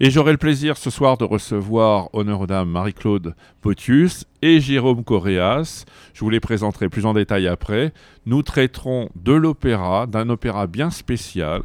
Et 0.00 0.10
j'aurai 0.10 0.30
le 0.30 0.38
plaisir 0.38 0.76
ce 0.76 0.90
soir 0.90 1.18
de 1.18 1.24
recevoir 1.24 2.08
honneur 2.12 2.42
aux 2.42 2.46
dames 2.46 2.70
Marie-Claude 2.70 3.34
Potius 3.60 4.26
et 4.42 4.60
Jérôme 4.60 5.02
Correas. 5.02 5.84
Je 6.14 6.20
vous 6.20 6.30
les 6.30 6.38
présenterai 6.38 6.88
plus 6.88 7.04
en 7.04 7.14
détail 7.14 7.48
après. 7.48 7.92
Nous 8.24 8.42
traiterons 8.42 9.08
de 9.16 9.32
l'opéra, 9.32 10.06
d'un 10.06 10.28
opéra 10.28 10.68
bien 10.68 10.90
spécial, 10.90 11.62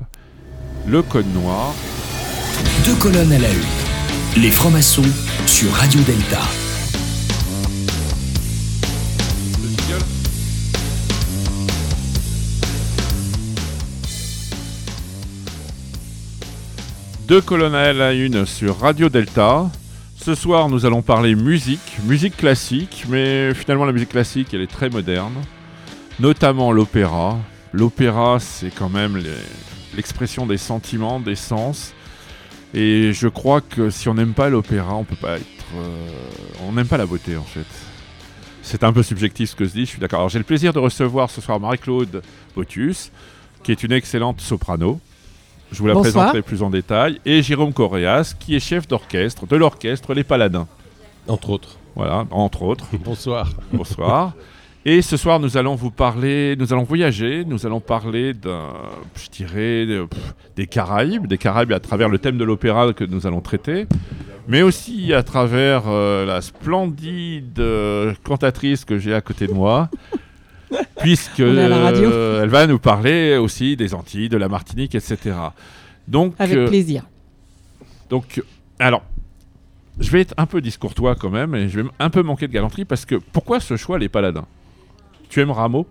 Le 0.87 1.03
Code 1.03 1.31
Noir. 1.35 1.73
Deux 2.85 2.95
colonnes 2.95 3.33
à 3.33 3.39
la 3.39 3.51
une. 3.51 4.41
Les 4.41 4.49
francs-maçons 4.49 5.03
sur 5.45 5.71
Radio 5.71 6.01
Delta. 6.01 6.62
Deux 17.33 17.41
colonnes 17.41 17.73
à 17.73 18.13
une 18.13 18.45
sur 18.45 18.77
Radio 18.77 19.09
Delta. 19.09 19.67
Ce 20.15 20.35
soir, 20.35 20.69
nous 20.69 20.85
allons 20.85 21.01
parler 21.01 21.33
musique, 21.33 21.97
musique 22.05 22.37
classique, 22.37 23.05
mais 23.09 23.55
finalement 23.55 23.85
la 23.85 23.91
musique 23.91 24.09
classique, 24.09 24.53
elle 24.53 24.61
est 24.61 24.69
très 24.69 24.87
moderne, 24.91 25.33
notamment 26.19 26.71
l'opéra. 26.71 27.39
L'opéra, 27.71 28.39
c'est 28.39 28.69
quand 28.69 28.89
même 28.89 29.19
l'expression 29.95 30.45
des 30.45 30.57
sentiments, 30.57 31.19
des 31.19 31.33
sens. 31.33 31.95
Et 32.75 33.13
je 33.13 33.27
crois 33.27 33.61
que 33.61 33.89
si 33.89 34.07
on 34.09 34.13
n'aime 34.13 34.35
pas 34.35 34.51
l'opéra, 34.51 34.93
on 34.93 35.03
peut 35.03 35.15
pas 35.15 35.37
être. 35.37 35.45
euh, 35.75 36.07
on 36.67 36.73
n'aime 36.73 36.85
pas 36.85 36.97
la 36.97 37.07
beauté 37.07 37.35
en 37.35 37.41
fait. 37.41 37.65
C'est 38.61 38.83
un 38.83 38.93
peu 38.93 39.01
subjectif 39.01 39.49
ce 39.49 39.55
que 39.55 39.65
je 39.65 39.71
dis, 39.71 39.85
je 39.85 39.89
suis 39.89 39.99
d'accord. 39.99 40.19
Alors 40.19 40.29
j'ai 40.29 40.37
le 40.37 40.45
plaisir 40.45 40.71
de 40.71 40.77
recevoir 40.77 41.31
ce 41.31 41.41
soir 41.41 41.59
Marie-Claude 41.59 42.21
Botius, 42.55 43.11
qui 43.63 43.71
est 43.71 43.81
une 43.81 43.91
excellente 43.91 44.39
soprano. 44.39 45.01
Je 45.73 45.79
vous 45.79 45.87
la 45.87 45.93
Bonsoir. 45.95 46.13
présenterai 46.27 46.41
plus 46.43 46.61
en 46.63 46.69
détail. 46.69 47.19
Et 47.25 47.41
Jérôme 47.41 47.73
Correas, 47.73 48.35
qui 48.39 48.55
est 48.55 48.59
chef 48.59 48.87
d'orchestre 48.87 49.47
de 49.47 49.55
l'orchestre 49.55 50.13
Les 50.13 50.23
Paladins. 50.23 50.67
Entre 51.27 51.49
autres. 51.49 51.77
Voilà, 51.95 52.25
entre 52.31 52.61
autres. 52.61 52.85
Bonsoir. 53.03 53.49
Bonsoir. 53.71 54.33
Et 54.85 55.01
ce 55.01 55.17
soir, 55.17 55.39
nous 55.39 55.57
allons 55.57 55.75
vous 55.75 55.89
parler, 55.91 56.55
nous 56.59 56.73
allons 56.73 56.83
voyager, 56.83 57.43
nous 57.45 57.65
allons 57.65 57.79
parler 57.79 58.33
d'un, 58.33 58.67
je 59.15 59.29
dirais, 59.29 59.85
de- 59.85 60.05
pff, 60.09 60.33
des 60.57 60.67
Caraïbes, 60.67 61.25
des 61.25 61.37
Caraïbes 61.37 61.71
à 61.71 61.79
travers 61.79 62.09
le 62.09 62.19
thème 62.19 62.37
de 62.37 62.43
l'opéra 62.43 62.91
que 62.93 63.05
nous 63.05 63.25
allons 63.25 63.39
traiter, 63.41 63.87
mais 64.47 64.61
aussi 64.61 65.13
à 65.13 65.23
travers 65.23 65.83
euh, 65.87 66.25
la 66.25 66.41
splendide 66.41 67.57
euh, 67.59 68.13
cantatrice 68.23 68.83
que 68.83 68.99
j'ai 68.99 69.13
à 69.13 69.21
côté 69.21 69.47
de 69.47 69.53
moi, 69.53 69.89
puisque 70.99 71.39
euh, 71.39 72.43
elle 72.43 72.49
va 72.49 72.67
nous 72.67 72.79
parler 72.79 73.37
aussi 73.37 73.75
des 73.75 73.93
Antilles, 73.93 74.29
de 74.29 74.37
la 74.37 74.47
Martinique, 74.49 74.95
etc. 74.95 75.35
Donc, 76.07 76.33
Avec 76.39 76.57
euh, 76.57 76.67
plaisir. 76.67 77.03
donc, 78.09 78.41
alors, 78.79 79.03
je 79.99 80.09
vais 80.11 80.21
être 80.21 80.33
un 80.37 80.45
peu 80.45 80.59
discourtois 80.61 81.15
quand 81.15 81.29
même, 81.29 81.55
et 81.55 81.69
je 81.69 81.79
vais 81.81 81.89
un 81.99 82.09
peu 82.09 82.23
manquer 82.23 82.47
de 82.47 82.53
galanterie, 82.53 82.85
parce 82.85 83.05
que 83.05 83.15
pourquoi 83.15 83.59
ce 83.59 83.77
choix, 83.77 83.99
les 83.99 84.09
paladins? 84.09 84.45
Tu 85.29 85.39
aimes 85.41 85.51
Rameau? 85.51 85.87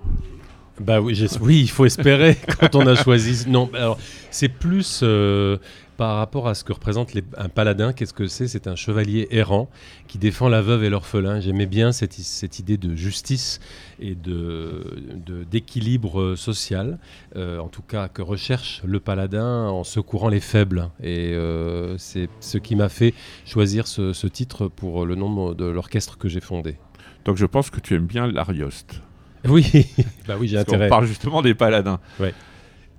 Bah 0.81 1.01
oui, 1.01 1.15
j'ai- 1.15 1.29
oui, 1.41 1.61
il 1.63 1.71
faut 1.71 1.85
espérer 1.85 2.37
quand 2.61 2.75
on 2.75 2.87
a 2.87 2.95
choisi. 2.95 3.49
Non, 3.49 3.71
alors 3.75 3.99
c'est 4.31 4.49
plus 4.49 5.01
euh, 5.03 5.59
par 5.97 6.17
rapport 6.17 6.49
à 6.49 6.55
ce 6.55 6.65
que 6.65 6.73
représente 6.73 7.15
les- 7.15 7.23
un 7.37 7.49
paladin. 7.49 7.93
Qu'est-ce 7.93 8.15
que 8.15 8.27
c'est? 8.27 8.49
C'est 8.49 8.67
un 8.67 8.75
chevalier 8.77 9.29
errant 9.31 9.69
qui 10.09 10.19
défend 10.19 10.49
la 10.49 10.63
veuve 10.63 10.85
et 10.85 10.91
l'orphelin. 10.91 11.41
J'aimais 11.41 11.67
bien 11.67 11.93
cette, 11.93 12.15
cette 12.15 12.59
idée 12.59 12.77
de 12.77 12.95
justice 12.97 13.61
et 14.01 14.15
de 14.15 14.85
de- 15.27 15.45
d'équilibre 15.45 16.35
social, 16.37 16.99
euh, 17.37 17.59
en 17.59 17.69
tout 17.69 17.83
cas 17.83 18.09
que 18.09 18.23
recherche 18.23 18.83
le 18.85 19.01
paladin 19.01 19.69
en 19.69 19.85
secourant 19.85 20.29
les 20.29 20.41
faibles. 20.41 20.89
Et 21.03 21.33
euh, 21.35 21.97
c'est 21.99 22.29
ce 22.41 22.59
qui 22.59 22.75
m'a 22.77 22.89
fait 22.89 23.15
choisir 23.45 23.87
ce, 23.87 24.13
ce 24.13 24.27
titre 24.27 24.69
pour 24.69 25.07
le 25.07 25.15
nom 25.15 25.53
de 25.53 25.65
l'orchestre 25.67 26.19
que 26.19 26.29
j'ai 26.29 26.41
fondé. 26.41 26.77
Donc 27.25 27.37
je 27.37 27.47
pense 27.47 27.71
que 27.71 27.79
tu 27.81 27.95
aimes 27.95 28.07
bien 28.07 28.27
l'Arioste. 28.27 29.01
Oui, 29.49 29.65
bah 30.27 30.35
oui, 30.39 30.49
j'ai 30.49 30.59
intérêt. 30.59 30.89
parle 30.89 31.07
justement 31.07 31.43
des 31.43 31.55
paladins. 31.55 32.01
Ouais. 32.21 32.33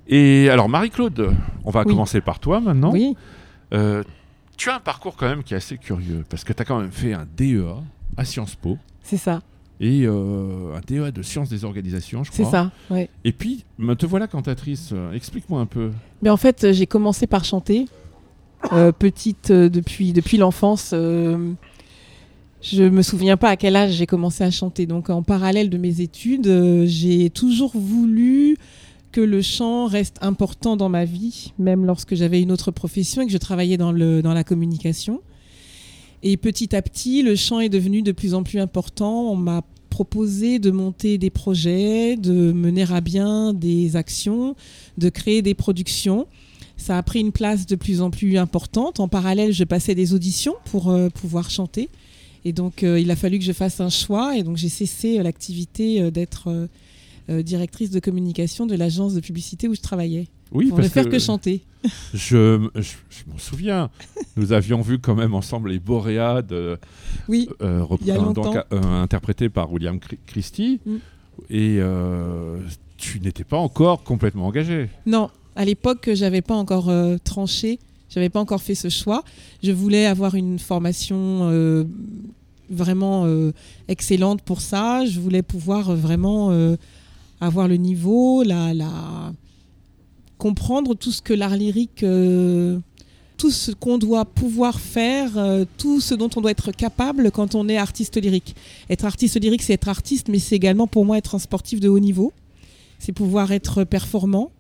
Et 0.08 0.50
alors, 0.50 0.68
Marie-Claude, 0.70 1.32
on 1.64 1.72
va 1.72 1.82
Oui. 1.86 1.92
commencer 1.92 2.22
par 2.22 2.40
toi 2.40 2.60
maintenant. 2.60 2.92
oui, 2.92 3.16
Euh, 3.74 4.04
tu 4.58 4.70
as 4.70 4.76
un 4.76 4.80
parcours 4.80 5.16
quand 5.16 5.28
même 5.28 5.42
qui 5.44 5.54
est 5.56 5.58
assez 5.58 5.78
curieux, 5.78 6.24
parce 6.30 6.44
que 6.44 6.54
tu 6.54 6.62
as 6.62 6.66
quand 6.66 6.80
même 6.80 6.92
fait 6.92 7.14
un 7.14 7.26
DEA 7.38 7.78
à 8.18 8.24
Sciences 8.26 8.54
Po, 8.56 8.78
c'est 9.02 9.18
ça. 9.18 9.42
et 9.80 10.04
euh, 10.06 10.76
un 10.76 10.82
DEA 10.86 11.12
de 11.12 11.22
sciences 11.24 11.50
des 11.50 11.66
organisations, 11.66 12.24
je 12.24 12.32
crois. 12.32 12.46
C'est 12.46 12.52
ça. 12.52 12.72
Ouais. 12.92 13.10
Et 13.24 13.32
puis, 13.32 13.64
me- 13.80 13.96
te 13.96 14.06
voilà 14.06 14.28
cantatrice. 14.28 14.92
Euh, 14.94 15.12
Explique-moi 15.14 15.60
un 15.60 15.66
peu. 15.66 15.90
Mais 16.22 16.30
en 16.30 16.38
fait, 16.38 16.72
j'ai 16.72 16.86
commencé 16.86 17.26
par 17.28 17.44
chanter. 17.46 17.86
euh, 18.72 18.92
petite 18.94 19.52
depuis, 19.52 20.14
depuis 20.14 20.38
l'enfance. 20.38 20.92
je 22.62 22.84
me 22.84 23.02
souviens 23.02 23.36
pas 23.38 23.50
à 23.50 23.58
quel 23.58 23.76
âge 23.76 23.92
j'ai 23.94 24.06
commencé 24.06 24.44
à 24.44 24.52
chanter. 24.52 24.86
Donc 24.86 25.10
en 25.10 25.22
parallèle 25.24 25.70
de 25.70 25.78
mes 25.78 26.00
études, 26.00 26.48
j'ai 26.86 27.30
toujours 27.30 27.72
voulu 27.76 28.56
que 29.14 29.22
le 29.22 29.42
chant 29.42 29.86
reste 29.86 30.18
important 30.22 30.76
dans 30.76 30.90
ma 30.90 31.06
vie, 31.06 31.54
même 31.58 31.86
lorsque 31.86 32.16
j'avais 32.16 32.42
une 32.42 32.52
autre 32.52 32.72
profession 32.72 33.22
et 33.22 33.26
que 33.26 33.32
je 33.32 33.38
travaillais 33.38 33.78
dans, 33.78 33.94
le, 33.94 34.22
dans 34.22 34.34
la 34.34 34.44
communication. 34.44 35.22
Et 36.24 36.36
petit 36.36 36.76
à 36.76 36.82
petit, 36.82 37.22
le 37.22 37.36
chant 37.36 37.60
est 37.60 37.70
devenu 37.70 38.02
de 38.02 38.12
plus 38.12 38.34
en 38.34 38.44
plus 38.44 38.60
important. 38.60 39.32
On 39.32 39.36
m'a 39.36 39.62
proposé 39.90 40.58
de 40.58 40.72
monter 40.72 41.20
des 41.20 41.30
projets, 41.30 42.18
de 42.18 42.52
mener 42.52 42.92
à 42.92 43.00
bien 43.00 43.54
des 43.54 43.96
actions, 43.96 44.56
de 44.98 45.10
créer 45.10 45.44
des 45.44 45.54
productions. 45.54 46.26
Ça 46.78 46.98
a 46.98 47.04
pris 47.04 47.20
une 47.20 47.32
place 47.32 47.68
de 47.68 47.76
plus 47.76 48.02
en 48.02 48.10
plus 48.10 48.38
importante. 48.38 49.00
En 49.00 49.08
parallèle, 49.08 49.54
je 49.54 49.64
passais 49.64 49.94
des 49.94 50.16
auditions 50.16 50.56
pour 50.66 50.90
euh, 50.90 51.10
pouvoir 51.10 51.52
chanter. 51.52 51.90
Et 52.46 52.52
donc, 52.52 52.84
euh, 52.84 53.00
il 53.00 53.12
a 53.12 53.16
fallu 53.16 53.38
que 53.38 53.46
je 53.46 53.52
fasse 53.52 53.80
un 53.80 53.90
choix. 53.90 54.36
Et 54.36 54.42
donc, 54.42 54.58
j'ai 54.58 54.70
cessé 54.70 55.20
euh, 55.20 55.24
l'activité 55.24 56.10
d'être 56.10 56.50
directrice 57.30 57.90
de 57.90 58.00
communication 58.00 58.66
de 58.66 58.76
l'agence 58.76 59.14
de 59.14 59.20
publicité 59.20 59.68
où 59.68 59.76
je 59.76 59.82
travaillais. 59.82 60.28
Oui, 60.52 60.68
pour 60.70 60.80
ne 60.80 60.84
faire 60.88 61.10
que 61.10 61.20
chanter. 61.20 61.64
Je, 62.14 62.70
je, 62.76 62.82
je 63.10 63.24
m'en 63.28 63.38
souviens. 63.38 63.90
Nous 64.38 64.54
avions 64.54 64.82
vu 64.82 65.00
quand 65.00 65.16
même 65.16 65.34
ensemble 65.34 65.70
les 65.72 65.80
Boréades, 65.80 66.54
euh, 66.54 66.78
Oui, 67.28 67.50
euh, 67.62 67.84
euh, 67.90 68.64
euh, 68.72 69.02
interprétés 69.02 69.50
par 69.50 69.72
William 69.72 70.00
Christie. 70.28 70.80
Mm. 70.86 70.96
Et 71.50 71.78
euh, 71.80 72.60
tu 72.98 73.20
n'étais 73.20 73.44
pas 73.44 73.58
encore 73.58 74.04
complètement 74.04 74.48
engagé. 74.48 74.90
Non, 75.06 75.30
à 75.56 75.66
l'époque, 75.66 76.10
j'avais 76.14 76.42
pas 76.42 76.56
encore 76.56 76.90
euh, 76.90 77.18
tranché, 77.24 77.80
j'avais 78.10 78.30
pas 78.30 78.40
encore 78.40 78.62
fait 78.62 78.76
ce 78.76 78.90
choix. 78.90 79.24
Je 79.64 79.72
voulais 79.72 80.06
avoir 80.06 80.36
une 80.36 80.60
formation 80.60 81.50
euh, 81.50 81.84
vraiment 82.70 83.26
euh, 83.26 83.52
excellente 83.88 84.42
pour 84.42 84.62
ça. 84.62 85.06
Je 85.06 85.20
voulais 85.20 85.42
pouvoir 85.42 85.90
euh, 85.90 85.96
vraiment 85.96 86.52
euh, 86.52 86.76
avoir 87.42 87.68
le 87.68 87.76
niveau, 87.76 88.44
la, 88.44 89.34
comprendre 90.38 90.96
tout 90.96 91.12
ce 91.12 91.22
que 91.22 91.34
l'art 91.34 91.56
lyrique, 91.56 92.04
euh, 92.04 92.80
tout 93.38 93.52
ce 93.52 93.72
qu'on 93.72 93.98
doit 93.98 94.26
pouvoir 94.26 94.80
faire, 94.80 95.38
euh, 95.38 95.66
tout 95.78 96.00
ce 96.02 96.16
dont 96.16 96.30
on 96.36 96.42
doit 96.42 96.52
être 96.52 96.72
capable 96.72 97.32
quand 97.32 97.56
on 97.56 97.68
est 97.70 97.78
artiste 97.78 98.22
lyrique. 98.22 98.56
Être 98.90 99.06
artiste 99.06 99.40
lyrique, 99.40 99.62
c'est 99.62 99.74
être 99.74 99.90
artiste, 99.90 100.28
mais 100.30 100.40
c'est 100.40 100.56
également 100.56 100.88
pour 100.88 101.06
moi 101.06 101.18
être 101.18 101.36
un 101.36 101.40
sportif 101.40 101.80
de 101.80 101.90
haut 101.90 102.00
niveau. 102.00 102.34
C'est 103.00 103.12
pouvoir 103.12 103.52
être 103.52 103.84
performant 103.84 104.52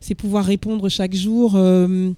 c'est 0.00 0.14
pouvoir 0.14 0.44
répondre 0.44 0.88
chaque 0.88 1.14
jour 1.14 1.52
euh, 1.54 2.10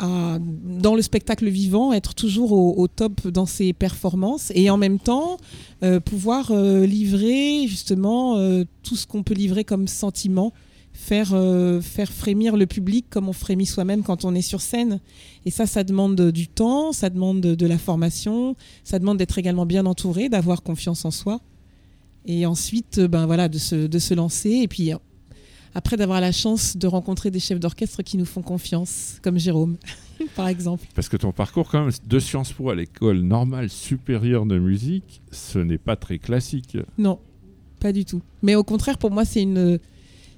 dans 0.00 0.94
le 0.94 1.02
spectacle 1.02 1.48
vivant, 1.48 1.92
être 1.92 2.14
toujours 2.14 2.52
au, 2.52 2.88
top 2.88 3.28
dans 3.28 3.46
ses 3.46 3.72
performances 3.72 4.50
et 4.54 4.70
en 4.70 4.76
même 4.76 4.98
temps 4.98 5.38
euh, 5.82 6.00
pouvoir 6.00 6.50
euh, 6.50 6.84
livrer 6.86 7.66
justement 7.68 8.36
euh, 8.36 8.64
tout 8.82 8.96
ce 8.96 9.06
qu'on 9.06 9.22
peut 9.22 9.34
livrer 9.34 9.64
comme 9.64 9.86
sentiment, 9.86 10.52
faire, 10.92 11.34
faire 11.82 12.12
frémir 12.12 12.56
le 12.56 12.66
public 12.66 13.06
comme 13.10 13.28
on 13.28 13.32
frémit 13.32 13.66
soi-même 13.66 14.02
quand 14.02 14.24
on 14.24 14.34
est 14.34 14.42
sur 14.42 14.60
scène. 14.60 15.00
Et 15.44 15.50
ça, 15.50 15.66
ça 15.66 15.84
demande 15.84 16.30
du 16.30 16.48
temps, 16.48 16.92
ça 16.92 17.10
demande 17.10 17.40
de, 17.40 17.66
la 17.66 17.78
formation, 17.78 18.56
ça 18.84 18.98
demande 18.98 19.18
d'être 19.18 19.38
également 19.38 19.66
bien 19.66 19.86
entouré, 19.86 20.28
d'avoir 20.28 20.62
confiance 20.62 21.04
en 21.04 21.10
soi. 21.10 21.40
Et 22.26 22.46
ensuite, 22.46 23.00
ben 23.00 23.26
voilà, 23.26 23.48
de 23.48 23.58
se, 23.58 23.74
de 23.74 23.98
se 23.98 24.14
lancer. 24.14 24.50
Et 24.50 24.68
puis 24.68 24.92
après 25.74 25.96
d'avoir 25.96 26.20
la 26.20 26.32
chance 26.32 26.76
de 26.76 26.86
rencontrer 26.86 27.30
des 27.30 27.40
chefs 27.40 27.60
d'orchestre 27.60 28.02
qui 28.02 28.16
nous 28.16 28.24
font 28.24 28.42
confiance, 28.42 29.18
comme 29.22 29.38
Jérôme. 29.38 29.76
par 30.36 30.48
exemple. 30.48 30.86
Parce 30.94 31.08
que 31.08 31.16
ton 31.16 31.32
parcours, 31.32 31.68
quand 31.68 31.84
même, 31.84 31.92
de 32.06 32.18
Sciences 32.18 32.52
Po 32.52 32.70
à 32.70 32.74
l'école 32.74 33.20
normale 33.20 33.68
supérieure 33.68 34.46
de 34.46 34.58
musique, 34.58 35.22
ce 35.30 35.58
n'est 35.58 35.78
pas 35.78 35.96
très 35.96 36.18
classique. 36.18 36.76
Non, 36.98 37.18
pas 37.80 37.92
du 37.92 38.04
tout. 38.04 38.22
Mais 38.42 38.54
au 38.54 38.64
contraire, 38.64 38.98
pour 38.98 39.10
moi, 39.10 39.24
c'est 39.24 39.42
une, 39.42 39.78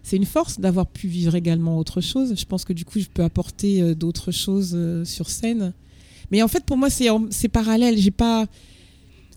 c'est 0.02 0.16
une 0.16 0.24
force 0.24 0.60
d'avoir 0.60 0.86
pu 0.86 1.08
vivre 1.08 1.34
également 1.34 1.78
autre 1.78 2.00
chose. 2.00 2.34
Je 2.36 2.44
pense 2.44 2.64
que 2.64 2.72
du 2.72 2.84
coup, 2.84 2.98
je 2.98 3.08
peux 3.12 3.22
apporter 3.22 3.82
euh, 3.82 3.94
d'autres 3.94 4.32
choses 4.32 4.72
euh, 4.74 5.04
sur 5.04 5.30
scène. 5.30 5.72
Mais 6.30 6.42
en 6.42 6.48
fait, 6.48 6.64
pour 6.64 6.76
moi, 6.76 6.90
c'est, 6.90 7.08
c'est 7.30 7.48
parallèle. 7.48 7.96
J'ai 7.98 8.10
pas 8.10 8.46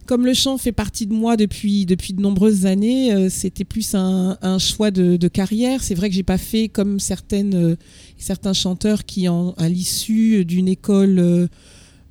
comme 0.10 0.26
le 0.26 0.34
chant 0.34 0.58
fait 0.58 0.72
partie 0.72 1.06
de 1.06 1.14
moi 1.14 1.38
depuis, 1.38 1.86
depuis 1.86 2.14
de 2.14 2.22
nombreuses 2.22 2.66
années, 2.66 3.14
euh, 3.14 3.30
c'était 3.30 3.64
plus 3.64 3.94
un, 3.94 4.58
choix 4.58 4.90
de, 4.90 5.28
carrière. 5.28 5.84
C'est 5.84 5.94
vrai 5.94 6.10
que 6.10 6.16
j'ai 6.16 6.24
pas 6.24 6.40
fait 6.40 6.68
comme 6.68 7.00
certaines, 7.00 7.54
euh, 7.54 7.76
certains 8.18 8.54
chanteurs 8.54 9.06
qui, 9.06 9.28
à 9.28 9.70
l'issue 9.70 10.46
d'une 10.46 10.68
école, 10.68 11.20
euh, 11.20 11.48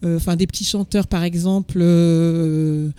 enfin 0.04 0.36
des 0.36 0.46
petits 0.46 0.64
chanteurs 0.64 1.08
par 1.08 1.24
exemple, 1.24 1.80
et 1.80 2.92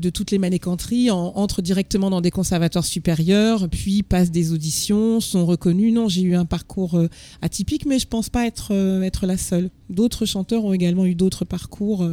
de 0.00 0.10
toutes 0.10 0.32
les 0.32 0.38
manécanteries, 0.38 1.12
entrent 1.12 1.62
directement 1.62 2.10
dans 2.10 2.20
des 2.20 2.32
conservatoires 2.32 2.84
supérieurs, 2.84 3.68
puis 3.68 4.02
passent 4.02 4.32
des 4.32 4.52
auditions, 4.52 5.20
sont 5.20 5.46
reconnus. 5.46 5.92
Non, 5.92 6.08
j'ai 6.08 6.22
eu 6.22 6.34
un 6.34 6.46
parcours 6.46 7.00
atypique, 7.42 7.86
mais 7.86 8.00
je 8.00 8.08
pense 8.08 8.28
pas 8.28 8.44
être, 8.44 8.72
être 9.04 9.26
la 9.26 9.36
seule. 9.36 9.70
D'autres 9.88 10.26
chanteurs 10.26 10.64
ont 10.64 10.72
également 10.72 11.06
eu 11.06 11.14
d'autres 11.14 11.44
parcours. 11.44 12.04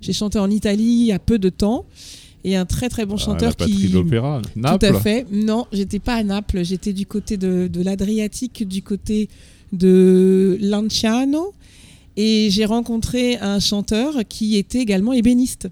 J'ai 0.00 0.12
chanté 0.12 0.38
en 0.38 0.50
Italie 0.50 0.84
il 0.84 1.06
y 1.06 1.12
a 1.12 1.18
peu 1.18 1.38
de 1.38 1.48
temps. 1.48 1.86
Et 2.44 2.54
un 2.54 2.64
très 2.64 2.88
très 2.88 3.06
bon 3.06 3.16
ah, 3.16 3.24
chanteur 3.24 3.54
la 3.58 3.66
qui. 3.66 3.88
l'opéra, 3.88 4.40
Naples. 4.54 4.86
Tout 4.86 4.94
à 4.94 5.00
fait. 5.00 5.26
Non, 5.32 5.66
j'étais 5.72 5.98
pas 5.98 6.14
à 6.14 6.22
Naples. 6.22 6.64
J'étais 6.64 6.92
du 6.92 7.04
côté 7.04 7.36
de, 7.36 7.66
de 7.66 7.82
l'Adriatique, 7.82 8.66
du 8.66 8.82
côté 8.82 9.28
de 9.72 10.56
Lanciano. 10.60 11.52
Et 12.16 12.48
j'ai 12.50 12.64
rencontré 12.64 13.36
un 13.38 13.58
chanteur 13.58 14.14
qui 14.28 14.56
était 14.56 14.78
également 14.78 15.12
ébéniste. 15.12 15.68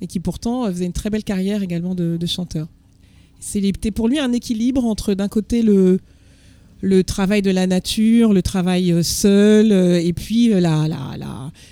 Et 0.00 0.06
qui 0.06 0.20
pourtant 0.20 0.64
faisait 0.66 0.86
une 0.86 0.92
très 0.92 1.10
belle 1.10 1.24
carrière 1.24 1.62
également 1.62 1.94
de, 1.94 2.16
de 2.16 2.26
chanteur. 2.26 2.66
C'était 3.40 3.90
pour 3.90 4.08
lui 4.08 4.18
un 4.18 4.32
équilibre 4.32 4.84
entre 4.84 5.14
d'un 5.14 5.28
côté 5.28 5.62
le, 5.62 6.00
le 6.80 7.02
travail 7.04 7.42
de 7.42 7.50
la 7.50 7.66
nature, 7.66 8.32
le 8.32 8.42
travail 8.42 8.92
euh, 8.92 9.02
seul, 9.02 9.72
euh, 9.72 10.00
et 10.00 10.12
puis 10.12 10.52
euh, 10.52 10.60
la, 10.60 10.86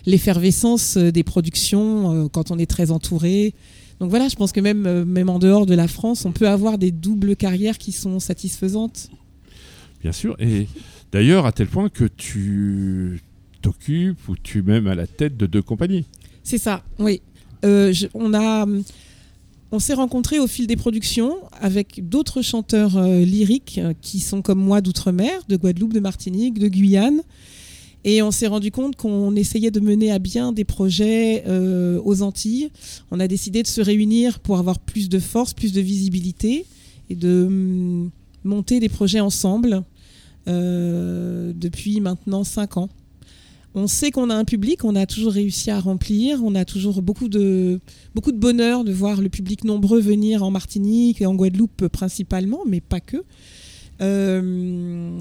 l'effervescence 0.04 0.96
des 0.96 1.22
productions 1.22 2.28
quand 2.28 2.50
on 2.50 2.58
est 2.58 2.66
très 2.66 2.90
entouré. 2.90 3.54
Donc 4.00 4.10
voilà, 4.10 4.28
je 4.28 4.36
pense 4.36 4.52
que 4.52 4.60
même, 4.60 5.04
même 5.04 5.28
en 5.28 5.38
dehors 5.38 5.66
de 5.66 5.74
la 5.74 5.88
France, 5.88 6.24
on 6.24 6.32
peut 6.32 6.48
avoir 6.48 6.78
des 6.78 6.90
doubles 6.90 7.34
carrières 7.34 7.78
qui 7.78 7.92
sont 7.92 8.20
satisfaisantes. 8.20 9.08
Bien 10.02 10.12
sûr, 10.12 10.36
et 10.38 10.68
d'ailleurs 11.12 11.46
à 11.46 11.52
tel 11.52 11.66
point 11.66 11.88
que 11.88 12.04
tu 12.04 13.22
t'occupes 13.62 14.28
ou 14.28 14.36
tu 14.36 14.58
es 14.58 14.62
même 14.62 14.86
à 14.86 14.94
la 14.94 15.06
tête 15.06 15.36
de 15.36 15.46
deux 15.46 15.62
compagnies. 15.62 16.04
C'est 16.42 16.58
ça, 16.58 16.84
oui. 16.98 17.22
on 17.62 18.34
a 18.34 18.66
on 19.72 19.78
s'est 19.78 19.94
rencontrés 19.94 20.38
au 20.38 20.46
fil 20.46 20.66
des 20.66 20.76
productions 20.76 21.36
avec 21.60 22.08
d'autres 22.08 22.42
chanteurs 22.42 22.96
euh, 22.96 23.20
lyriques 23.20 23.78
euh, 23.82 23.94
qui 24.00 24.20
sont 24.20 24.42
comme 24.42 24.60
moi 24.60 24.80
d'outre-mer, 24.80 25.42
de 25.48 25.56
Guadeloupe, 25.56 25.92
de 25.92 26.00
Martinique, 26.00 26.58
de 26.58 26.68
Guyane. 26.68 27.22
Et 28.04 28.22
on 28.22 28.30
s'est 28.30 28.46
rendu 28.46 28.70
compte 28.70 28.94
qu'on 28.94 29.34
essayait 29.34 29.72
de 29.72 29.80
mener 29.80 30.12
à 30.12 30.20
bien 30.20 30.52
des 30.52 30.64
projets 30.64 31.42
euh, 31.48 32.00
aux 32.04 32.22
Antilles. 32.22 32.70
On 33.10 33.18
a 33.18 33.26
décidé 33.26 33.64
de 33.64 33.66
se 33.66 33.80
réunir 33.80 34.38
pour 34.38 34.58
avoir 34.58 34.78
plus 34.78 35.08
de 35.08 35.18
force, 35.18 35.52
plus 35.52 35.72
de 35.72 35.80
visibilité 35.80 36.66
et 37.10 37.16
de 37.16 37.46
hum, 37.46 38.10
monter 38.44 38.78
des 38.78 38.88
projets 38.88 39.20
ensemble 39.20 39.82
depuis 40.48 42.00
maintenant 42.00 42.44
cinq 42.44 42.76
ans 42.76 42.88
on 43.76 43.86
sait 43.86 44.10
qu'on 44.10 44.30
a 44.30 44.34
un 44.34 44.46
public, 44.46 44.84
on 44.84 44.96
a 44.96 45.04
toujours 45.04 45.34
réussi 45.34 45.70
à 45.70 45.78
remplir, 45.78 46.42
on 46.42 46.54
a 46.54 46.64
toujours 46.64 47.02
beaucoup 47.02 47.28
de, 47.28 47.78
de 48.14 48.30
bonheur 48.32 48.84
de 48.84 48.92
voir 48.92 49.20
le 49.20 49.28
public 49.28 49.64
nombreux 49.64 50.00
venir 50.00 50.42
en 50.42 50.50
Martinique 50.50 51.20
et 51.20 51.26
en 51.26 51.34
Guadeloupe 51.34 51.88
principalement, 51.88 52.60
mais 52.66 52.80
pas 52.80 53.00
que. 53.00 53.18
Euh, 54.00 55.20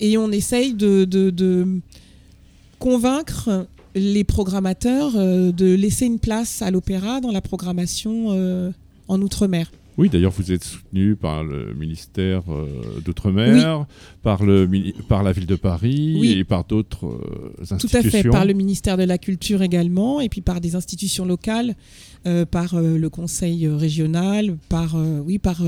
et 0.00 0.18
on 0.18 0.30
essaye 0.30 0.74
de, 0.74 1.80
convaincre 2.78 3.66
les 3.94 4.24
programmateurs 4.24 5.12
euh, 5.16 5.50
de 5.50 5.74
laisser 5.74 6.04
une 6.04 6.18
place 6.18 6.60
à 6.60 6.70
l'opéra 6.70 7.20
dans 7.20 7.32
la 7.32 7.40
programmation 7.40 8.26
euh, 8.32 8.70
en 9.08 9.22
Outre-mer. 9.22 9.70
Oui, 9.96 10.08
d'ailleurs, 10.08 10.32
vous 10.32 10.50
êtes 10.50 10.64
soutenu 10.64 11.14
par 11.14 11.44
le 11.44 11.72
ministère 11.74 12.42
euh, 12.48 13.00
d'Outre-mer, 13.04 13.86
par, 14.22 14.42
le, 14.42 14.68
par 15.08 15.22
la 15.22 15.30
ville 15.30 15.46
de 15.46 15.54
Paris 15.54 16.38
et 16.38 16.44
par 16.44 16.64
d'autres 16.64 17.20
institutions. 17.60 17.98
Euh, 17.98 18.02
Tout 18.02 18.08
à 18.08 18.10
fait, 18.10 18.28
par 18.28 18.44
le 18.44 18.54
ministère 18.54 18.96
de 18.96 19.04
la 19.04 19.18
Culture 19.18 19.62
également, 19.62 20.20
et 20.20 20.28
puis 20.28 20.40
par 20.40 20.60
des 20.60 20.74
institutions 20.74 21.24
locales, 21.24 21.76
euh, 22.26 22.44
par 22.44 22.74
le 22.80 23.08
conseil 23.08 23.68
régional, 23.68 24.56
par, 24.68 24.96
oui, 25.24 25.38
par 25.38 25.62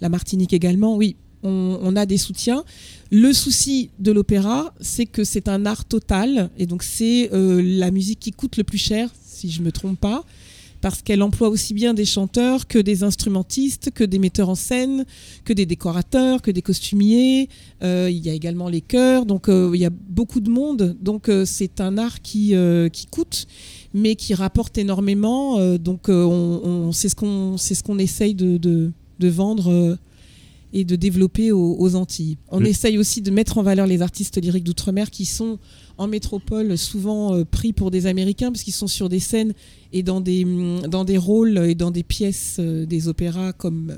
la 0.00 0.08
Martinique 0.08 0.54
également. 0.54 0.96
Oui, 0.96 1.16
on, 1.42 1.78
on, 1.82 1.96
a 1.96 2.06
des 2.06 2.16
soutiens. 2.16 2.64
Le 3.10 3.34
souci 3.34 3.90
de 3.98 4.10
l'opéra, 4.10 4.72
c'est 4.80 5.06
que 5.06 5.22
c'est 5.22 5.48
un 5.48 5.66
art 5.66 5.84
total, 5.84 6.48
et 6.56 6.64
donc 6.64 6.82
c'est 6.82 7.28
la 7.32 7.90
musique 7.90 8.20
qui 8.20 8.32
coûte 8.32 8.56
le 8.56 8.64
plus 8.64 8.78
cher, 8.78 9.10
si 9.22 9.50
je 9.50 9.60
ne 9.60 9.66
me 9.66 9.72
trompe 9.72 10.00
pas 10.00 10.24
parce 10.80 11.02
qu'elle 11.02 11.22
emploie 11.22 11.48
aussi 11.48 11.74
bien 11.74 11.94
des 11.94 12.04
chanteurs 12.04 12.66
que 12.66 12.78
des 12.78 13.02
instrumentistes, 13.02 13.90
que 13.92 14.04
des 14.04 14.18
metteurs 14.18 14.48
en 14.48 14.54
scène, 14.54 15.04
que 15.44 15.52
des 15.52 15.66
décorateurs, 15.66 16.42
que 16.42 16.50
des 16.50 16.62
costumiers. 16.62 17.48
Euh, 17.82 18.08
il 18.10 18.24
y 18.24 18.30
a 18.30 18.32
également 18.32 18.68
les 18.68 18.80
chœurs, 18.80 19.26
donc 19.26 19.48
euh, 19.48 19.70
il 19.74 19.80
y 19.80 19.84
a 19.84 19.90
beaucoup 19.90 20.40
de 20.40 20.50
monde. 20.50 20.96
Donc 21.00 21.28
euh, 21.28 21.44
c'est 21.44 21.80
un 21.80 21.98
art 21.98 22.20
qui, 22.22 22.54
qui 22.92 23.06
coûte, 23.06 23.46
mais 23.94 24.14
qui 24.16 24.34
rapporte 24.34 24.78
énormément. 24.78 25.76
donc 25.78 26.08
on, 26.08 26.90
c'est 26.92 27.08
ce 27.08 27.14
qu'on 27.14 27.56
ce 27.56 27.98
essaye 27.98 28.34
de, 28.34 28.58
de 28.58 29.28
vendre 29.28 29.98
et 30.76 30.84
de 30.84 30.94
développer 30.94 31.52
aux, 31.52 31.96
Antilles. 31.96 32.36
On 32.50 32.62
essaye 32.62 32.98
aussi 32.98 33.22
de 33.22 33.30
mettre 33.30 33.56
en 33.56 33.62
valeur 33.62 33.86
les 33.86 34.02
artistes 34.02 34.38
lyriques 34.42 34.64
d'outre-mer 34.64 35.10
qui 35.10 35.24
sont 35.24 35.58
en 35.96 36.06
métropole 36.06 36.76
souvent 36.76 37.34
euh, 37.34 37.44
pris 37.46 37.72
pour 37.72 37.90
des 37.90 38.04
Américains 38.04 38.52
parce 38.52 38.62
qu'ils 38.62 38.74
sont 38.74 38.86
sur 38.86 39.08
des 39.08 39.18
scènes 39.18 39.54
et 39.94 40.02
dans 40.02 40.20
des, 40.20 40.44
mm, 40.44 40.88
dans 40.88 41.06
des 41.06 41.16
rôles 41.16 41.56
et 41.66 41.74
dans 41.74 41.90
des 41.90 42.02
pièces 42.02 42.58
euh, 42.60 42.84
des 42.84 43.08
opéras 43.08 43.54
comme 43.54 43.96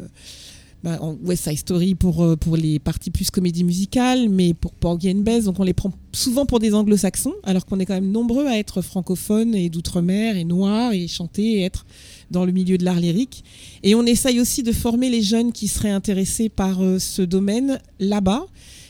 euh, 0.86 0.96
bah, 0.96 1.14
West 1.24 1.44
Side 1.44 1.58
Story 1.58 1.94
pour, 1.94 2.36
pour 2.38 2.56
les 2.56 2.78
parties 2.78 3.10
plus 3.10 3.30
comédie 3.30 3.64
musicale, 3.64 4.28
mais 4.28 4.54
pour 4.54 4.72
Porgy 4.72 5.10
and 5.10 5.20
Bess, 5.20 5.44
donc 5.44 5.58
on 5.60 5.64
les 5.64 5.72
prend 5.72 5.92
souvent 6.12 6.46
pour 6.46 6.58
des 6.58 6.74
anglo-saxons, 6.74 7.34
alors 7.42 7.66
qu'on 7.66 7.78
est 7.80 7.86
quand 7.86 7.94
même 7.94 8.10
nombreux 8.10 8.46
à 8.46 8.58
être 8.58 8.82
francophones 8.82 9.54
et 9.54 9.68
d'outre-mer 9.68 10.36
et 10.36 10.44
noirs 10.44 10.92
et 10.92 11.08
chanter 11.08 11.58
et 11.58 11.62
être 11.62 11.86
dans 12.30 12.44
le 12.44 12.52
milieu 12.52 12.78
de 12.78 12.84
l'art 12.84 13.00
lyrique. 13.00 13.44
Et 13.82 13.94
on 13.94 14.04
essaye 14.04 14.40
aussi 14.40 14.62
de 14.62 14.72
former 14.72 15.10
les 15.10 15.22
jeunes 15.22 15.52
qui 15.52 15.68
seraient 15.68 15.90
intéressés 15.90 16.48
par 16.48 16.78
ce 16.98 17.22
domaine 17.22 17.80
là-bas 18.00 18.46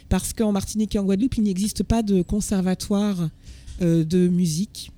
parce 0.08 0.32
qu'en 0.32 0.52
Martinique 0.52 0.94
et 0.94 0.98
en 0.98 1.04
Guadeloupe, 1.04 1.36
il 1.36 1.44
n'existe 1.44 1.82
pas 1.82 2.02
de 2.02 2.22
conservatoire 2.22 3.28
euh, 3.82 4.04
de 4.04 4.28
musique. 4.28 4.90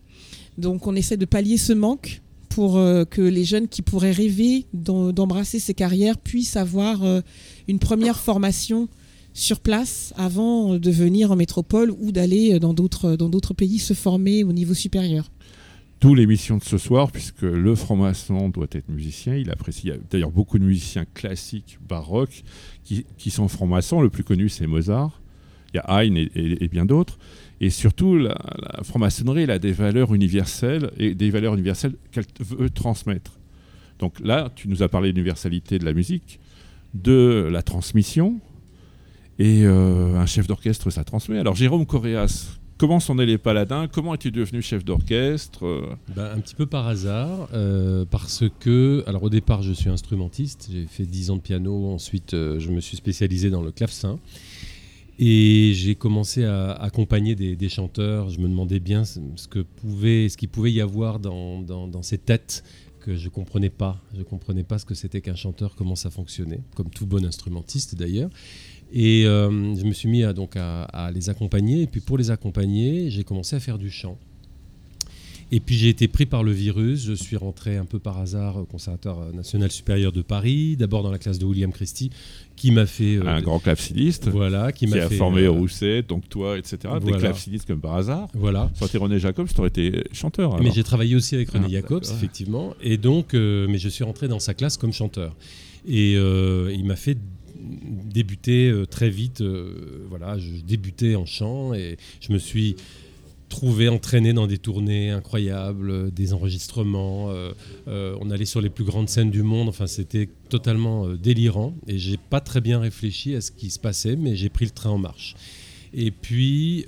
Donc 0.58 0.86
on 0.86 0.94
essaie 0.94 1.16
de 1.16 1.24
pallier 1.24 1.56
ce 1.56 1.72
manque 1.72 2.22
pour 2.50 2.76
euh, 2.76 3.04
que 3.04 3.22
les 3.22 3.44
jeunes 3.44 3.68
qui 3.68 3.80
pourraient 3.80 4.12
rêver 4.12 4.66
d'embrasser 4.74 5.58
ces 5.58 5.72
carrières 5.72 6.18
puissent 6.18 6.56
avoir 6.56 7.02
euh, 7.02 7.22
une 7.68 7.78
première 7.78 8.18
formation 8.18 8.88
sur 9.32 9.60
place 9.60 10.12
avant 10.16 10.78
de 10.78 10.90
venir 10.90 11.30
en 11.30 11.36
métropole 11.36 11.90
ou 11.98 12.12
d'aller 12.12 12.58
dans 12.58 12.74
d'autres 12.74 13.54
pays 13.54 13.78
se 13.78 13.94
former 13.94 14.44
au 14.44 14.52
niveau 14.52 14.74
supérieur. 14.74 15.30
D'où 16.00 16.14
l'émission 16.14 16.56
de 16.56 16.64
ce 16.64 16.78
soir, 16.78 17.12
puisque 17.12 17.42
le 17.42 17.74
franc-maçon 17.74 18.48
doit 18.48 18.68
être 18.72 18.88
musicien. 18.88 19.34
Il 19.34 19.50
apprécie 19.50 19.92
d'ailleurs 20.10 20.30
beaucoup 20.30 20.58
de 20.58 20.64
musiciens 20.64 21.04
classiques, 21.04 21.78
baroques, 21.86 22.42
qui, 22.84 23.30
sont 23.30 23.48
francs-maçons. 23.48 24.00
Le 24.00 24.08
plus 24.08 24.24
connu, 24.24 24.48
c'est 24.48 24.66
Mozart. 24.66 25.20
Il 25.74 25.76
y 25.76 25.80
a 25.80 26.02
Haydn 26.02 26.16
et, 26.16 26.68
bien 26.68 26.86
d'autres. 26.86 27.18
Et 27.60 27.70
surtout, 27.70 28.16
la, 28.16 28.36
franc-maçonnerie, 28.82 29.42
elle 29.42 29.50
a 29.50 29.58
des 29.58 29.72
valeurs 29.72 30.14
universelles 30.14 30.90
et 30.96 31.14
des 31.14 31.30
valeurs 31.30 31.54
universelles 31.54 31.94
qu'elle 32.10 32.24
veut 32.40 32.70
transmettre. 32.70 33.38
Donc 33.98 34.18
là, 34.20 34.50
tu 34.54 34.68
nous 34.68 34.82
as 34.82 34.88
parlé 34.88 35.12
de 35.12 35.16
l'universalité 35.16 35.78
de 35.78 35.84
la 35.84 35.92
musique, 35.92 36.40
de 36.94 37.48
la 37.52 37.62
transmission, 37.62 38.40
et 39.38 39.64
euh, 39.64 40.16
un 40.16 40.26
chef 40.26 40.46
d'orchestre, 40.46 40.90
ça 40.90 41.04
transmet. 41.04 41.38
Alors 41.38 41.54
Jérôme 41.54 41.86
Coréas, 41.86 42.60
Comment 42.80 42.98
sont 42.98 43.16
nés 43.16 43.26
les 43.26 43.36
Paladins? 43.36 43.88
Comment 43.88 44.14
es-tu 44.14 44.30
devenu 44.30 44.62
chef 44.62 44.86
d'orchestre? 44.86 45.86
Ben, 46.16 46.32
Un 46.34 46.40
petit 46.40 46.54
peu 46.54 46.64
par 46.64 46.88
hasard, 46.88 47.50
euh, 47.52 48.06
parce 48.10 48.44
que, 48.58 49.04
alors 49.06 49.24
au 49.24 49.28
départ, 49.28 49.62
je 49.62 49.74
suis 49.74 49.90
instrumentiste, 49.90 50.70
j'ai 50.72 50.86
fait 50.86 51.04
10 51.04 51.28
ans 51.30 51.36
de 51.36 51.42
piano, 51.42 51.90
ensuite 51.92 52.32
euh, 52.32 52.58
je 52.58 52.70
me 52.70 52.80
suis 52.80 52.96
spécialisé 52.96 53.50
dans 53.50 53.60
le 53.60 53.70
clavecin. 53.70 54.18
Et 55.22 55.72
j'ai 55.74 55.96
commencé 55.96 56.44
à 56.46 56.72
accompagner 56.72 57.34
des, 57.34 57.68
chanteurs. 57.68 58.30
Je 58.30 58.40
me 58.40 58.48
demandais 58.48 58.80
bien 58.80 59.04
ce 59.04 59.20
que 59.48 59.58
pouvait, 59.58 60.30
ce 60.30 60.38
qu'il 60.38 60.48
pouvait 60.48 60.72
y 60.72 60.80
avoir 60.80 61.20
dans, 61.20 62.02
ces 62.02 62.16
têtes 62.16 62.64
que 63.00 63.14
je 63.14 63.28
comprenais 63.28 63.68
pas. 63.68 64.00
Je 64.16 64.22
comprenais 64.22 64.64
pas 64.64 64.78
ce 64.78 64.86
que 64.86 64.94
c'était 64.94 65.20
qu'un 65.20 65.34
chanteur, 65.34 65.74
comment 65.76 65.94
ça 65.94 66.08
fonctionnait, 66.08 66.62
comme 66.74 66.88
tout 66.88 67.04
bon 67.04 67.22
instrumentiste 67.22 67.96
d'ailleurs. 67.96 68.30
Et 68.94 69.26
euh, 69.26 69.50
je 69.74 69.84
me 69.84 69.92
suis 69.92 70.08
mis 70.08 70.24
à, 70.24 70.32
donc 70.32 70.54
à, 70.56 71.10
les 71.12 71.28
accompagner. 71.28 71.82
Et 71.82 71.86
puis 71.86 72.00
pour 72.00 72.16
les 72.16 72.30
accompagner, 72.30 73.10
j'ai 73.10 73.22
commencé 73.22 73.54
à 73.54 73.60
faire 73.60 73.76
du 73.76 73.90
chant. 73.90 74.16
Et 75.52 75.60
puis 75.60 75.76
j'ai 75.76 75.88
été 75.88 76.08
pris 76.08 76.26
par 76.26 76.42
le 76.42 76.52
virus. 76.52 77.04
Je 77.04 77.12
suis 77.12 77.36
rentré 77.36 77.76
un 77.76 77.84
peu 77.84 77.98
par 77.98 78.18
hasard 78.18 78.56
au 78.56 78.64
Conservatoire 78.64 79.32
national 79.32 79.70
supérieur 79.70 80.12
de 80.12 80.22
Paris, 80.22 80.76
d'abord 80.76 81.02
dans 81.02 81.10
la 81.10 81.18
classe 81.18 81.38
de 81.38 81.44
William 81.44 81.72
Christie, 81.72 82.10
qui 82.56 82.70
m'a 82.70 82.86
fait 82.86 83.16
euh, 83.16 83.26
un 83.26 83.40
grand 83.40 83.58
claveciniste. 83.58 84.28
Voilà, 84.28 84.72
qui, 84.72 84.86
m'a 84.86 85.08
fait, 85.08 85.16
formé 85.16 85.42
euh, 85.42 85.50
Rousset, 85.50 86.02
donc 86.02 86.28
toi, 86.28 86.58
etc. 86.58 86.78
Des 87.04 87.12
clavecinistes 87.12 87.66
comme 87.66 87.80
par 87.80 87.96
hasard. 87.96 88.28
Voilà. 88.34 88.70
Sans 88.74 88.86
René 88.98 89.18
Jacobs, 89.18 89.48
tu 89.52 89.58
aurais 89.58 89.68
été 89.68 90.04
chanteur. 90.12 90.62
Mais 90.62 90.70
j'ai 90.70 90.84
travaillé 90.84 91.16
aussi 91.16 91.34
avec 91.34 91.50
René 91.50 91.66
ah, 91.68 91.72
Jacobs, 91.72 92.04
effectivement. 92.04 92.74
Et 92.82 92.96
donc, 92.96 93.34
mais 93.34 93.78
je 93.78 93.88
suis 93.88 94.04
rentré 94.04 94.28
dans 94.28 94.40
sa 94.40 94.54
classe 94.54 94.76
comme 94.76 94.92
chanteur. 94.92 95.34
Et 95.86 96.12
il 96.14 96.84
m'a 96.84 96.96
fait 96.96 97.18
débuté 97.60 98.68
euh, 98.68 98.86
très 98.86 99.10
vite. 99.10 99.40
Euh, 99.40 100.06
voilà, 100.08 100.38
je 100.38 100.50
débutais 100.62 101.14
en 101.14 101.26
chant 101.26 101.74
et 101.74 101.96
je 102.20 102.32
me 102.32 102.38
suis 102.38 102.76
trouvé 103.50 103.90
entraîné 103.90 104.32
dans 104.32 104.46
des 104.46 104.56
tournées 104.56 105.10
incroyables, 105.10 105.90
euh, 105.90 106.10
des 106.10 106.32
enregistrements. 106.32 107.30
on 107.86 108.30
allait 108.30 108.46
sur 108.46 108.62
les 108.62 108.70
plus 108.70 108.84
grandes 108.84 109.10
scènes 109.10 109.30
du 109.30 109.42
monde. 109.42 109.68
Enfin, 109.68 109.86
c'était 109.86 110.30
totalement 110.48 111.08
délirant 111.08 111.74
et 111.86 111.98
j'ai 111.98 112.16
pas 112.16 112.40
très 112.40 112.62
bien 112.62 112.80
réfléchi 112.80 113.34
à 113.34 113.42
ce 113.42 113.50
qui 113.50 113.70
se 113.70 113.78
passait, 113.78 114.16
mais 114.16 114.36
j'ai 114.36 114.48
pris 114.48 114.64
le 114.64 114.70
train 114.70 114.90
en 114.90 114.98
marche. 114.98 115.34
Et 115.92 116.10
puis. 116.10 116.86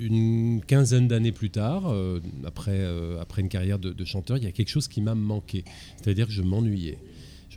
une 0.00 0.60
quinzaine 0.66 1.08
d'années 1.08 1.32
plus 1.32 1.50
tard, 1.50 1.92
après, 2.44 2.80
après 3.20 3.42
une 3.42 3.48
carrière 3.48 3.78
de, 3.78 4.04
chanteur, 4.04 4.36
il 4.36 4.44
y 4.44 4.46
a 4.46 4.52
quelque 4.52 4.70
chose 4.70 4.88
qui 4.88 5.00
m'a 5.00 5.14
manqué. 5.14 5.64
C'est-à-dire 5.96 6.26
que 6.26 6.32
je 6.32 6.42
m'ennuyais 6.42 6.98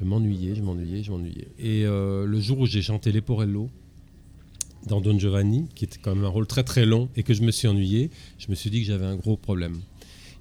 je 0.02 0.08
m'ennuyais, 0.08 0.56
je 0.56 0.62
m'ennuyais, 0.64 1.04
je 1.04 1.12
m'ennuyais. 1.12 1.48
Et 1.60 1.86
euh, 1.86 2.26
le 2.26 2.40
jour 2.40 2.60
où 2.60 2.66
j'ai 2.66 2.82
chanté 2.82 3.12
Leporello 3.12 3.70
dans 4.88 5.02
Don 5.02 5.18
Giovanni, 5.18 5.68
qui 5.76 5.86
était 5.86 6.00
quand 6.02 6.16
même 6.16 6.26
un 6.26 6.30
rôle 6.30 6.48
très 6.48 6.64
très 6.64 6.86
long, 6.86 7.10
et 7.16 7.24
que 7.24 7.34
je 7.34 7.42
me 7.44 7.52
suis 7.52 7.68
ennuyé, 7.68 8.10
je 8.38 8.48
me 8.50 8.56
suis 8.56 8.70
dit 8.70 8.82
que 8.82 8.88
j'avais 8.88 9.06
un 9.06 9.16
gros 9.16 9.38
problème. 9.38 9.80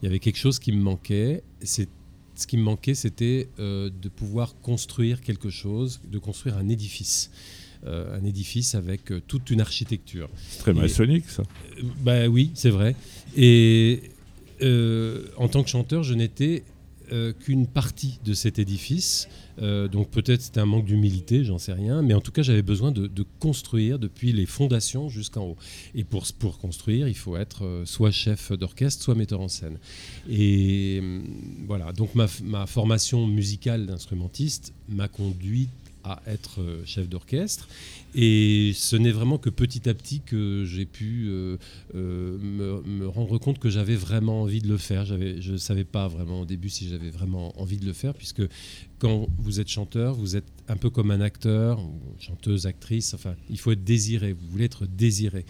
Il 0.03 0.07
y 0.07 0.09
avait 0.09 0.19
quelque 0.19 0.39
chose 0.39 0.59
qui 0.59 0.73
me 0.73 0.81
manquait. 0.81 1.43
C'est 1.61 1.89
ce 2.35 2.47
qui 2.47 2.57
me 2.57 2.63
manquait, 2.63 2.95
c'était 2.95 3.49
euh, 3.59 3.91
de 4.01 4.09
pouvoir 4.09 4.55
construire 4.63 5.21
quelque 5.21 5.51
chose, 5.51 6.01
de 6.11 6.19
construire 6.19 6.57
un 6.57 6.69
édifice. 6.69 7.31
Euh, 7.87 8.19
un 8.19 8.25
édifice 8.25 8.75
avec 8.75 9.13
toute 9.27 9.51
une 9.51 9.61
architecture. 9.61 10.29
C'est 10.49 10.59
très 10.59 10.75
maçonnique, 10.75 11.29
ça. 11.29 11.43
bah 12.03 12.29
oui, 12.29 12.51
c'est 12.55 12.71
vrai. 12.71 12.95
Et 13.37 14.03
en 15.39 15.49
tant 15.49 15.63
que 15.63 15.71
chanteur, 15.71 16.03
je 16.03 16.13
n'étais 16.13 16.63
qu'une 17.41 17.67
partie 17.67 18.21
de 18.25 18.35
cet 18.35 18.59
édifice. 18.59 19.29
Euh, 19.63 19.89
donc 19.89 20.11
peut-être 20.11 20.41
c'était 20.41 20.61
un 20.61 20.67
manque 20.67 20.87
d'humilité, 20.87 21.45
j'en 21.45 21.59
sais 21.59 21.73
rien, 21.73 22.03
mais 22.03 22.15
en 22.15 22.21
tout 22.21 22.33
cas 22.33 22.43
j'avais 22.43 22.63
besoin 22.63 22.93
de, 22.93 23.11
construire 23.39 23.99
depuis 23.99 24.33
les 24.33 24.47
fondations 24.47 25.09
jusqu'en 25.09 25.45
haut. 25.45 25.57
Et 25.95 26.05
pour, 26.05 26.25
construire, 26.59 27.09
il 27.09 27.17
faut 27.17 27.37
être 27.37 27.65
euh, 27.65 27.85
soit 27.85 28.11
chef 28.11 28.53
d'orchestre, 28.53 29.03
soit 29.03 29.15
metteur 29.15 29.41
en 29.41 29.49
scène. 29.49 29.79
Et 30.29 31.03
voilà, 31.67 31.93
donc 31.93 32.15
ma 32.15 32.67
formation 32.67 33.27
musicale 33.27 33.87
d'instrumentiste 33.87 34.73
m'a 34.89 35.09
conduit 35.09 35.69
à 36.05 36.23
être 36.27 36.61
euh, 36.61 36.83
chef 36.85 37.09
d'orchestre. 37.09 37.69
Et 38.15 38.73
ce 38.75 38.97
n'est 38.97 39.13
vraiment 39.13 39.39
que 39.39 39.51
petit 39.51 39.89
à 39.89 39.95
petit 39.95 40.21
que 40.21 40.65
j'ai 40.65 40.85
pu 40.85 41.27
euh, 41.29 41.57
euh, 41.95 42.39
me, 42.39 43.07
rendre 43.07 43.39
compte 43.39 43.59
que 43.59 43.71
j'avais 43.71 43.95
vraiment 43.95 44.43
envie 44.43 44.61
de 44.61 44.69
le 44.69 44.79
faire. 44.79 45.05
Je 45.05 45.53
ne 45.53 45.57
savais 45.57 45.85
pas 45.85 46.09
vraiment 46.09 46.41
au 46.41 46.45
début 46.45 46.69
si 46.69 46.89
j'avais 46.89 47.11
vraiment 47.11 47.59
envie 47.61 47.77
de 47.77 47.87
le 47.87 47.93
faire, 47.93 48.15
puisque 48.15 48.43
quand 48.99 49.29
vous 49.39 49.61
êtes 49.61 49.69
chanteur, 49.69 50.15
vous 50.15 50.37
êtes 50.37 50.47
un 50.69 50.77
peu 50.77 50.91
comme 50.91 51.11
un 51.11 51.21
acteur, 51.21 51.81
chanteuse, 52.19 52.67
actrice, 52.67 53.15
enfin, 53.15 53.35
il 53.49 53.59
faut 53.59 53.73
être 53.73 53.85
désiré, 53.85 54.33
vous 54.33 54.47
voulez 54.49 54.65
être 54.65 54.87
désiré. 54.87 55.45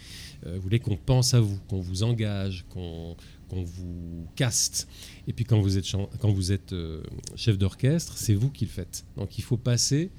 vous 0.45 0.61
voulez 0.61 0.79
qu'on 0.79 0.97
pense 0.97 1.35
à 1.35 1.41
vous, 1.41 1.59
qu'on 1.69 1.81
vous 1.81 2.03
engage, 2.03 2.65
qu'on 2.69 3.17
vous 3.51 4.27
caste. 4.37 4.87
Et 5.27 5.33
puis 5.33 5.45
quand 5.45 5.61
vous 5.61 5.79
êtes, 5.79 5.87
quand 6.21 6.31
vous 6.31 6.53
êtes 6.53 6.75
chef 7.37 7.59
d'orchestre, 7.59 8.17
c'est 8.17 8.35
vous 8.35 8.51
qui 8.51 8.67
le 8.67 8.71
faites. 8.71 9.05
Donc 9.17 9.39
il 9.39 9.43
faut 9.43 9.57
passer 9.57 10.11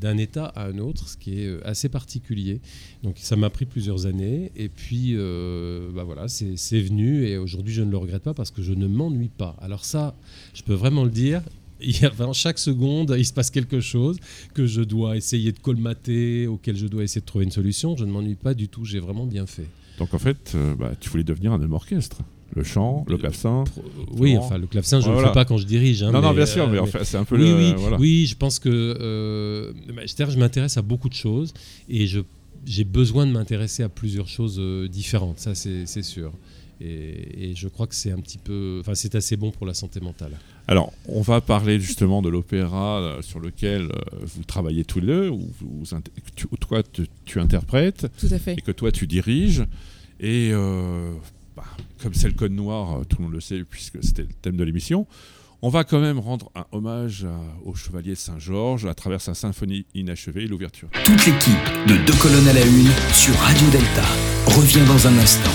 d'un 0.00 0.16
état 0.16 0.46
à 0.46 0.66
un 0.66 0.78
autre, 0.78 1.08
ce 1.08 1.16
qui 1.16 1.40
est 1.40 1.46
euh, 1.46 1.60
assez 1.66 1.88
particulier. 1.88 2.60
Donc 3.02 3.16
ça 3.18 3.36
m'a 3.36 3.50
pris 3.50 3.66
plusieurs 3.66 4.06
années, 4.06 4.50
et 4.56 4.68
puis 4.68 5.12
euh, 5.14 5.90
bah 5.94 6.04
voilà, 6.04 6.26
c'est 6.28 6.80
venu, 6.80 7.26
et 7.26 7.36
aujourd'hui 7.36 7.74
je 7.74 7.82
ne 7.82 7.90
le 7.90 7.96
regrette 7.96 8.22
pas 8.22 8.34
parce 8.34 8.50
que 8.50 8.62
je 8.62 8.72
ne 8.72 8.86
m'ennuie 8.86 9.28
pas. 9.28 9.56
Alors 9.60 9.84
ça, 9.84 10.14
je 10.54 10.62
peux 10.62 10.74
vraiment 10.74 11.04
le 11.04 11.10
dire, 11.10 11.42
il 11.82 12.00
y 12.00 12.04
a, 12.04 12.32
chaque 12.32 12.58
seconde, 12.58 13.14
il 13.16 13.24
se 13.24 13.32
passe 13.32 13.50
quelque 13.50 13.80
chose 13.80 14.18
que 14.54 14.66
je 14.66 14.82
dois 14.82 15.16
essayer 15.16 15.52
de 15.52 15.58
colmater, 15.58 16.46
auquel 16.46 16.76
je 16.76 16.86
dois 16.86 17.02
essayer 17.02 17.20
de 17.20 17.26
trouver 17.26 17.44
une 17.44 17.50
solution. 17.50 17.96
Je 17.96 18.04
ne 18.04 18.10
m'ennuie 18.10 18.34
pas 18.34 18.54
du 18.54 18.68
tout, 18.68 18.84
j'ai 18.84 19.00
vraiment 19.00 19.26
bien 19.26 19.46
fait. 19.46 19.66
Donc 19.98 20.14
en 20.14 20.18
fait, 20.18 20.52
euh, 20.54 20.74
bah, 20.74 20.92
tu 20.98 21.10
voulais 21.10 21.24
devenir 21.24 21.52
un 21.52 21.60
homme 21.60 21.72
orchestre 21.72 22.18
le 22.54 22.64
chant, 22.64 23.04
le 23.08 23.16
clavecin. 23.16 23.64
Oui, 24.16 24.36
enfin 24.36 24.58
le 24.58 24.66
clavecin, 24.66 25.00
je 25.00 25.08
ne 25.08 25.14
le 25.14 25.26
fais 25.26 25.32
pas 25.32 25.44
quand 25.44 25.56
je 25.56 25.66
dirige. 25.66 26.02
Hein, 26.02 26.10
non, 26.10 26.20
non, 26.20 26.32
bien 26.32 26.46
sûr, 26.46 26.68
mais, 26.68 26.78
euh, 26.78 27.04
c'est 27.04 27.16
un 27.16 27.24
peu 27.24 27.36
oui, 27.36 27.48
le, 27.48 27.56
oui, 27.56 27.74
oui, 27.98 28.26
je 28.26 28.36
pense 28.36 28.58
que 28.58 28.68
euh, 28.68 29.72
je 29.88 30.38
m'intéresse 30.38 30.76
à 30.76 30.82
beaucoup 30.82 31.08
de 31.08 31.14
choses 31.14 31.52
et 31.88 32.06
j'ai 32.06 32.84
besoin 32.84 33.26
de 33.26 33.32
m'intéresser 33.32 33.82
à 33.82 33.88
plusieurs 33.88 34.28
choses 34.28 34.58
euh, 34.58 34.88
différentes, 34.88 35.38
ça 35.38 35.54
c'est 35.54 36.02
sûr. 36.02 36.32
Et, 36.82 37.52
je 37.54 37.68
crois 37.68 37.86
que 37.86 37.94
c'est 37.94 38.10
un 38.10 38.20
petit 38.20 38.38
peu, 38.38 38.78
enfin 38.80 38.94
c'est 38.94 39.14
assez 39.14 39.36
bon 39.36 39.50
pour 39.50 39.66
la 39.66 39.74
santé 39.74 40.00
mentale. 40.00 40.32
Alors, 40.66 40.92
on 41.08 41.20
va 41.20 41.42
parler 41.42 41.78
justement 41.78 42.22
de 42.22 42.30
l'opéra 42.30 43.00
euh, 43.00 43.22
sur 43.22 43.38
lequel 43.38 43.92
vous 44.22 44.44
travaillez 44.44 44.84
tous 44.84 45.00
les 45.00 45.06
deux, 45.06 45.28
ou 45.28 46.56
toi 46.58 46.82
tu, 47.26 47.38
interprètes, 47.38 48.06
Tout 48.18 48.28
à 48.30 48.38
fait. 48.38 48.54
et 48.54 48.62
que 48.62 48.72
toi 48.72 48.90
tu 48.90 49.06
diriges. 49.06 49.64
Et 50.20 50.52
comme 52.02 52.14
c'est 52.14 52.28
le 52.28 52.34
code 52.34 52.52
noir, 52.52 53.00
euh, 53.00 53.04
tout 53.04 53.16
le 53.18 53.24
monde 53.24 53.34
le 53.34 53.40
sait 53.40 53.62
puisque 53.68 54.02
c'était 54.02 54.22
le 54.22 54.32
thème 54.42 54.56
de 54.56 54.64
l'émission, 54.64 55.06
on 55.62 55.68
va 55.68 55.84
quand 55.84 56.00
même 56.00 56.18
rendre 56.18 56.50
un 56.54 56.64
hommage 56.72 57.26
au 57.66 57.74
chevalier 57.74 58.14
Saint-Georges 58.14 58.86
à 58.86 58.94
travers 58.94 59.20
sa 59.20 59.34
symphonie 59.34 59.84
inachevée 59.94 60.44
et 60.44 60.46
l'ouverture. 60.46 60.88
Toute 61.04 61.26
l'équipe 61.26 61.52
de 61.86 61.96
Deux 62.06 62.14
colonnes 62.14 62.48
à 62.48 62.54
la 62.54 62.64
une 62.64 62.88
sur 63.12 63.34
Radio 63.34 63.68
Delta 63.70 64.04
revient 64.46 64.86
dans 64.86 65.06
un 65.06 65.18
instant. 65.18 65.50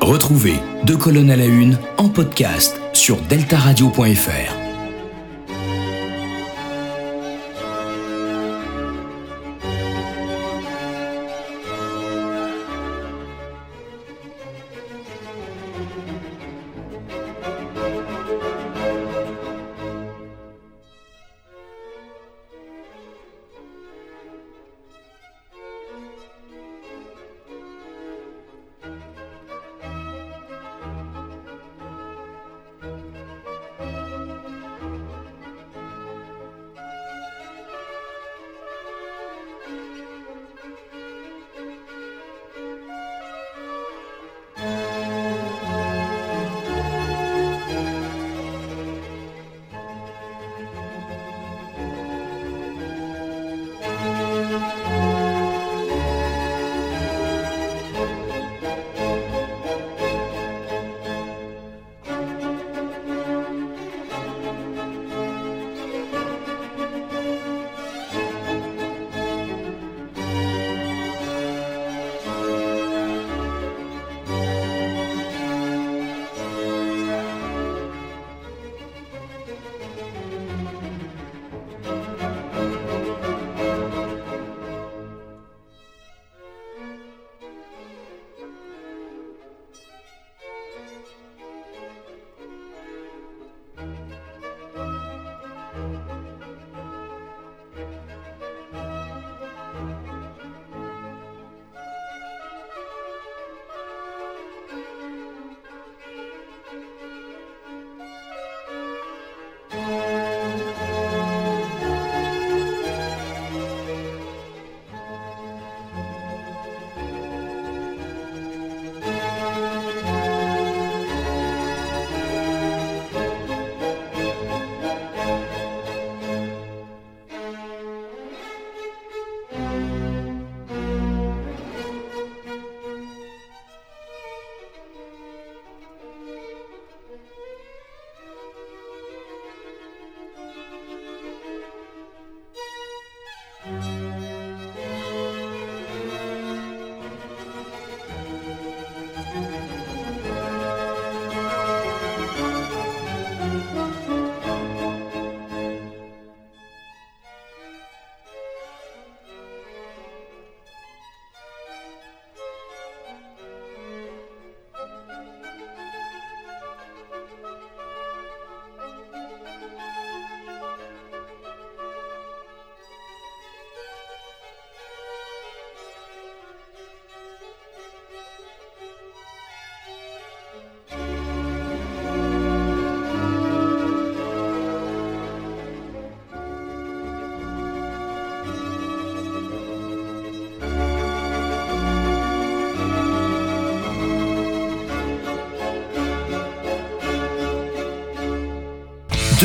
Retrouvez 0.00 0.54
Deux 0.84 0.96
colonnes 0.96 1.30
à 1.30 1.36
la 1.36 1.46
une 1.46 1.78
en 1.98 2.08
podcast 2.08 2.80
sur 2.94 3.20
deltaradio.fr. 3.28 4.67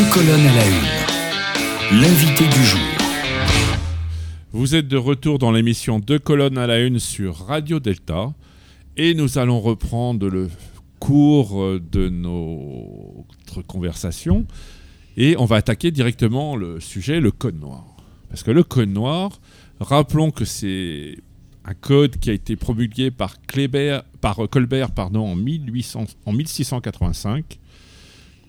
Deux 0.04 0.10
colonnes 0.10 0.46
à 0.46 0.56
la 0.56 0.68
une. 0.68 2.02
L'invité 2.02 2.44
du 2.44 2.64
jour. 2.66 2.80
Vous 4.52 4.76
êtes 4.76 4.88
de 4.90 4.98
retour 4.98 5.40
dans 5.40 5.52
l'émission 5.52 6.00
Deux 6.00 6.20
colonnes 6.20 6.58
à 6.58 6.68
la 6.68 6.82
une 6.82 7.00
sur 7.00 7.38
Radio 7.38 7.80
Delta 7.80 8.34
et 8.98 9.14
nous 9.14 9.38
allons 9.38 9.62
reprendre 9.62 10.28
le 10.28 10.50
cours 11.00 11.80
de 11.80 12.10
notre 12.10 13.62
conversation 13.66 14.46
et 15.16 15.38
on 15.38 15.46
va 15.46 15.56
attaquer 15.58 15.90
directement 15.92 16.58
le 16.58 16.82
sujet, 16.82 17.22
le 17.22 17.32
code 17.32 17.60
noir. 17.60 17.86
Parce 18.30 18.44
que 18.44 18.52
le 18.52 18.64
code 18.64 18.90
noir, 18.90 19.40
rappelons 19.80 20.32
que 20.32 20.44
c'est 20.44 21.18
un 21.64 21.74
code 21.76 22.18
qui 22.18 22.30
a 22.30 22.34
été 22.34 22.58
promulgué 22.58 23.10
par, 23.10 23.38
par 24.20 24.38
Colbert 24.50 24.92
pardon, 24.92 25.26
en, 25.28 25.36
1800, 25.36 26.06
en 26.26 26.34
1685 26.34 27.60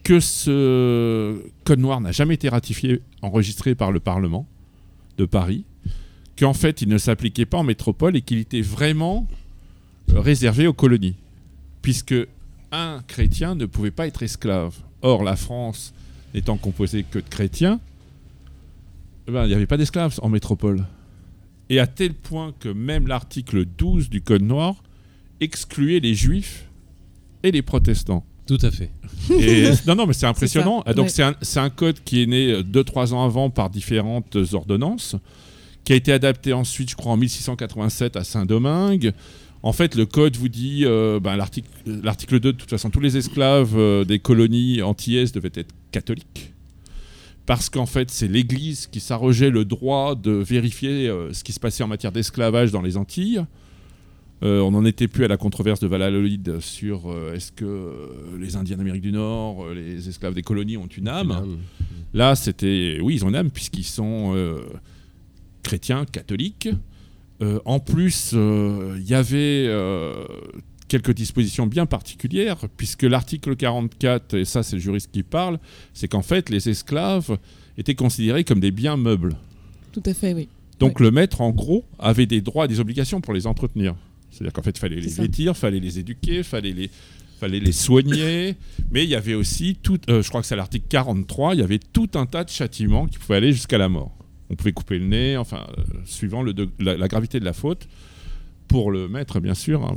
que 0.04 0.20
ce 0.20 1.42
code 1.64 1.80
noir 1.80 2.00
n'a 2.00 2.12
jamais 2.12 2.34
été 2.34 2.48
ratifié, 2.48 3.00
enregistré 3.22 3.74
par 3.74 3.90
le 3.90 4.00
Parlement 4.00 4.46
de 5.16 5.24
Paris, 5.24 5.64
qu'en 6.38 6.52
fait 6.52 6.82
il 6.82 6.88
ne 6.88 6.98
s'appliquait 6.98 7.46
pas 7.46 7.58
en 7.58 7.64
métropole 7.64 8.14
et 8.14 8.20
qu'il 8.20 8.38
était 8.38 8.60
vraiment 8.60 9.26
euh, 10.12 10.20
réservé 10.20 10.66
aux 10.66 10.74
colonies, 10.74 11.16
puisque 11.80 12.14
un 12.70 13.02
chrétien 13.06 13.54
ne 13.54 13.66
pouvait 13.66 13.90
pas 13.90 14.06
être 14.06 14.22
esclave. 14.22 14.76
Or, 15.00 15.24
la 15.24 15.36
France 15.36 15.94
n'étant 16.34 16.56
composée 16.56 17.04
que 17.08 17.18
de 17.18 17.28
chrétiens, 17.28 17.80
eh 19.26 19.32
ben, 19.32 19.44
il 19.44 19.48
n'y 19.48 19.54
avait 19.54 19.66
pas 19.66 19.76
d'esclaves 19.76 20.18
en 20.22 20.28
métropole. 20.28 20.84
Et 21.70 21.80
à 21.80 21.86
tel 21.86 22.12
point 22.12 22.52
que 22.60 22.68
même 22.68 23.06
l'article 23.06 23.64
12 23.64 24.10
du 24.10 24.20
Code 24.20 24.42
noir 24.42 24.82
excluait 25.40 26.00
les 26.00 26.14
juifs 26.14 26.68
et 27.42 27.50
les 27.52 27.62
protestants. 27.62 28.24
Tout 28.46 28.58
à 28.60 28.70
fait. 28.70 28.90
non, 29.86 29.94
non, 29.94 30.06
mais 30.06 30.12
c'est 30.12 30.26
impressionnant. 30.26 30.84
Donc, 30.94 31.10
c'est 31.10 31.58
un, 31.58 31.70
code 31.70 32.00
qui 32.04 32.22
est 32.22 32.26
né 32.26 32.62
2-3 32.62 33.14
ans 33.14 33.24
avant 33.24 33.50
par 33.50 33.70
différentes 33.70 34.36
ordonnances, 34.52 35.16
qui 35.84 35.92
a 35.92 35.96
été 35.96 36.12
adapté 36.12 36.52
ensuite, 36.52 36.90
je 36.90 36.96
crois, 36.96 37.12
en 37.12 37.16
1687 37.16 38.16
à 38.16 38.24
Saint-Domingue. 38.24 39.12
En 39.64 39.72
fait, 39.72 39.94
le 39.94 40.04
code 40.04 40.36
vous 40.36 40.50
dit, 40.50 40.82
euh, 40.84 41.18
ben, 41.20 41.36
l'article 41.36 42.38
2, 42.38 42.52
de 42.52 42.58
toute 42.58 42.68
façon, 42.68 42.90
tous 42.90 43.00
les 43.00 43.16
esclaves 43.16 43.78
euh, 43.78 44.04
des 44.04 44.18
colonies 44.18 44.82
antillaises 44.82 45.32
devaient 45.32 45.52
être 45.54 45.72
catholiques. 45.90 46.52
Parce 47.46 47.70
qu'en 47.70 47.86
fait, 47.86 48.10
c'est 48.10 48.28
l'Église 48.28 48.86
qui 48.86 49.00
s'arrogeait 49.00 49.48
le 49.48 49.64
droit 49.64 50.16
de 50.16 50.32
vérifier 50.32 51.08
euh, 51.08 51.32
ce 51.32 51.42
qui 51.44 51.52
se 51.54 51.60
passait 51.60 51.82
en 51.82 51.88
matière 51.88 52.12
d'esclavage 52.12 52.72
dans 52.72 52.82
les 52.82 52.98
Antilles. 52.98 53.42
Euh, 54.44 54.60
on 54.60 54.72
n'en 54.72 54.84
était 54.84 55.08
plus 55.08 55.24
à 55.24 55.28
la 55.28 55.38
controverse 55.38 55.80
de 55.80 55.86
Valladolid 55.86 56.60
sur 56.60 57.10
euh, 57.10 57.34
est-ce 57.34 57.50
que 57.50 57.96
les 58.38 58.56
Indiens 58.56 58.76
d'Amérique 58.76 59.02
du 59.02 59.12
Nord, 59.12 59.64
euh, 59.64 59.74
les 59.74 60.08
esclaves 60.08 60.34
des 60.34 60.42
colonies 60.42 60.76
ont 60.76 60.86
une 60.86 61.08
âme. 61.08 61.58
Là, 62.12 62.34
c'était 62.34 62.98
oui, 63.02 63.14
ils 63.14 63.24
ont 63.24 63.30
une 63.30 63.36
âme 63.36 63.50
puisqu'ils 63.50 63.84
sont 63.84 64.36
chrétiens, 65.62 66.04
catholiques. 66.04 66.68
en 67.64 67.80
plus, 67.80 68.32
il 68.34 69.08
y 69.08 69.14
avait 69.14 69.68
quelques 70.86 71.12
dispositions 71.12 71.66
bien 71.66 71.86
particulières, 71.86 72.58
puisque 72.76 73.02
l'article 73.02 73.56
44, 73.56 74.34
et 74.34 74.44
ça 74.44 74.62
c'est 74.62 74.76
le 74.76 74.82
juriste 74.82 75.10
qui 75.10 75.22
parle, 75.22 75.58
c'est 75.92 76.06
qu'en 76.06 76.22
fait 76.22 76.50
les 76.50 76.68
esclaves 76.68 77.38
étaient 77.78 77.96
considérés 77.96 78.44
comme 78.44 78.60
des 78.60 78.70
biens 78.70 78.96
meubles. 78.96 79.34
Tout 79.92 80.02
à 80.06 80.14
fait, 80.14 80.34
oui. 80.34 80.48
Donc 80.78 81.00
le 81.00 81.10
maître, 81.10 81.40
en 81.40 81.50
gros, 81.50 81.84
avait 81.98 82.26
des 82.26 82.40
droits 82.40 82.66
et 82.66 82.68
des 82.68 82.78
obligations 82.78 83.20
pour 83.20 83.32
les 83.32 83.46
entretenir. 83.46 83.94
C'est-à-dire 84.34 84.52
qu'en 84.52 84.62
fait, 84.62 84.76
il 84.76 84.80
fallait 84.80 85.00
les 85.00 85.08
vêtir, 85.08 85.52
il 85.52 85.58
fallait 85.58 85.80
les 85.80 85.98
éduquer, 86.00 86.38
il 86.38 86.44
fallait 86.44 86.72
les, 86.72 86.90
fallait 87.38 87.60
les 87.60 87.72
soigner. 87.72 88.56
mais 88.90 89.04
il 89.04 89.10
y 89.10 89.14
avait 89.14 89.34
aussi 89.34 89.76
tout, 89.80 89.98
euh, 90.08 90.22
je 90.22 90.28
crois 90.28 90.40
que 90.40 90.46
c'est 90.46 90.56
l'article 90.56 90.86
43, 90.88 91.54
il 91.54 91.60
y 91.60 91.62
avait 91.62 91.78
tout 91.78 92.10
un 92.14 92.26
tas 92.26 92.44
de 92.44 92.50
châtiments 92.50 93.06
qui 93.06 93.18
pouvaient 93.18 93.36
aller 93.36 93.52
jusqu'à 93.52 93.78
la 93.78 93.88
mort. 93.88 94.16
On 94.50 94.56
pouvait 94.56 94.72
couper 94.72 94.98
le 94.98 95.06
nez, 95.06 95.36
enfin, 95.36 95.66
euh, 95.78 95.82
suivant 96.04 96.42
le 96.42 96.52
la, 96.78 97.08
gravité 97.08 97.38
de 97.40 97.44
la 97.44 97.52
faute. 97.52 97.88
Pour 98.66 98.90
le 98.90 99.08
maître, 99.08 99.40
bien 99.40 99.54
sûr. 99.54 99.84
Hein. 99.84 99.94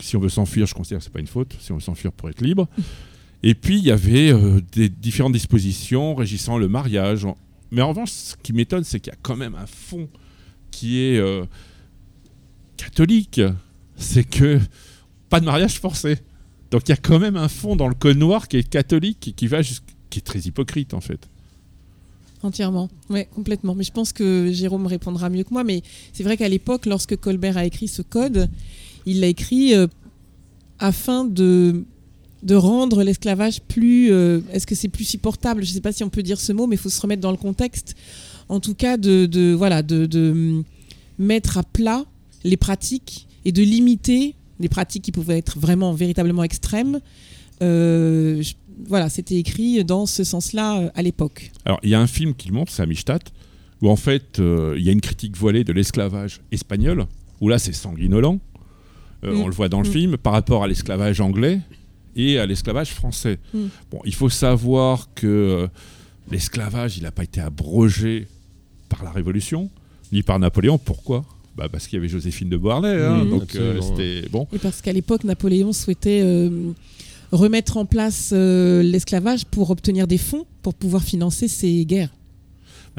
si 0.00 0.16
on 0.16 0.20
veut 0.20 0.30
s'enfuir, 0.30 0.66
je 0.66 0.74
considère 0.74 0.98
que 0.98 1.04
ce 1.04 1.10
n'est 1.10 1.12
pas 1.12 1.20
une 1.20 1.26
faute. 1.26 1.54
Si 1.60 1.70
on 1.72 1.76
veut 1.76 1.80
s'enfuir 1.80 2.10
pour 2.10 2.28
être 2.30 2.40
libre. 2.40 2.66
Et 3.42 3.54
puis, 3.54 3.78
il 3.78 3.84
y 3.84 3.92
avait 3.92 4.32
euh, 4.32 4.60
des 4.72 4.88
différentes 4.88 5.34
dispositions 5.34 6.14
régissant 6.14 6.58
le 6.58 6.68
mariage. 6.68 7.26
Mais 7.70 7.82
en 7.82 7.90
revanche, 7.90 8.10
ce 8.10 8.36
qui 8.42 8.54
m'étonne, 8.54 8.82
c'est 8.82 8.98
qu'il 8.98 9.12
y 9.12 9.14
a 9.14 9.18
quand 9.20 9.36
même 9.36 9.54
un 9.54 9.66
fond 9.66 10.08
qui 10.70 11.00
est 11.00 11.22
catholique 12.76 13.40
c'est 13.98 14.24
que 14.24 14.60
pas 15.28 15.40
de 15.40 15.44
mariage 15.44 15.78
forcé. 15.78 16.18
Donc 16.70 16.82
il 16.86 16.90
y 16.90 16.92
a 16.92 16.96
quand 16.96 17.18
même 17.18 17.36
un 17.36 17.48
fond 17.48 17.76
dans 17.76 17.88
le 17.88 17.94
code 17.94 18.16
noir 18.16 18.48
qui 18.48 18.58
est 18.58 18.68
catholique 18.68 19.28
et 19.28 19.32
qui 19.32 19.46
va 19.46 19.60
qui 19.62 20.18
est 20.18 20.22
très 20.22 20.40
hypocrite 20.40 20.94
en 20.94 21.00
fait. 21.00 21.28
Entièrement, 22.42 22.88
oui, 23.10 23.26
complètement. 23.34 23.74
Mais 23.74 23.82
je 23.82 23.90
pense 23.90 24.12
que 24.12 24.52
Jérôme 24.52 24.86
répondra 24.86 25.28
mieux 25.28 25.42
que 25.42 25.52
moi. 25.52 25.64
Mais 25.64 25.82
c'est 26.12 26.22
vrai 26.22 26.36
qu'à 26.36 26.48
l'époque, 26.48 26.86
lorsque 26.86 27.16
Colbert 27.16 27.56
a 27.56 27.64
écrit 27.64 27.88
ce 27.88 28.00
code, 28.00 28.48
il 29.06 29.20
l'a 29.20 29.26
écrit 29.26 29.74
euh, 29.74 29.88
afin 30.78 31.24
de, 31.24 31.84
de 32.44 32.54
rendre 32.54 33.02
l'esclavage 33.02 33.60
plus. 33.62 34.12
Euh, 34.12 34.40
est-ce 34.52 34.68
que 34.68 34.76
c'est 34.76 34.88
plus 34.88 35.04
supportable? 35.04 35.64
Je 35.64 35.70
ne 35.70 35.74
sais 35.74 35.80
pas 35.80 35.92
si 35.92 36.04
on 36.04 36.10
peut 36.10 36.22
dire 36.22 36.40
ce 36.40 36.52
mot, 36.52 36.68
mais 36.68 36.76
il 36.76 36.78
faut 36.78 36.90
se 36.90 37.00
remettre 37.00 37.22
dans 37.22 37.32
le 37.32 37.36
contexte. 37.36 37.96
En 38.48 38.60
tout 38.60 38.74
cas, 38.74 38.96
de, 38.96 39.26
de 39.26 39.52
voilà, 39.52 39.82
de, 39.82 40.06
de 40.06 40.30
hum, 40.30 40.64
mettre 41.18 41.58
à 41.58 41.64
plat 41.64 42.04
les 42.44 42.56
pratiques 42.56 43.27
et 43.48 43.52
de 43.52 43.62
limiter 43.62 44.34
les 44.60 44.68
pratiques 44.68 45.04
qui 45.04 45.10
pouvaient 45.10 45.38
être 45.38 45.58
vraiment 45.58 45.94
véritablement 45.94 46.44
extrêmes. 46.44 47.00
Euh, 47.62 48.42
voilà, 48.86 49.08
c'était 49.08 49.36
écrit 49.36 49.82
dans 49.84 50.04
ce 50.04 50.22
sens-là 50.22 50.80
euh, 50.80 50.90
à 50.94 51.00
l'époque. 51.00 51.50
Alors, 51.64 51.80
il 51.82 51.88
y 51.88 51.94
a 51.94 52.00
un 52.00 52.06
film 52.06 52.34
qui 52.34 52.48
le 52.48 52.54
montre, 52.54 52.70
c'est 52.70 52.82
Amistad, 52.82 53.22
où 53.80 53.88
en 53.88 53.96
fait, 53.96 54.38
euh, 54.38 54.74
il 54.76 54.84
y 54.84 54.90
a 54.90 54.92
une 54.92 55.00
critique 55.00 55.34
voilée 55.34 55.64
de 55.64 55.72
l'esclavage 55.72 56.42
espagnol, 56.52 57.06
où 57.40 57.48
là, 57.48 57.58
c'est 57.58 57.72
sanguinolent. 57.72 58.38
Mm. 59.22 59.28
On 59.28 59.46
le 59.46 59.54
voit 59.54 59.70
dans 59.70 59.80
le 59.80 59.88
mm. 59.88 59.92
film, 59.92 60.16
par 60.18 60.34
rapport 60.34 60.62
à 60.62 60.68
l'esclavage 60.68 61.22
anglais 61.22 61.60
et 62.16 62.38
à 62.38 62.44
l'esclavage 62.44 62.92
français. 62.92 63.38
Mm. 63.54 63.66
Bon, 63.90 64.00
il 64.04 64.14
faut 64.14 64.28
savoir 64.28 65.08
que 65.14 65.70
l'esclavage, 66.30 66.98
il 66.98 67.04
n'a 67.04 67.12
pas 67.12 67.24
été 67.24 67.40
abrogé 67.40 68.28
par 68.90 69.04
la 69.04 69.10
Révolution, 69.10 69.70
ni 70.12 70.22
par 70.22 70.38
Napoléon. 70.38 70.76
Pourquoi? 70.76 71.24
Bah 71.58 71.68
parce 71.68 71.88
qu'il 71.88 71.96
y 71.96 71.98
avait 71.98 72.08
Joséphine 72.08 72.48
de 72.48 72.56
Beauharnais. 72.56 73.02
Hein, 73.02 73.24
donc 73.24 73.56
euh, 73.56 73.80
c'était 73.82 74.28
bon. 74.28 74.46
Et 74.52 74.58
parce 74.58 74.80
qu'à 74.80 74.92
l'époque, 74.92 75.24
Napoléon 75.24 75.72
souhaitait 75.72 76.20
euh, 76.22 76.70
remettre 77.32 77.76
en 77.76 77.84
place 77.84 78.30
euh, 78.32 78.80
l'esclavage 78.82 79.44
pour 79.44 79.70
obtenir 79.70 80.06
des 80.06 80.18
fonds 80.18 80.46
pour 80.62 80.74
pouvoir 80.74 81.02
financer 81.02 81.48
ses 81.48 81.84
guerres. 81.84 82.10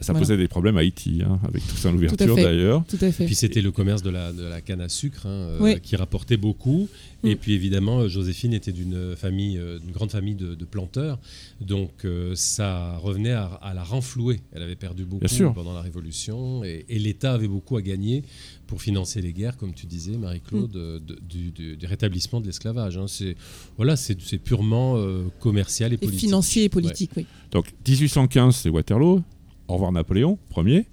Ça 0.02 0.14
posait 0.14 0.38
des 0.38 0.48
problèmes 0.48 0.78
à 0.78 0.82
Haïti, 0.82 1.22
hein, 1.26 1.40
avec 1.48 1.66
toute 1.68 1.78
son 1.78 1.94
ouverture 1.94 2.36
d'ailleurs. 2.36 2.84
Puis 2.86 3.36
c'était 3.36 3.62
le 3.62 3.72
commerce 3.72 4.02
de 4.04 4.10
la, 4.10 4.32
de 4.32 4.44
la 4.44 4.62
canne 4.62 4.82
à 4.82 4.90
sucre 4.90 5.26
hein, 5.26 5.76
qui 5.82 5.96
rapportait 5.96 6.38
beaucoup. 6.38 6.88
Et 7.24 7.36
mm. 7.36 7.38
puis 7.38 7.54
évidemment, 7.54 8.08
Joséphine 8.08 8.54
était 8.54 8.72
d'une 8.72 9.16
famille, 9.16 9.60
d'une 9.82 9.92
grande 9.92 10.12
famille 10.12 10.36
de, 10.36 10.66
planteurs, 10.66 11.20
donc 11.62 12.06
ça 12.36 12.98
revenait 12.98 13.34
à, 13.34 13.74
la 13.74 13.84
renflouer. 13.84 14.40
Elle 14.54 14.64
avait 14.64 14.76
perdu 14.76 15.06
beaucoup 15.06 15.26
pendant 15.54 15.74
la 15.74 15.82
Révolution, 15.82 16.64
et, 16.64 16.86
et 16.90 17.00
l'État 17.00 17.34
avait 17.34 17.48
beaucoup 17.48 17.78
à 17.78 17.82
gagner 17.82 18.24
pour 18.70 18.84
financer 18.84 19.20
les 19.20 19.34
guerres, 19.34 19.58
comme 19.58 19.74
tu 19.74 19.88
disais, 19.88 20.16
Marie-Claude, 20.16 20.76
mm. 20.76 21.16
du, 21.28 21.78
rétablissement 21.88 22.40
de 22.40 22.46
l'esclavage. 22.46 22.98
Hein. 22.98 23.08
C'est 23.08 23.36
voilà, 23.78 23.96
c'est 23.96 24.16
purement 24.38 24.96
euh, 24.98 25.24
commercial 25.40 25.92
et, 25.92 25.98
politique. 25.98 26.20
Financier 26.20 26.64
et 26.66 26.70
politique, 26.70 27.12
oui. 27.18 27.26
Donc 27.52 27.66
1815, 27.88 28.56
c'est 28.56 28.70
Waterloo. 28.70 29.24
Au 29.70 29.74
revoir 29.74 29.92
Napoléon, 29.92 30.40
premier. 30.50 30.88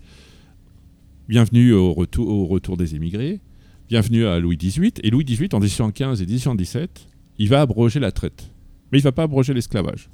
Bienvenue 1.30 1.72
au 1.72 1.94
retour, 1.94 2.28
au 2.28 2.44
retour 2.44 2.76
des 2.76 2.94
émigrés. 2.94 3.40
Bienvenue 3.88 4.26
à 4.26 4.38
Louis 4.38 4.58
XVIII. 4.58 4.92
Et 5.02 5.08
Louis 5.08 5.24
XVIII, 5.24 5.48
en 5.54 5.60
1815 5.60 6.20
et 6.20 6.26
1817, 6.26 7.08
il 7.38 7.48
va 7.48 7.62
abroger 7.62 8.00
la 8.00 8.12
traite. 8.12 8.50
Mais 8.92 8.98
il 8.98 9.00
ne 9.00 9.04
va 9.04 9.12
pas 9.12 9.22
abroger 9.22 9.54
l'esclavage. 9.54 10.10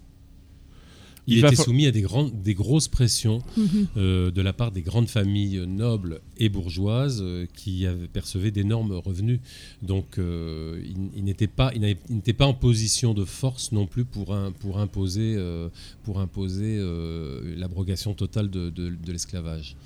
Il, 1.29 1.45
était 1.45 1.55
soumis 1.55 1.87
à 1.87 1.93
des, 1.93 2.01
grandes, 2.01 2.43
des 2.43 2.55
grosses 2.55 2.89
pressions 2.89 3.43
mhm. 3.57 3.87
euh, 3.97 4.31
de 4.33 4.43
la 4.43 4.53
part 4.53 4.73
des 4.73 4.83
grandes 4.83 5.09
familles 5.09 5.65
nobles 5.69 6.21
et 6.37 6.49
bourgeoises 6.49 7.21
euh, 7.23 7.47
qui 7.55 7.87
avaient, 7.87 8.09
percevaient 8.09 8.51
d'énormes 8.51 8.93
revenus. 8.93 9.39
Donc 9.83 10.19
euh, 10.19 10.83
il, 11.15 11.23
n'était 11.23 11.47
pas, 11.47 11.71
il 11.75 11.81
n'était 11.81 12.33
pas 12.33 12.47
en 12.47 12.55
position 12.55 13.15
de 13.15 13.25
force 13.25 13.71
non 13.71 13.87
plus 13.87 14.05
pour, 14.05 14.35
un, 14.35 14.51
pour 14.51 14.81
imposer, 14.81 15.39
pour 16.03 16.21
imposer 16.21 16.81
l'abrogation 17.57 18.15
totale 18.15 18.51
de, 18.51 18.71
de, 18.71 19.13
l'esclavage. 19.13 19.77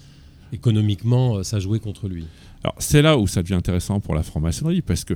Économiquement, 0.53 1.43
ça 1.43 1.59
jouait 1.59 1.81
contre 1.81 2.09
lui. 2.09 2.25
Alors 2.63 2.77
c'est 2.79 3.03
là 3.03 3.19
où 3.19 3.27
ça 3.27 3.43
devient 3.43 3.55
intéressant 3.55 4.01
pour 4.01 4.15
la 4.15 4.23
franc-maçonnerie 4.23 4.81
parce 4.81 5.05
que 5.05 5.15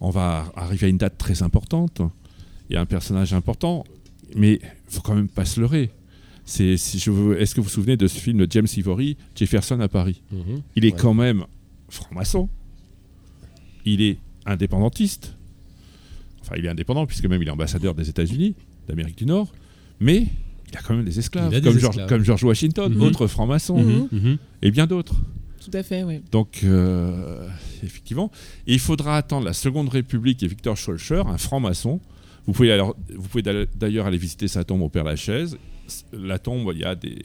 on 0.00 0.10
va 0.10 0.52
arriver 0.56 0.86
à 0.86 0.90
une 0.90 0.98
date 0.98 1.16
très 1.18 1.42
importante. 1.42 2.02
Il 2.68 2.74
y 2.74 2.76
a 2.76 2.80
un 2.80 2.86
personnage 2.86 3.32
important 3.32 3.84
mais 4.34 4.58
faut 4.88 5.00
quand 5.02 5.14
même 5.14 5.28
pas 5.28 5.44
se 5.44 5.60
leurrer. 5.60 5.90
C'est, 6.44 6.76
si 6.76 6.98
je 6.98 7.10
veux, 7.10 7.40
est-ce 7.40 7.54
que 7.54 7.60
vous 7.60 7.64
vous 7.64 7.70
souvenez 7.72 7.96
de 7.96 8.06
ce 8.06 8.20
film 8.20 8.38
de 8.38 8.46
James 8.50 8.66
Ivory, 8.76 9.16
Jefferson 9.34 9.80
à 9.80 9.88
Paris? 9.88 10.22
Mhm. 10.30 10.62
Il 10.76 10.84
est 10.84 10.92
quand 10.92 11.14
même 11.14 11.44
franc-maçon. 11.88 12.48
Il 13.84 14.00
est 14.02 14.18
indépendantiste. 14.44 15.34
Enfin, 16.42 16.54
il 16.58 16.64
est 16.64 16.68
indépendant 16.68 17.06
puisque 17.06 17.26
même 17.26 17.42
il 17.42 17.48
est 17.48 17.52
ambassadeur 17.52 17.94
des 17.94 18.08
États-Unis, 18.08 18.54
d'Amérique 18.88 19.18
du 19.18 19.26
Nord. 19.26 19.52
Mais 19.98 20.26
il 20.68 20.74
y 20.74 20.76
a 20.76 20.82
quand 20.82 20.94
même 20.94 21.04
des 21.04 21.18
esclaves, 21.18 21.50
des 21.50 21.60
comme, 21.60 21.78
George, 21.78 21.94
esclaves. 21.96 22.08
comme 22.08 22.24
George 22.24 22.44
Washington, 22.44 22.92
Mhm. 22.92 23.00
autre 23.02 23.26
franc-maçon, 23.26 23.78
Mhm. 23.82 24.08
Mhm. 24.12 24.38
et 24.62 24.70
bien 24.70 24.86
d'autres. 24.86 25.14
Tout 25.64 25.70
à 25.76 25.82
fait, 25.82 26.04
oui. 26.04 26.20
Donc, 26.30 26.60
euh, 26.62 27.48
effectivement, 27.82 28.30
et 28.68 28.74
il 28.74 28.78
faudra 28.78 29.16
attendre 29.16 29.46
la 29.46 29.52
Seconde 29.52 29.88
République 29.88 30.42
et 30.44 30.46
Victor 30.46 30.76
Schœlcher, 30.76 31.22
un 31.26 31.38
franc-maçon. 31.38 32.00
Vous 32.46 32.52
pouvez, 32.52 32.70
alors, 32.72 32.96
vous 33.14 33.28
pouvez 33.28 33.42
d'ailleurs 33.74 34.06
aller 34.06 34.18
visiter 34.18 34.48
sa 34.48 34.64
tombe 34.64 34.82
au 34.82 34.88
Père 34.88 35.04
Lachaise. 35.04 35.56
La 36.12 36.38
tombe, 36.40 36.70
il 36.74 36.80
y 36.80 36.84
a 36.84 36.94
des 36.96 37.22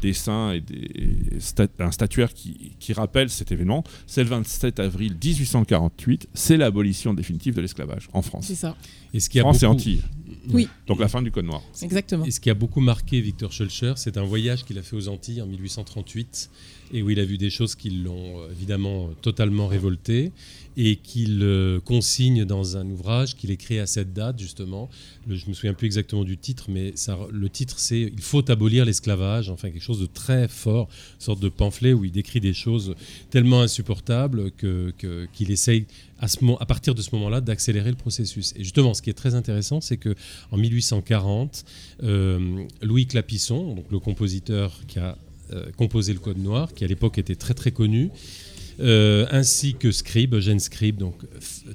dessins 0.00 0.52
et 0.52 0.60
des 0.60 1.40
stat- 1.40 1.66
un 1.80 1.90
statuaire 1.90 2.32
qui, 2.32 2.72
qui 2.78 2.92
rappelle 2.92 3.28
cet 3.28 3.50
événement. 3.50 3.82
C'est 4.06 4.22
le 4.22 4.28
27 4.30 4.78
avril 4.80 5.16
1848. 5.22 6.28
C'est 6.34 6.56
l'abolition 6.56 7.12
définitive 7.14 7.54
de 7.54 7.60
l'esclavage 7.60 8.08
en 8.12 8.22
France. 8.22 8.46
C'est 8.46 8.54
ça, 8.54 8.76
Et 9.14 9.20
ce 9.20 9.28
qui 9.28 9.38
a 9.40 9.42
France 9.42 9.62
et 9.62 9.66
Antilles. 9.66 10.02
Oui. 10.50 10.68
Donc 10.86 10.98
la 11.00 11.08
fin 11.08 11.22
du 11.22 11.30
Code 11.30 11.44
Noir. 11.44 11.62
exactement. 11.82 12.24
Et 12.24 12.30
ce 12.30 12.40
qui 12.40 12.50
a 12.50 12.54
beaucoup 12.54 12.80
marqué 12.80 13.20
Victor 13.20 13.52
Schulcher, 13.52 13.92
c'est 13.96 14.16
un 14.16 14.24
voyage 14.24 14.64
qu'il 14.64 14.78
a 14.78 14.82
fait 14.82 14.96
aux 14.96 15.08
Antilles 15.08 15.42
en 15.42 15.46
1838 15.46 16.50
et 16.92 17.02
où 17.02 17.10
il 17.10 17.18
a 17.20 17.24
vu 17.24 17.38
des 17.38 17.50
choses 17.50 17.74
qui 17.74 17.90
l'ont 17.90 18.40
euh, 18.40 18.50
évidemment 18.50 19.10
totalement 19.22 19.66
révolté 19.66 20.32
et 20.78 20.96
qu'il 20.96 21.40
euh, 21.42 21.80
consigne 21.80 22.46
dans 22.46 22.78
un 22.78 22.88
ouvrage 22.88 23.36
qu'il 23.36 23.50
écrit 23.50 23.78
à 23.78 23.86
cette 23.86 24.14
date 24.14 24.38
justement. 24.38 24.88
Le- 25.28 25.36
je 25.36 25.46
me 25.48 25.52
souviens 25.52 25.74
plus 25.74 25.86
exactement 25.86 26.24
du 26.24 26.38
titre, 26.38 26.66
mais 26.70 26.94
le 27.30 27.48
titre 27.50 27.78
c'est 27.78 28.00
Il 28.00 28.22
faut 28.22 28.50
abolir 28.50 28.84
l'esclavage, 28.86 29.50
enfin 29.50 29.70
quelque 29.70 29.82
chose 29.82 30.00
de 30.00 30.06
très 30.06 30.48
fort, 30.48 30.88
une 31.16 31.20
sorte 31.24 31.40
de 31.40 31.48
pamphlet 31.50 31.92
où 31.92 32.04
il 32.04 32.10
décrit 32.12 32.40
des 32.40 32.54
choses 32.54 32.94
tellement 33.30 33.60
insupportables 33.60 34.50
que- 34.52 34.92
qu'il 35.34 35.50
essaye 35.50 35.86
à, 36.20 36.66
partir 36.66 36.94
de 36.94 37.02
ce 37.02 37.10
moment-là 37.16 37.40
d'accélérer 37.40 37.90
le 37.90 37.96
processus. 37.96 38.54
Et 38.56 38.62
justement, 38.62 38.94
ce 38.94 39.02
qui 39.02 39.10
est 39.10 39.14
très 39.14 39.34
intéressant, 39.34 39.80
c'est 39.80 39.96
que 39.96 40.14
en 40.52 40.56
1840, 40.56 41.64
euh, 42.04 42.64
Louis 42.80 43.06
Clapisson, 43.06 43.74
donc 43.74 43.86
le 43.90 43.98
compositeur 43.98 44.78
qui 44.86 44.98
a 45.00 45.18
composé 45.76 46.12
le 46.12 46.18
Code 46.18 46.38
Noir, 46.38 46.72
qui 46.74 46.84
à 46.84 46.86
l'époque 46.86 47.18
était 47.18 47.36
très 47.36 47.54
très 47.54 47.72
connu, 47.72 48.10
euh, 48.80 49.26
ainsi 49.30 49.74
que 49.74 49.90
Scribe, 49.90 50.34
Eugène 50.34 50.58
Scribe, 50.58 50.96
donc 50.96 51.22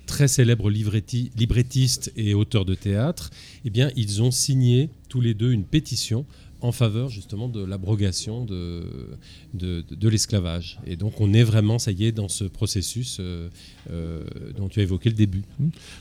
très 0.06 0.28
célèbre 0.28 0.70
librettiste 0.70 2.12
et 2.16 2.34
auteur 2.34 2.66
de 2.66 2.76
théâtre, 2.76 3.30
eh 3.66 3.70
bien, 3.70 3.92
ils 3.96 4.22
ont 4.22 4.32
signé 4.32 4.90
tous 5.10 5.22
les 5.22 5.34
deux 5.34 5.52
une 5.52 5.63
pétition 5.63 6.26
en 6.60 6.72
faveur 6.72 7.10
justement 7.10 7.50
de 7.50 7.63
l'abrogation 7.63 8.44
de, 8.44 8.84
de, 9.54 10.10
l'esclavage. 10.10 10.80
Et 10.88 10.96
donc 10.96 11.22
on 11.22 11.32
est 11.34 11.44
vraiment, 11.44 11.78
ça 11.78 11.92
y 11.92 12.06
est, 12.06 12.12
dans 12.12 12.30
ce 12.30 12.46
processus 12.46 13.18
euh, 13.20 13.50
euh, 13.92 14.24
dont 14.58 14.68
tu 14.68 14.80
as 14.80 14.84
évoqué 14.84 15.10
le 15.10 15.16
début. 15.16 15.44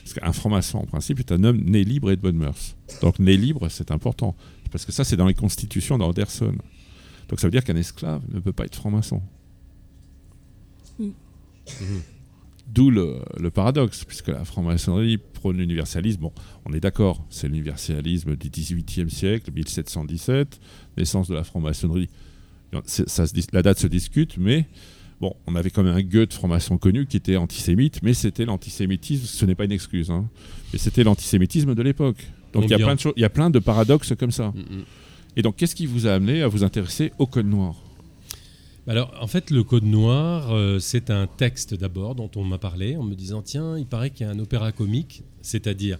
Parce 0.03 0.15
qu'un 0.15 0.33
franc-maçon, 0.33 0.79
en 0.79 0.85
principe, 0.85 1.19
est 1.19 1.31
un 1.31 1.43
homme 1.43 1.61
né 1.63 1.83
libre 1.83 2.09
et 2.09 2.15
de 2.15 2.21
bonne 2.21 2.37
mœurs. 2.37 2.75
Donc 3.01 3.19
né 3.19 3.37
libre, 3.37 3.69
c'est 3.69 3.91
important. 3.91 4.35
Parce 4.71 4.83
que 4.83 4.91
ça, 4.91 5.03
c'est 5.03 5.15
dans 5.15 5.27
les 5.27 5.35
constitutions 5.35 5.99
d'Anderson. 5.99 6.55
Donc 7.29 7.39
ça 7.39 7.47
veut 7.47 7.51
dire 7.51 7.63
qu'un 7.63 7.75
esclave 7.75 8.21
ne 8.33 8.39
peut 8.39 8.53
pas 8.53 8.65
être 8.65 8.75
franc-maçon. 8.75 9.21
Mm. 10.99 11.09
D'où 12.73 12.89
le, 12.91 13.19
le 13.39 13.49
paradoxe, 13.49 14.03
puisque 14.03 14.27
la 14.27 14.43
franc-maçonnerie 14.43 15.17
prône 15.17 15.57
l'universalisme. 15.57 16.19
Bon, 16.21 16.33
on 16.65 16.73
est 16.73 16.81
d'accord, 16.81 17.25
c'est 17.29 17.47
l'universalisme 17.47 18.35
du 18.35 18.49
XVIIIe 18.49 19.09
siècle, 19.09 19.51
1717, 19.53 20.59
naissance 20.97 21.29
de 21.29 21.35
la 21.35 21.45
franc-maçonnerie. 21.45 22.09
Ça 22.85 23.25
se 23.25 23.33
la 23.53 23.61
date 23.61 23.79
se 23.79 23.87
discute, 23.87 24.37
mais 24.37 24.67
bon, 25.21 25.33
on 25.47 25.55
avait 25.55 25.69
quand 25.69 25.81
même 25.83 25.95
un 25.95 26.01
Goethe 26.03 26.33
franc-maçon 26.33 26.77
connu 26.77 27.05
qui 27.05 27.15
était 27.15 27.37
antisémite, 27.37 28.03
mais 28.03 28.13
c'était 28.13 28.43
l'antisémitisme, 28.43 29.25
ce 29.25 29.45
n'est 29.45 29.55
pas 29.55 29.63
une 29.63 29.71
excuse, 29.71 30.11
hein, 30.11 30.29
mais 30.73 30.79
c'était 30.79 31.05
l'antisémitisme 31.05 31.73
de 31.73 31.81
l'époque. 31.81 32.27
Donc 32.51 32.65
il 32.65 32.69
y, 32.69 32.73
a 32.73 32.75
Ambiant. 32.75 32.87
plein 32.87 32.95
de 32.95 32.99
choses- 32.99 33.13
il 33.15 33.21
y 33.21 33.25
a 33.25 33.29
plein 33.29 33.49
de 33.49 33.59
paradoxes 33.59 34.13
comme 34.19 34.31
ça. 34.31 34.51
Mhm. 34.53 34.83
Et 35.37 35.43
donc, 35.43 35.55
qu'est-ce 35.55 35.75
qui 35.75 35.85
vous 35.85 36.07
a 36.07 36.13
amené 36.13 36.41
à 36.41 36.47
vous 36.47 36.63
intéresser 36.63 37.13
au 37.19 37.27
Code 37.27 37.45
Noir? 37.45 37.75
Alors, 38.87 39.13
en 39.21 39.27
fait, 39.27 39.51
le 39.51 39.63
Code 39.63 39.83
Noir, 39.83 40.51
euh, 40.51 40.79
c'est 40.79 41.11
un 41.11 41.27
texte 41.27 41.75
d'abord 41.75 42.15
dont 42.15 42.31
on 42.35 42.43
m'a 42.43 42.57
parlé 42.57 42.95
en 42.97 43.03
me 43.03 43.13
disant 43.15 43.41
tiens, 43.43 43.77
il 43.77 43.85
paraît 43.85 44.09
qu'il 44.09 44.25
y 44.25 44.29
a 44.29 44.31
un 44.33 44.39
opéra 44.39 44.71
comique, 44.71 45.23
c'est-à-dire 45.41 45.99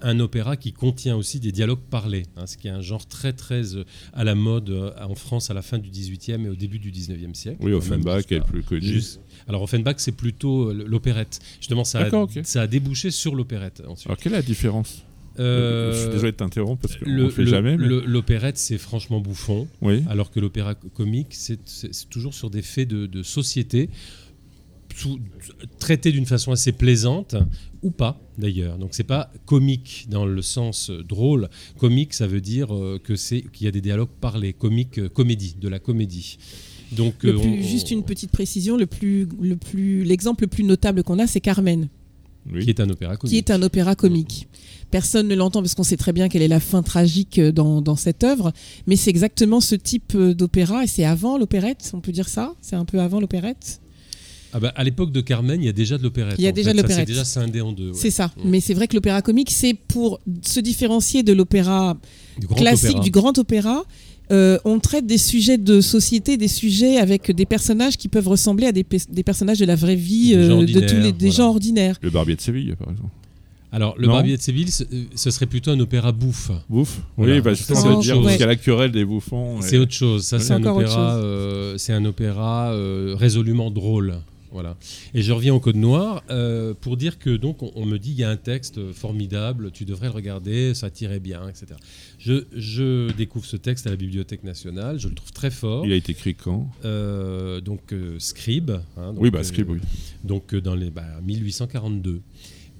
un 0.00 0.18
opéra 0.20 0.56
qui 0.56 0.72
contient 0.72 1.16
aussi 1.16 1.38
des 1.38 1.52
dialogues 1.52 1.78
parlés, 1.88 2.24
hein, 2.36 2.46
ce 2.46 2.56
qui 2.56 2.66
est 2.66 2.70
un 2.72 2.80
genre 2.80 3.06
très 3.06 3.32
très 3.32 3.76
euh, 3.76 3.84
à 4.12 4.24
la 4.24 4.34
mode 4.34 4.70
euh, 4.70 4.90
en 5.00 5.14
France 5.14 5.50
à 5.50 5.54
la 5.54 5.62
fin 5.62 5.78
du 5.78 5.88
XVIIIe 5.90 6.44
et 6.44 6.48
au 6.48 6.56
début 6.56 6.78
du 6.80 6.90
XIXe 6.90 7.38
siècle. 7.38 7.58
Oui, 7.60 7.72
Offenbach 7.72 8.24
est 8.30 8.40
plus 8.40 8.62
connu. 8.64 8.82
juste- 8.82 9.20
Alors 9.46 9.62
Offenbach, 9.62 9.94
c'est 9.98 10.12
plutôt 10.12 10.72
l'opérette. 10.72 11.38
Justement, 11.60 11.84
ça 11.84 12.00
a, 12.00 12.04
D'accord, 12.04 12.22
ok. 12.24 12.40
ça 12.42 12.62
a 12.62 12.66
débouché 12.66 13.10
sur 13.12 13.34
l'opérette 13.36 13.82
ensuite. 13.86 14.06
Alors, 14.08 14.16
quelle 14.18 14.32
est 14.32 14.36
la 14.36 14.42
différence? 14.42 15.04
Euh, 15.38 15.92
Je 15.92 15.98
suis 16.00 16.10
désolé 16.10 16.32
de 16.32 16.36
t'interrompre 16.36 16.82
parce 16.82 16.96
qu'on 16.96 17.10
ne 17.10 17.28
fait 17.28 17.42
le- 17.42 17.48
jamais. 17.48 17.76
mais- 17.76 17.86
le- 17.86 18.04
L'opérette, 18.06 18.56
c'est 18.58 18.78
franchement 18.78 19.20
bouffon. 19.20 19.66
Oui. 19.82 20.02
Alors 20.08 20.30
que 20.30 20.38
l'opéra 20.40 20.74
co- 20.74 20.88
comique, 20.88 21.28
c'est 21.30 21.58
toujours 22.10 22.34
sur 22.34 22.50
des 22.50 22.62
faits 22.62 22.88
de, 22.88 23.06
de 23.06 23.22
société, 23.22 23.90
traités 25.78 26.12
d'une 26.12 26.26
façon 26.26 26.52
assez 26.52 26.72
plaisante, 26.72 27.34
ou 27.82 27.90
pas 27.90 28.20
d'ailleurs. 28.38 28.78
Donc 28.78 28.90
c'est 28.94 29.02
pas 29.04 29.32
comique 29.44 30.06
dans 30.08 30.24
le 30.26 30.40
sens 30.42 30.90
euh, 30.90 31.02
drôle. 31.02 31.48
Comique, 31.78 32.14
ça 32.14 32.26
veut 32.26 32.40
dire 32.40 32.74
euh, 32.74 33.00
que 33.02 33.16
c'est 33.16 33.42
qu'il 33.52 33.64
y 33.64 33.68
a 33.68 33.72
des 33.72 33.80
dialogues 33.80 34.08
parlés. 34.20 34.52
Comique, 34.52 34.98
euh, 34.98 35.08
comédie, 35.08 35.56
de 35.60 35.68
la 35.68 35.78
comédie. 35.78 36.38
Donc 36.92 37.22
Le 37.24 37.30
euh, 37.34 37.38
plus- 37.40 37.48
on- 37.48 37.62
juste 37.62 37.90
une 37.90 38.04
petite 38.04 38.30
précision, 38.30 38.76
le 38.76 38.86
plus, 38.86 39.26
le 39.40 39.56
plus, 39.56 40.04
l'exemple 40.04 40.44
le 40.44 40.48
plus 40.48 40.64
notable 40.64 41.02
qu'on 41.02 41.18
a, 41.18 41.26
c'est 41.26 41.40
Carmen, 41.40 41.88
oui. 42.52 42.64
qui 42.64 42.70
est 42.70 42.80
un 42.80 42.88
opéra 42.90 43.16
comique. 43.16 43.30
qui 43.32 43.38
est 43.38 43.50
un 43.50 43.62
opéra 43.62 43.94
comique. 43.94 44.48
Personne 44.90 45.26
ne 45.28 45.34
l'entend 45.34 45.60
parce 45.60 45.74
qu'on 45.74 45.82
sait 45.82 45.96
très 45.96 46.12
bien 46.12 46.28
quelle 46.28 46.42
est 46.42 46.48
la 46.48 46.60
fin 46.60 46.82
tragique 46.82 47.38
euh, 47.38 47.50
dans, 47.52 47.80
dans 47.82 47.96
cette 47.96 48.22
œuvre, 48.22 48.52
mais 48.86 48.96
c'est 48.96 49.10
exactement 49.10 49.60
ce 49.60 49.74
type 49.74 50.12
euh, 50.14 50.34
d'opéra 50.34 50.84
et 50.84 50.86
c'est 50.86 51.04
avant 51.04 51.36
l'opérette, 51.38 51.90
on 51.94 52.00
peut 52.00 52.12
dire 52.12 52.28
ça? 52.28 52.54
C'est 52.60 52.76
un 52.76 52.84
peu 52.84 53.00
avant 53.00 53.18
l'opérette? 53.20 53.80
Ah 54.56 54.60
bah, 54.60 54.72
à 54.76 54.84
l'époque 54.84 55.10
de 55.10 55.20
Carmen, 55.20 55.60
il 55.60 55.66
y 55.66 55.68
a 55.68 55.72
déjà 55.72 55.98
de 55.98 56.04
l'opérette. 56.04 56.36
Il 56.38 56.44
y 56.44 56.46
a 56.46 56.52
déjà 56.52 56.70
fait. 56.70 56.74
de 56.74 56.78
Ça, 56.78 56.82
l'opérette. 56.82 57.08
C'est 57.08 57.12
déjà 57.12 57.24
scindé 57.24 57.60
en 57.60 57.72
deux. 57.72 57.88
ouais. 57.88 57.96
C'est 57.96 58.12
ça. 58.12 58.26
Mm. 58.36 58.50
Mais 58.50 58.60
c'est 58.60 58.74
vrai 58.74 58.86
que 58.86 58.94
l'opéra 58.94 59.20
comique, 59.20 59.50
c'est 59.50 59.74
pour 59.74 60.20
se 60.42 60.60
différencier 60.60 61.24
de 61.24 61.32
l'opéra 61.32 61.96
classique, 62.56 62.90
opéra. 62.90 63.02
du 63.04 63.10
grand 63.10 63.36
opéra. 63.38 63.82
Euh, 64.32 64.58
on 64.64 64.78
traite 64.80 65.06
des 65.06 65.18
sujets 65.18 65.58
de 65.58 65.80
société, 65.80 66.36
des 66.36 66.48
sujets 66.48 66.96
avec 66.96 67.30
des 67.30 67.46
personnages 67.46 67.96
qui 67.96 68.08
peuvent 68.08 68.28
ressembler 68.28 68.66
à 68.66 68.72
des, 68.72 68.84
pe- 68.84 68.96
des 69.10 69.22
personnages 69.22 69.58
de 69.58 69.66
la 69.66 69.76
vraie 69.76 69.96
vie, 69.96 70.34
Des 70.34 70.46
gens 70.46 70.62
euh, 70.62 70.66
de 70.66 70.72
tous 70.72 70.78
les 70.78 70.82
ordinaires, 70.82 71.12
des 71.12 71.18
voilà. 71.18 71.30
gens 71.34 71.48
ordinaires. 71.50 71.98
Le 72.02 72.10
Barbier 72.10 72.36
de 72.36 72.40
Séville, 72.40 72.74
par 72.78 72.90
exemple. 72.90 73.10
Alors, 73.72 73.96
le 73.98 74.06
Non. 74.06 74.12
Barbier 74.12 74.36
de 74.36 74.42
Séville, 74.42 74.70
ce 74.70 74.84
euh, 74.84 74.86
ce 75.16 75.30
serait 75.32 75.46
plutôt 75.46 75.72
un 75.72 75.80
opéra 75.80 76.12
bouffe. 76.12 76.50
Bouffe 76.70 77.00
Voilà. 77.16 77.34
Oui, 77.34 77.40
bah, 77.40 77.54
justement, 77.54 77.76
C'est 77.76 77.82
ça 77.82 77.88
veut 77.88 77.94
autre 77.96 78.02
dire 78.04 78.14
parce 78.22 78.32
qu'il 78.32 78.40
y 78.40 78.44
a 78.44 78.46
la 78.46 78.56
querelle 78.56 78.92
des 78.92 79.04
bouffons. 79.04 79.60
C'est 79.60 79.78
autre 79.78 79.92
chose. 79.92 80.22
Ça, 80.24 80.38
C'est 80.38 80.46
c'est 80.46 80.52
un 80.52 80.60
encore 80.60 80.76
autre 80.76 80.86
opéra. 80.86 81.10
chose. 81.16 81.22
euh, 81.24 81.74
c'est 81.76 81.92
un 81.92 82.04
opéra 82.04 82.70
euh, 82.72 83.16
résolument 83.18 83.70
drôle. 83.72 84.14
Voilà. 84.54 84.76
Et 85.12 85.20
je 85.20 85.32
reviens 85.32 85.52
au 85.52 85.60
Code 85.60 85.76
Noir 85.76 86.22
euh, 86.30 86.72
pour 86.80 86.96
dire 86.96 87.18
que 87.18 87.36
donc 87.36 87.62
on, 87.62 87.72
on 87.74 87.84
me 87.84 87.98
dit 87.98 88.12
il 88.12 88.16
y 88.18 88.24
a 88.24 88.30
un 88.30 88.36
texte 88.36 88.92
formidable, 88.92 89.70
tu 89.72 89.84
devrais 89.84 90.06
le 90.06 90.12
regarder, 90.14 90.72
ça 90.74 90.88
tirait 90.90 91.20
bien, 91.20 91.46
etc. 91.48 91.66
Je, 92.18 92.44
je 92.56 93.12
découvre 93.12 93.44
ce 93.44 93.56
texte 93.56 93.86
à 93.86 93.90
la 93.90 93.96
Bibliothèque 93.96 94.44
nationale, 94.44 94.98
je 94.98 95.08
le 95.08 95.14
trouve 95.14 95.32
très 95.32 95.50
fort. 95.50 95.84
Il 95.84 95.92
a 95.92 95.96
été 95.96 96.12
écrit 96.12 96.34
quand? 96.34 96.70
Euh, 96.84 97.60
donc 97.60 97.92
euh, 97.92 98.16
Scribe. 98.20 98.70
hein, 98.96 99.12
donc, 99.12 99.20
Oui, 99.22 99.30
bah, 99.30 99.42
Scribe, 99.42 99.70
oui. 99.70 99.80
donc 100.22 100.54
dans 100.54 100.74
les 100.76 100.90
bah, 100.90 101.04
1842. 101.26 102.22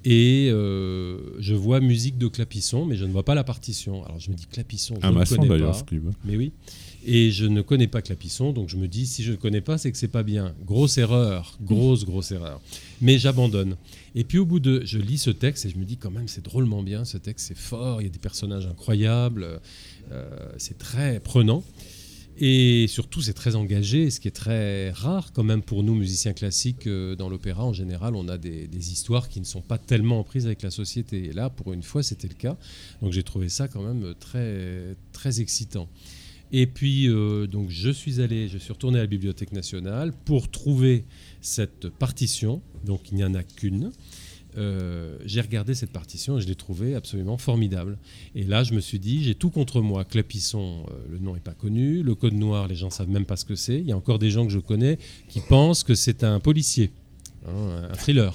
Et 0.07 0.49
euh, 0.51 1.17
je 1.39 1.55
vois 1.55 1.79
musique 1.79 2.17
de 2.19 2.27
Clapisson, 2.27 2.85
mais 2.85 2.95
je 2.95 3.05
ne 3.05 3.11
vois 3.11 3.25
pas 3.25 3.33
la 3.35 3.43
partition. 3.43 4.05
Alors 4.05 4.19
je 4.19 4.29
me 4.29 4.35
dis 4.35 4.45
Clapisson, 4.45 4.95
je 5.01 5.05
Un 5.07 5.11
ne 5.11 5.25
connais 5.25 5.47
d'ailleurs, 5.47 5.71
pas. 5.71 5.77
Scribe. 5.79 6.09
Mais 6.23 6.37
oui. 6.37 6.51
Et 7.07 7.29
je 7.29 7.45
ne 7.45 7.61
connais 7.61 7.87
pas 7.87 8.01
Clapisson, 8.01 8.51
donc 8.51 8.69
je 8.69 8.77
me 8.77 8.87
dis, 8.87 9.05
si 9.05 9.21
je 9.21 9.31
ne 9.31 9.37
connais 9.37 9.61
pas, 9.61 9.77
c'est 9.77 9.91
que 9.91 9.97
c'est 9.97 10.07
pas 10.07 10.23
bien. 10.23 10.55
Grosse 10.65 10.97
erreur, 10.97 11.55
grosse, 11.61 12.03
grosse 12.03 12.31
erreur. 12.31 12.59
Mais 12.99 13.19
j'abandonne. 13.19 13.75
Et 14.15 14.23
puis 14.23 14.39
au 14.39 14.45
bout 14.45 14.59
de... 14.59 14.81
Je 14.85 14.97
lis 14.97 15.19
ce 15.19 15.29
texte 15.29 15.65
et 15.65 15.69
je 15.69 15.77
me 15.77 15.85
dis, 15.85 15.97
quand 15.97 16.09
même, 16.09 16.27
c'est 16.27 16.43
drôlement 16.43 16.81
bien, 16.81 17.05
ce 17.05 17.17
texte, 17.17 17.47
c'est 17.47 17.57
fort, 17.57 18.01
il 18.01 18.05
y 18.05 18.07
a 18.07 18.11
des 18.11 18.17
personnages 18.17 18.65
incroyables, 18.65 19.61
euh, 20.11 20.49
c'est 20.57 20.79
très 20.79 21.19
prenant. 21.19 21.63
Et 22.37 22.87
surtout, 22.87 23.21
c'est 23.21 23.33
très 23.33 23.55
engagé, 23.55 24.09
ce 24.09 24.19
qui 24.19 24.27
est 24.27 24.35
très 24.35 24.89
rare 24.91 25.31
quand 25.31 25.43
même 25.43 25.61
pour 25.61 25.83
nous, 25.83 25.95
musiciens 25.95 26.33
classiques, 26.33 26.87
euh, 26.87 27.15
dans 27.15 27.29
l'opéra. 27.29 27.63
En 27.63 27.71
général, 27.71 28.15
on 28.15 28.27
a 28.27 28.37
des, 28.37 28.91
histoires 28.91 29.29
qui 29.29 29.39
ne 29.39 29.45
sont 29.45 29.61
pas 29.61 29.77
tellement 29.77 30.19
en 30.19 30.23
prise 30.23 30.45
avec 30.45 30.61
la 30.61 30.71
société. 30.71 31.25
Et 31.25 31.33
là, 31.33 31.49
pour 31.49 31.71
une 31.71 31.83
fois, 31.83 32.03
c'était 32.03 32.27
le 32.27 32.33
cas. 32.33 32.57
Donc 33.01 33.13
j'ai 33.13 33.23
trouvé 33.23 33.47
ça 33.47 33.67
quand 33.67 33.83
même 33.83 34.13
très, 34.19 34.95
très 35.13 35.39
excitant. 35.39 35.87
Et 36.57 36.67
puis, 36.67 37.09
euh, 37.09 37.47
donc, 37.47 37.69
je 37.69 37.89
suis 37.89 38.21
allé, 38.21 38.47
je 38.47 38.57
suis 38.57 38.71
retourné 38.71 38.97
à 38.99 39.01
la 39.01 39.07
Bibliothèque 39.07 39.51
nationale 39.51 40.13
pour 40.23 40.49
trouver 40.49 41.03
cette 41.41 41.89
partition. 41.89 42.61
Donc, 42.85 43.11
il 43.11 43.15
n'y 43.15 43.25
en 43.25 43.33
a 43.33 43.43
qu'une. 43.43 43.91
Euh, 44.57 45.17
j'ai 45.25 45.41
regardé 45.41 45.75
cette 45.75 45.91
partition 45.91 46.37
et 46.37 46.41
je 46.41 46.47
l'ai 46.47 46.55
trouvée 46.55 46.95
absolument 46.95 47.37
formidable. 47.37 47.97
Et 48.35 48.45
là, 48.45 48.63
je 48.63 48.73
me 48.73 48.79
suis 48.79 48.99
dit, 48.99 49.21
j'ai 49.21 49.35
tout 49.35 49.49
contre 49.49 49.81
moi. 49.81 50.05
Clapisson, 50.05 50.85
euh, 50.89 50.93
le 51.11 51.19
nom 51.19 51.33
n'est 51.33 51.41
pas 51.41 51.53
connu. 51.53 52.03
Le 52.03 52.15
Code 52.15 52.35
Noir, 52.35 52.69
les 52.69 52.75
gens 52.75 52.89
savent 52.89 53.09
même 53.09 53.25
pas 53.25 53.35
ce 53.35 53.43
que 53.43 53.55
c'est. 53.55 53.77
Il 53.77 53.85
y 53.85 53.91
a 53.91 53.97
encore 53.97 54.17
des 54.17 54.31
gens 54.31 54.45
que 54.45 54.53
je 54.53 54.59
connais 54.59 54.97
qui 55.27 55.41
pensent 55.41 55.83
que 55.83 55.93
c'est 55.93 56.23
un 56.23 56.39
policier. 56.39 56.89
Hein, 57.47 57.89
un 57.91 57.95
thriller. 57.95 58.33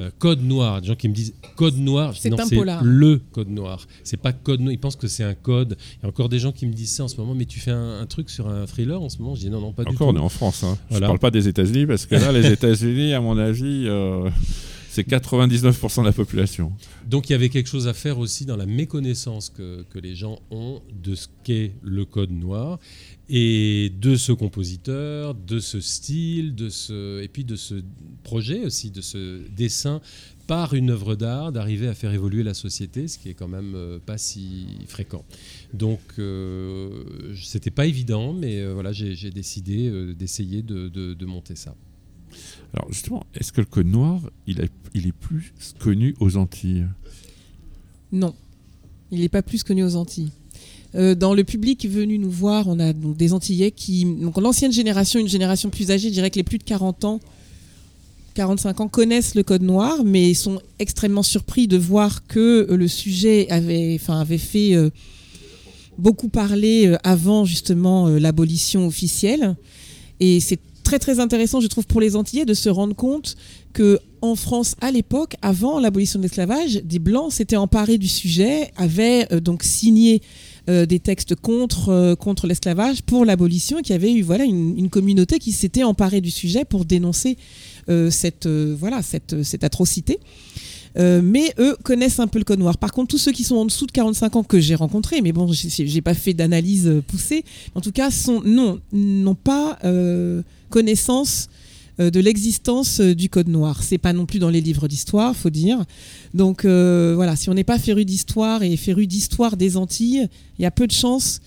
Euh, 0.00 0.10
code 0.18 0.42
noir, 0.42 0.80
des 0.80 0.86
gens 0.86 0.94
qui 0.94 1.08
me 1.08 1.14
disent 1.14 1.34
code 1.56 1.76
noir, 1.76 2.14
C'est 2.16 2.30
le 2.30 3.16
code 3.32 3.48
noir. 3.48 3.86
C'est 4.04 4.16
pas 4.16 4.32
code 4.32 4.60
noir, 4.60 4.72
ils 4.72 4.78
pensent 4.78 4.94
que 4.96 5.08
c'est 5.08 5.24
un 5.24 5.34
code. 5.34 5.76
Il 5.96 6.02
y 6.04 6.06
a 6.06 6.08
encore 6.08 6.28
des 6.28 6.38
gens 6.38 6.52
qui 6.52 6.66
me 6.66 6.72
disent 6.72 6.92
ça 6.92 7.04
en 7.04 7.08
ce 7.08 7.16
moment, 7.16 7.34
mais 7.34 7.46
tu 7.46 7.58
fais 7.58 7.72
un, 7.72 8.00
un 8.00 8.06
truc 8.06 8.30
sur 8.30 8.48
un 8.48 8.66
thriller 8.66 9.02
en 9.02 9.08
ce 9.08 9.18
moment? 9.18 9.34
Je 9.34 9.40
dis 9.40 9.50
non, 9.50 9.60
non, 9.60 9.72
pas 9.72 9.82
du 9.84 9.90
Encore, 9.90 10.08
on 10.08 10.12
tout. 10.12 10.18
est 10.18 10.22
en 10.22 10.28
France. 10.28 10.62
Hein. 10.62 10.78
Voilà. 10.88 11.06
Je 11.06 11.08
parle 11.08 11.18
pas 11.18 11.30
des 11.32 11.48
États-Unis 11.48 11.86
parce 11.86 12.06
que 12.06 12.14
là, 12.14 12.30
les 12.30 12.46
États-Unis, 12.52 13.12
à 13.12 13.20
mon 13.20 13.36
avis, 13.38 13.86
euh, 13.88 14.30
c'est 14.88 15.06
99% 15.08 16.00
de 16.00 16.06
la 16.06 16.12
population. 16.12 16.72
Donc 17.08 17.28
il 17.28 17.32
y 17.32 17.34
avait 17.34 17.48
quelque 17.48 17.68
chose 17.68 17.88
à 17.88 17.92
faire 17.94 18.18
aussi 18.18 18.46
dans 18.46 18.56
la 18.56 18.66
méconnaissance 18.66 19.50
que, 19.50 19.84
que 19.90 19.98
les 19.98 20.14
gens 20.14 20.38
ont 20.50 20.80
de 21.02 21.14
ce 21.14 21.26
qu'est 21.42 21.72
le 21.82 22.04
code 22.04 22.30
noir 22.30 22.78
et 23.28 23.90
de 24.00 24.16
ce 24.16 24.32
compositeur, 24.32 25.34
de 25.34 25.60
ce 25.60 25.80
style, 25.80 26.54
de 26.54 26.68
ce, 26.68 27.20
et 27.22 27.28
puis 27.28 27.44
de 27.44 27.56
ce 27.56 27.82
projet 28.22 28.64
aussi, 28.64 28.90
de 28.90 29.00
ce 29.00 29.46
dessin 29.50 30.00
par 30.46 30.72
une 30.72 30.88
œuvre 30.90 31.14
d'art, 31.14 31.52
d'arriver 31.52 31.88
à 31.88 31.94
faire 31.94 32.12
évoluer 32.14 32.42
la 32.42 32.54
société, 32.54 33.06
ce 33.06 33.18
qui 33.18 33.28
est 33.28 33.34
quand 33.34 33.48
même 33.48 33.74
euh, 33.74 33.98
pas 33.98 34.16
si 34.16 34.66
fréquent. 34.86 35.24
Donc 35.74 36.00
euh, 36.18 37.04
c'était 37.36 37.70
pas 37.70 37.86
évident, 37.86 38.32
mais 38.32 38.60
euh, 38.60 38.72
voilà, 38.72 38.92
j'ai 38.92 39.14
j'ai 39.14 39.30
décidé 39.30 39.88
euh, 39.88 40.14
d'essayer 40.14 40.62
de, 40.62 40.88
de- 40.88 41.12
de 41.12 41.26
monter 41.26 41.54
ça. 41.54 41.74
Alors 42.72 42.90
justement, 42.90 43.26
est-ce 43.34 43.52
que 43.52 43.60
le 43.60 43.66
code 43.66 43.86
noir, 43.88 44.20
il 44.46 44.60
est, 44.60 44.70
il 44.94 45.06
est 45.06 45.12
plus 45.12 45.52
connu 45.78 46.14
aux 46.18 46.36
Antilles? 46.36 46.86
Non, 48.10 48.34
il 49.10 49.20
n'est 49.20 49.28
pas 49.28 49.42
plus 49.42 49.62
connu 49.62 49.84
aux 49.84 49.96
Antilles. 49.96 50.30
Euh, 50.94 51.14
dans 51.14 51.34
le 51.34 51.44
public 51.44 51.86
venu 51.86 52.18
nous 52.18 52.30
voir, 52.30 52.66
on 52.66 52.78
a 52.80 52.92
donc 52.92 53.16
des 53.16 53.32
Antillais 53.32 53.70
qui, 53.70 54.04
donc 54.04 54.38
l'ancienne 54.38 54.72
génération, 54.72 55.20
une 55.20 55.28
génération 55.28 55.68
plus 55.68 55.90
âgée, 55.90 56.08
je 56.08 56.14
dirais 56.14 56.30
que 56.30 56.36
les 56.36 56.44
plus 56.44 56.58
de 56.58 56.64
40 56.64 57.04
ans, 57.04 57.20
45 58.34 58.80
ans 58.80 58.88
connaissent 58.88 59.34
le 59.34 59.42
code 59.42 59.62
noir, 59.62 60.02
mais 60.04 60.32
sont 60.32 60.60
extrêmement 60.78 61.22
surpris 61.22 61.66
de 61.66 61.76
voir 61.76 62.26
que 62.26 62.66
euh, 62.70 62.76
le 62.76 62.88
sujet 62.88 63.50
avait, 63.50 63.98
enfin, 64.00 64.20
avait 64.20 64.38
fait 64.38 64.74
euh, 64.74 64.90
beaucoup 65.98 66.28
parler 66.28 66.96
avant 67.04 67.44
justement 67.44 68.08
l'abolition 68.08 68.86
officielle. 68.86 69.56
Et 70.20 70.40
c'est 70.40 70.60
très 70.84 71.00
très 71.00 71.20
intéressant, 71.20 71.60
je 71.60 71.66
trouve, 71.66 71.86
pour 71.86 72.00
les 72.00 72.16
Antillais 72.16 72.44
de 72.44 72.54
se 72.54 72.68
rendre 72.68 72.94
compte 72.94 73.36
que 73.72 73.98
en 74.22 74.36
France, 74.36 74.74
à 74.80 74.90
l'époque, 74.90 75.34
avant 75.42 75.80
l'abolition 75.80 76.18
de 76.18 76.22
l'esclavage, 76.22 76.80
des 76.84 76.98
Blancs 77.00 77.32
s'étaient 77.32 77.56
emparés 77.56 77.98
du 77.98 78.08
sujet, 78.08 78.70
avaient 78.76 79.26
donc 79.40 79.64
signé 79.64 80.22
euh, 80.68 80.84
des 80.84 80.98
textes 80.98 81.34
contre, 81.34 81.88
euh, 81.88 82.14
contre 82.14 82.46
l'esclavage 82.46 83.02
pour 83.02 83.24
l'abolition, 83.24 83.78
qu'il 83.78 83.92
y 83.92 83.94
avait 83.94 84.12
eu 84.12 84.20
voilà, 84.20 84.44
une, 84.44 84.90
communauté 84.90 85.38
qui 85.38 85.52
s'était 85.52 85.82
emparée 85.82 86.20
du 86.20 86.30
sujet 86.30 86.64
pour 86.64 86.84
dénoncer 86.84 87.38
euh, 87.88 88.10
cette, 88.10 88.46
voilà, 88.46 89.00
cette, 89.02 89.42
cette 89.42 89.64
atrocité. 89.64 90.18
Mais 90.96 91.54
eux 91.60 91.76
connaissent 91.84 92.18
un 92.18 92.26
peu 92.26 92.40
le 92.40 92.44
code 92.44 92.58
noir. 92.58 92.76
Par 92.76 92.90
contre, 92.90 93.08
tous 93.08 93.18
ceux 93.18 93.30
qui 93.30 93.44
sont 93.44 93.54
en 93.54 93.64
dessous 93.64 93.86
de 93.86 93.92
45 93.92 94.34
ans 94.34 94.42
que 94.42 94.58
j'ai 94.58 94.74
rencontrés, 94.74 95.20
mais 95.22 95.30
bon, 95.30 95.48
j'ai 95.52 96.02
pas 96.02 96.14
fait 96.14 96.34
d'analyse 96.34 96.90
poussée, 97.06 97.44
en 97.76 97.80
tout 97.80 97.92
cas, 97.92 98.10
sont, 98.10 98.42
non, 98.44 98.80
n'ont 98.92 99.36
pas 99.36 99.78
connaissance 100.70 101.48
de 101.98 102.20
l'existence 102.20 103.00
euh, 103.00 103.14
du 103.14 103.28
code 103.28 103.48
noir. 103.48 103.82
C'est 103.82 103.98
pas 103.98 104.12
non 104.12 104.26
plus 104.26 104.38
dans 104.38 104.50
les 104.50 104.60
livres 104.60 104.88
d'histoire, 104.88 105.34
faut 105.34 105.50
dire. 105.50 105.84
Donc 106.34 106.64
euh, 106.64 107.12
voilà, 107.16 107.36
si 107.36 107.50
on 107.50 107.54
n'est 107.54 107.64
pas 107.64 107.78
féru 107.78 108.04
d'histoire 108.04 108.62
et 108.62 108.76
féru 108.76 109.06
d'histoire 109.06 109.56
des 109.56 109.76
Antilles, 109.76 110.28
il 110.58 110.62
y 110.62 110.66
a 110.66 110.70
peu 110.70 110.86
de 110.86 110.92
chances 110.92 111.40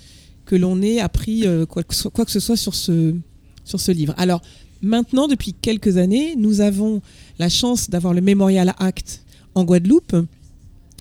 que 0.46 0.56
l'on 0.56 0.82
ait 0.82 1.00
appris 1.00 1.48
euh, 1.48 1.66
quoi, 1.66 1.84
que, 1.84 1.96
ce 2.32 2.40
soit 2.40 2.58
sur 2.58 2.76
ce, 2.76 3.16
sur 3.64 3.80
ce 3.80 3.92
livre. 3.92 4.14
Alors 4.18 4.42
maintenant, 4.82 5.28
depuis 5.28 5.54
quelques 5.54 5.98
années, 5.98 6.36
nous 6.38 6.62
avons 6.62 7.02
la 7.40 7.50
chance 7.50 7.90
d'avoir 7.90 8.14
le 8.14 8.22
Memorial 8.22 8.74
Act 8.80 9.24
en 9.56 9.64
Guadeloupe. 9.64 10.16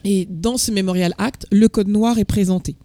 Et 0.04 0.26
dans 0.30 0.56
ce 0.56 0.70
Memorial 0.70 1.14
Act, 1.18 1.46
le 1.52 1.68
code 1.68 1.88
noir 1.88 2.18
est 2.18 2.24
présenté. 2.24 2.76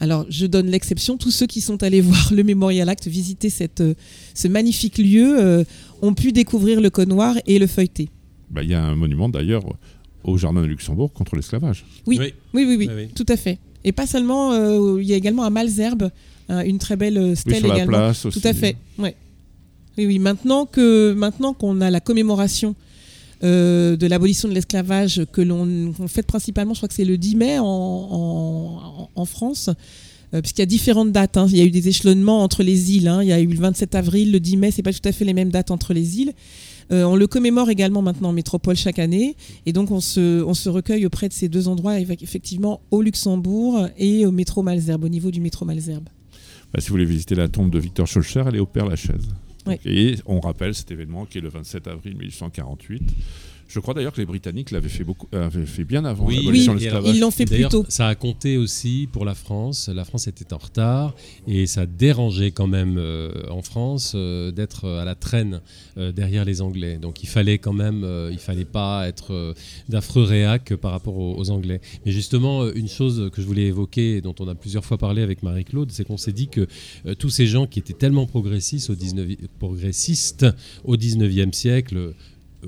Alors, 0.00 0.24
je 0.30 0.46
donne 0.46 0.68
l'exception. 0.68 1.18
Tous 1.18 1.30
ceux 1.30 1.46
qui 1.46 1.60
sont 1.60 1.82
allés 1.82 2.00
voir 2.00 2.32
le 2.32 2.42
Memorial 2.42 2.88
Act, 2.88 3.06
visiter 3.06 3.50
cette, 3.50 3.82
euh, 3.82 3.94
ce 4.34 4.48
magnifique 4.48 4.98
lieu, 4.98 5.38
euh, 5.38 5.64
ont 6.02 6.14
pu 6.14 6.32
découvrir 6.32 6.80
le 6.80 6.90
noir 7.04 7.36
et 7.46 7.58
le 7.58 7.66
feuilleter. 7.66 8.08
Bah, 8.50 8.62
Il 8.62 8.70
y 8.70 8.74
a 8.74 8.82
un 8.82 8.96
monument 8.96 9.28
d'ailleurs 9.28 9.62
au 10.24 10.36
Jardin 10.36 10.62
de 10.62 10.66
Luxembourg 10.66 11.12
contre 11.12 11.36
l'esclavage. 11.36 11.84
Oui. 12.06 12.18
Oui, 12.20 12.32
oui, 12.54 12.64
oui, 12.64 12.76
Oui, 12.78 12.88
oui. 12.96 13.08
tout 13.14 13.26
à 13.28 13.36
fait. 13.36 13.58
Et 13.84 13.92
pas 13.92 14.06
seulement, 14.06 14.52
euh, 14.52 15.00
il 15.00 15.08
y 15.08 15.14
a 15.14 15.16
également 15.16 15.44
à 15.44 15.50
Malzerbe, 15.50 16.10
hein, 16.48 16.60
une 16.64 16.78
très 16.78 16.96
belle 16.96 17.16
euh, 17.16 17.30
Oui, 17.30 17.36
stèle 17.36 17.58
sur 17.60 17.68
la 17.68 17.74
également. 17.76 17.92
place 17.98 18.26
aussi. 18.26 18.40
Tout 18.40 18.46
à 18.46 18.52
fait. 18.52 18.76
Ouais. 18.98 19.14
Oui, 19.96 20.06
oui. 20.06 20.18
Maintenant 20.18 20.66
que 20.66 21.12
maintenant 21.14 21.54
qu'on 21.54 21.80
a 21.80 21.90
la 21.90 22.00
commémoration 22.00 22.74
euh, 23.42 23.96
de 23.96 24.06
l'abolition 24.06 24.48
de 24.48 24.54
l'esclavage 24.54 25.22
que 25.32 25.40
l'on 25.40 25.94
fête 26.08 26.26
principalement, 26.26 26.74
je 26.74 26.80
crois 26.80 26.88
que 26.88 26.94
c'est 26.94 27.06
le 27.06 27.16
10 27.16 27.36
mai 27.36 27.58
en, 27.58 27.64
en, 27.64 29.10
en 29.14 29.24
France. 29.24 29.70
Euh, 30.34 30.40
Puisqu'il 30.40 30.60
y 30.60 30.62
a 30.62 30.66
différentes 30.66 31.12
dates, 31.12 31.36
hein. 31.36 31.46
il 31.50 31.56
y 31.56 31.60
a 31.60 31.64
eu 31.64 31.70
des 31.70 31.88
échelonnements 31.88 32.42
entre 32.42 32.62
les 32.62 32.94
îles. 32.96 33.08
hein. 33.08 33.22
Il 33.22 33.28
y 33.28 33.32
a 33.32 33.40
eu 33.40 33.46
le 33.46 33.58
27 33.58 33.94
avril, 33.94 34.32
le 34.32 34.40
10 34.40 34.56
mai, 34.56 34.70
c'est 34.70 34.82
pas 34.82 34.92
tout 34.92 35.00
à 35.04 35.12
fait 35.12 35.24
les 35.24 35.34
mêmes 35.34 35.50
dates 35.50 35.70
entre 35.70 35.92
les 35.94 36.18
îles. 36.20 36.32
Euh, 36.92 37.04
on 37.04 37.14
le 37.14 37.26
commémore 37.28 37.70
également 37.70 38.02
maintenant 38.02 38.30
en 38.30 38.32
métropole 38.32 38.74
chaque 38.76 38.98
année, 38.98 39.36
et 39.64 39.72
donc 39.72 39.90
on 39.92 40.00
se, 40.00 40.42
on 40.42 40.54
se 40.54 40.68
recueille 40.68 41.06
auprès 41.06 41.28
de 41.28 41.32
ces 41.32 41.48
deux 41.48 41.68
endroits, 41.68 41.94
eff- 42.00 42.18
effectivement 42.22 42.80
au 42.90 43.00
Luxembourg 43.00 43.86
et 43.96 44.26
au 44.26 44.32
métro 44.32 44.62
Malzerbe, 44.62 45.04
au 45.04 45.08
niveau 45.08 45.30
du 45.30 45.40
métro 45.40 45.64
Malzerbe. 45.64 46.08
Bah, 46.72 46.80
si 46.80 46.88
vous 46.88 46.94
voulez 46.94 47.04
visiter 47.04 47.34
la 47.36 47.48
tombe 47.48 47.70
de 47.70 47.78
Victor 47.78 48.06
Schulcher, 48.08 48.42
elle 48.48 48.56
est 48.56 48.60
au 48.60 48.66
Père-Lachaise. 48.66 49.28
Et 49.84 50.16
on 50.26 50.40
rappelle 50.40 50.74
cet 50.74 50.90
événement 50.90 51.26
qui 51.26 51.38
est 51.38 51.40
le 51.42 51.48
27 51.48 51.86
avril 51.86 52.16
1848. 52.16 53.02
Je 53.70 53.78
crois 53.78 53.94
d'ailleurs 53.94 54.12
que 54.12 54.20
les 54.20 54.26
Britanniques 54.26 54.72
l'avaient 54.72 54.88
fait, 54.88 55.04
beaucoup, 55.04 55.28
avaient 55.32 55.64
fait 55.64 55.84
bien 55.84 56.04
avant 56.04 56.26
Oui, 56.26 56.36
l'abolition 56.38 56.72
oui, 56.72 56.78
de 56.80 56.84
l'esclavage. 56.84 57.14
Ils 57.16 57.20
l'ont 57.20 57.30
fait 57.30 57.46
plus 57.46 57.68
tôt. 57.68 57.86
ça 57.88 58.08
a 58.08 58.14
compté 58.16 58.56
aussi 58.56 59.08
pour 59.12 59.24
la 59.24 59.34
France. 59.36 59.88
La 59.88 60.04
France 60.04 60.26
était 60.26 60.52
en 60.52 60.58
retard 60.58 61.14
et 61.46 61.66
ça 61.66 61.86
dérangeait 61.86 62.50
quand 62.50 62.66
même 62.66 62.96
euh, 62.98 63.30
en 63.48 63.62
France 63.62 64.12
euh, 64.16 64.50
d'être 64.50 64.88
à 64.88 65.04
la 65.04 65.14
traîne 65.14 65.60
euh, 65.98 66.10
derrière 66.10 66.44
les 66.44 66.62
Anglais. 66.62 66.98
Donc 66.98 67.22
il 67.22 67.28
fallait 67.28 67.58
quand 67.58 67.72
même, 67.72 68.02
euh, 68.02 68.30
il 68.32 68.38
fallait 68.38 68.64
pas 68.64 69.06
être 69.06 69.32
euh, 69.32 69.54
d'affreux 69.88 70.24
réac 70.24 70.74
par 70.74 70.90
rapport 70.90 71.16
aux, 71.16 71.38
aux 71.38 71.50
Anglais. 71.50 71.80
Mais 72.04 72.10
justement, 72.10 72.62
euh, 72.62 72.72
une 72.74 72.88
chose 72.88 73.30
que 73.32 73.40
je 73.40 73.46
voulais 73.46 73.66
évoquer 73.66 74.16
et 74.16 74.20
dont 74.20 74.34
on 74.40 74.48
a 74.48 74.56
plusieurs 74.56 74.84
fois 74.84 74.98
parlé 74.98 75.22
avec 75.22 75.44
Marie-Claude, 75.44 75.92
c'est 75.92 76.04
qu'on 76.04 76.16
s'est 76.16 76.32
dit 76.32 76.48
que 76.48 76.66
euh, 77.06 77.14
tous 77.14 77.30
ces 77.30 77.46
gens 77.46 77.68
qui 77.68 77.78
étaient 77.78 77.92
tellement 77.92 78.26
progressistes 78.26 78.90
au 78.90 78.94
19e, 78.96 79.36
progressistes 79.60 80.46
au 80.84 80.96
19e 80.96 81.52
siècle, 81.52 81.96
euh, 81.96 82.12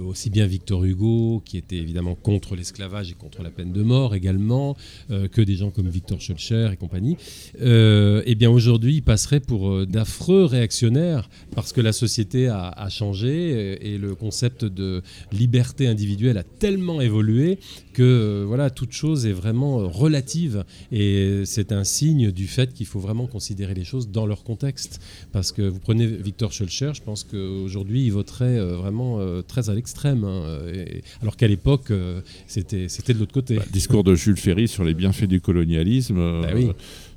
aussi 0.01 0.31
bien 0.31 0.47
Victor 0.47 0.85
Hugo, 0.85 1.43
qui 1.45 1.57
était 1.59 1.77
évidemment 1.77 2.15
contre 2.15 2.57
l'esclavage 2.57 3.11
et 3.11 3.15
contre 3.15 3.43
la 3.43 3.51
peine 3.51 3.73
de 3.73 3.83
mort 3.83 4.15
également, 4.15 4.77
euh, 5.11 5.29
que 5.29 5.41
des 5.41 5.57
gens 5.57 5.71
comme 5.71 5.89
Victor 5.89 6.21
Schulcher 6.21 6.71
et 6.73 6.77
compagnie, 6.77 7.17
euh, 7.61 8.23
eh 8.27 8.35
bien 8.35 8.51
aujourd'hui, 8.51 8.97
ils 8.97 9.03
passeraient 9.03 9.41
pour 9.41 9.71
euh, 9.71 9.87
d'affreux 9.87 10.45
réactionnaires 10.45 11.29
parce 11.55 11.73
que 11.73 11.81
la 11.81 11.93
société 11.93 12.49
a, 12.49 12.89
changé 12.89 13.53
euh, 13.55 13.77
et, 13.81 13.99
le 13.99 14.15
concept 14.15 14.65
de 14.65 15.03
liberté 15.33 15.87
individuelle 15.87 16.39
a 16.39 16.43
tellement 16.43 17.01
évolué 17.01 17.59
que 17.93 18.03
euh, 18.03 18.45
voilà, 18.47 18.71
toute 18.71 18.93
chose 18.93 19.27
est 19.27 19.33
vraiment 19.33 19.81
euh, 19.81 19.87
relative 19.87 20.65
et 20.91 21.43
c'est 21.45 21.73
un 21.73 21.85
signe 21.85 22.31
du 22.31 22.47
fait 22.47 22.73
qu'il 22.73 22.87
faut 22.87 23.01
vraiment 23.01 23.27
considérer 23.27 23.75
les 23.75 23.85
choses 23.85 24.09
dans 24.11 24.27
leur 24.27 24.45
contexte. 24.45 25.01
Parce 25.33 25.53
que 25.53 25.63
vous 25.63 25.79
prenez 25.79 26.07
Victor 26.07 26.53
Schulcher, 26.53 26.93
je 26.95 27.03
pense 27.03 27.25
qu'aujourd'hui, 27.25 28.05
il 28.05 28.13
voterait 28.13 28.59
euh, 28.59 28.77
vraiment 28.77 29.19
euh, 29.21 29.43
très 29.43 29.71
à 29.71 29.75
l'extrême. 29.83 30.25
hein, 30.25 30.61
et- 30.73 31.03
alors 31.21 31.37
qu'à 31.37 31.49
l'époque, 31.49 31.91
euh, 31.91 32.21
c'était 32.47 32.87
de 32.87 33.19
l'autre 33.19 33.33
côté. 33.33 33.57
Bah, 33.57 33.65
discours 33.73 34.05
de 34.05 34.15
Jules 34.15 34.37
Ferry 34.37 34.69
sur 34.69 34.85
les 34.85 34.95
bienfaits 34.95 35.25
du 35.27 35.41
colonialisme. 35.41 36.19
euh, 36.19 36.43
Bah 36.43 36.49
oui. 36.55 36.69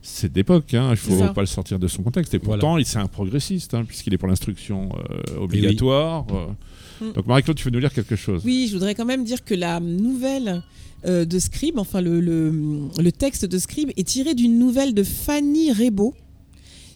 C'est 0.01 0.31
d'époque, 0.31 0.73
hein, 0.75 0.87
il 0.89 0.91
ne 0.91 0.95
faut 1.25 1.33
pas 1.33 1.41
le 1.41 1.47
sortir 1.47 1.79
de 1.79 1.87
son 1.87 2.03
contexte. 2.03 2.33
Et 2.35 2.37
Voilà. 2.37 2.59
pourtant, 2.61 2.77
il 2.77 2.85
c'est 2.85 2.99
un 2.99 3.07
progressiste, 3.07 3.73
hein, 3.73 3.85
puisqu'il 3.85 4.13
est 4.13 4.17
pour 4.19 4.27
l'instruction 4.27 4.89
euh, 5.09 5.39
obligatoire. 5.39 6.25
euh. 6.31 7.05
Mm. 7.09 7.13
Donc 7.13 7.25
Marie-Claude, 7.27 7.57
tu 7.57 7.65
veux 7.65 7.71
nous 7.71 7.79
lire 7.79 7.91
quelque 7.93 8.15
chose? 8.15 8.41
Oui, 8.45 8.67
je 8.69 8.73
voudrais 8.73 8.93
quand 8.95 9.05
même 9.05 9.23
dire 9.23 9.43
que 9.43 9.53
la 9.55 9.79
nouvelle 9.79 10.61
euh, 11.05 11.25
de 11.25 11.39
Scribe, 11.39 11.77
enfin 11.79 12.01
le, 12.01 12.19
le, 12.19 12.51
le 12.99 13.11
texte 13.11 13.45
de 13.45 13.57
Scribe, 13.57 13.89
est 13.97 14.07
tiré 14.07 14.33
d'une 14.35 14.57
nouvelle 14.59 14.93
de 14.93 15.03
Fanny 15.03 15.71
Rebaud. 15.71 16.13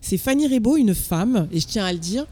C'est 0.01 0.17
Fanny 0.17 0.47
Rebaud, 0.47 0.77
une 0.77 0.95
femme, 0.95 1.47
et 1.51 1.60
je 1.60 1.67
tiens 1.67 1.86
à 1.86 1.91
le 1.93 1.99
dire, 1.99 2.25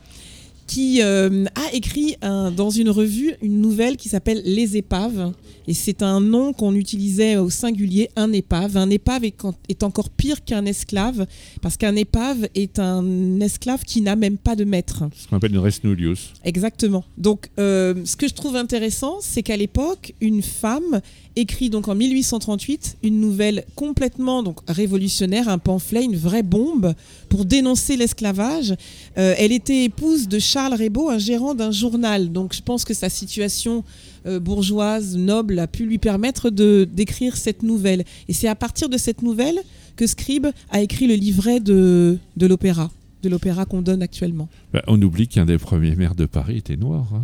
qui 0.67 1.01
euh, 1.01 1.45
a 1.55 1.73
écrit 1.73 2.17
un- 2.21 2.51
dans 2.51 2.69
une 2.69 2.89
revue 2.89 3.33
une 3.41 3.61
nouvelle 3.61 3.97
qui 3.97 4.09
s'appelle 4.09 4.41
Les 4.45 4.77
épaves. 4.77 5.31
Et 5.69 5.73
c'est 5.73 6.01
un 6.01 6.21
nom 6.21 6.53
qu'on 6.53 6.73
utilisait 6.75 7.35
au 7.37 7.49
singulier, 7.49 8.09
un 8.15 8.31
épave. 8.31 8.77
Un 8.77 8.89
épave 8.89 9.25
est, 9.25 9.31
quand- 9.31 9.55
est 9.67 9.83
encore 9.83 10.09
pire 10.09 10.43
qu'un 10.45 10.65
esclave, 10.65 11.25
parce 11.61 11.75
qu'un 11.75 11.95
épave 11.95 12.47
est 12.55 12.79
un 12.79 13.39
esclave 13.41 13.83
qui 13.83 13.99
n'a 14.01 14.15
même 14.15 14.37
pas 14.37 14.55
de 14.55 14.63
maître. 14.63 15.03
Ce 15.15 15.27
qu'on 15.27 15.35
appelle 15.37 15.51
une 15.53 15.59
res 15.59 15.79
nullius. 15.83 16.31
Exactement. 16.45 17.03
Donc, 17.17 17.49
euh, 17.59 17.95
ce 18.05 18.15
que 18.15 18.27
je 18.29 18.33
trouve 18.33 18.55
intéressant, 18.55 19.17
c'est 19.21 19.43
qu'à 19.43 19.57
l'époque, 19.57 20.13
une 20.21 20.41
femme 20.41 21.01
écrit 21.35 21.69
donc 21.69 21.87
en 21.87 21.95
1838 21.95 22.97
une 23.03 23.19
nouvelle 23.19 23.63
complètement 23.75 24.43
donc 24.43 24.59
révolutionnaire, 24.67 25.49
un 25.49 25.57
pamphlet, 25.59 26.03
une 26.05 26.15
vraie 26.15 26.43
bombe 26.43 26.93
pour 27.29 27.45
dénoncer 27.45 27.97
l'esclavage. 27.97 28.73
Euh, 29.17 29.35
elle 29.37 29.51
était 29.51 29.83
épouse 29.85 30.27
de 30.27 30.39
Charles 30.39 30.73
Rebaud, 30.73 31.09
un 31.09 31.17
gérant 31.17 31.55
d'un 31.55 31.71
journal. 31.71 32.31
Donc 32.31 32.53
je 32.53 32.61
pense 32.61 32.85
que 32.85 32.93
sa 32.93 33.09
situation 33.09 33.83
euh, 34.25 34.39
bourgeoise, 34.39 35.15
noble, 35.17 35.59
a 35.59 35.67
pu 35.67 35.85
lui 35.85 35.97
permettre 35.97 36.49
de 36.49 36.87
d'écrire 36.91 37.35
cette 37.37 37.63
nouvelle. 37.63 38.03
Et 38.27 38.33
c'est 38.33 38.47
à 38.47 38.55
partir 38.55 38.89
de 38.89 38.97
cette 38.97 39.21
nouvelle 39.21 39.59
que 39.95 40.05
Scribe 40.07 40.47
a 40.69 40.81
écrit 40.81 41.07
le 41.07 41.15
livret 41.15 41.59
de, 41.59 42.17
de 42.37 42.45
l'opéra, 42.47 42.91
de 43.23 43.29
l'opéra 43.29 43.65
qu'on 43.65 43.81
donne 43.81 44.01
actuellement. 44.01 44.47
Bah, 44.73 44.83
on 44.87 45.01
oublie 45.01 45.27
qu'un 45.27 45.45
des 45.45 45.57
premiers 45.57 45.95
maires 45.95 46.15
de 46.15 46.25
Paris 46.25 46.57
était 46.57 46.77
noir. 46.77 47.07
hein. 47.13 47.23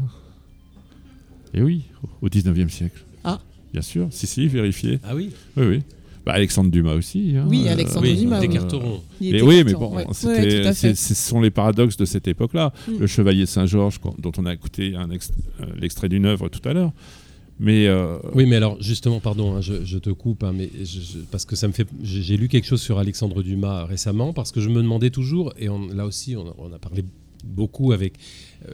Et 1.53 1.61
oui, 1.61 1.83
au 2.21 2.29
19e 2.29 2.69
siècle. 2.69 3.03
Ah. 3.23 3.39
Bien 3.71 3.81
sûr, 3.83 4.07
si, 4.11 4.25
si, 4.25 4.47
vérifié. 4.47 4.99
Ah 5.03 5.15
oui 5.15 5.29
Oui, 5.55 5.65
oui. 5.67 5.81
Bah, 6.25 6.33
Alexandre 6.33 6.71
Dumas 6.71 6.93
aussi. 6.93 7.33
hein. 7.35 7.45
Oui, 7.49 7.67
Alexandre 7.67 8.05
Oui, 8.07 8.15
Dumas, 8.15 8.39
des 8.39 8.47
oui. 9.41 9.63
Mais 9.65 9.73
bon, 9.73 9.93
ouais. 9.95 10.05
Ouais, 10.07 10.13
ce 10.95 11.13
sont 11.15 11.41
les 11.41 11.51
paradoxes 11.51 11.97
de 11.97 12.05
cette 12.05 12.27
époque-là. 12.27 12.71
Mm. 12.87 12.91
Le 12.99 13.07
Chevalier 13.07 13.41
de 13.41 13.45
Saint-Georges, 13.45 13.99
dont 14.19 14.31
on 14.37 14.45
a 14.45 14.53
écouté 14.53 14.93
euh, 14.95 15.05
l'extrait 15.79 16.07
d'une 16.09 16.25
œuvre 16.25 16.47
tout 16.49 16.67
à 16.67 16.73
l'heure. 16.73 16.91
Mais 17.59 17.87
euh, 17.87 18.17
Oui, 18.33 18.45
mais 18.45 18.55
alors 18.55 18.81
justement, 18.81 19.19
pardon, 19.19 19.55
hein, 19.55 19.61
je, 19.61 19.83
je 19.85 19.97
te 19.97 20.09
coupe, 20.09 20.43
hein, 20.43 20.53
mais 20.55 20.69
je- 20.79 20.85
je- 21.01 21.17
parce 21.29 21.45
que 21.45 21.55
ça 21.55 21.67
me 21.67 21.73
fait, 21.73 21.87
j'ai 22.01 22.35
lu 22.35 22.47
quelque 22.47 22.65
chose 22.65 22.81
sur 22.81 22.97
Alexandre 22.99 23.43
Dumas 23.43 23.85
récemment, 23.85 24.33
parce 24.33 24.51
que 24.51 24.59
je 24.59 24.69
me 24.69 24.81
demandais 24.81 25.11
toujours, 25.11 25.53
et 25.59 25.69
on- 25.69 25.87
là 25.87 26.05
aussi, 26.05 26.35
on 26.35 26.47
a, 26.47 26.53
on 26.57 26.73
a 26.73 26.79
parlé 26.79 27.03
beaucoup 27.45 27.91
avec 27.91 28.13
euh, 28.13 28.17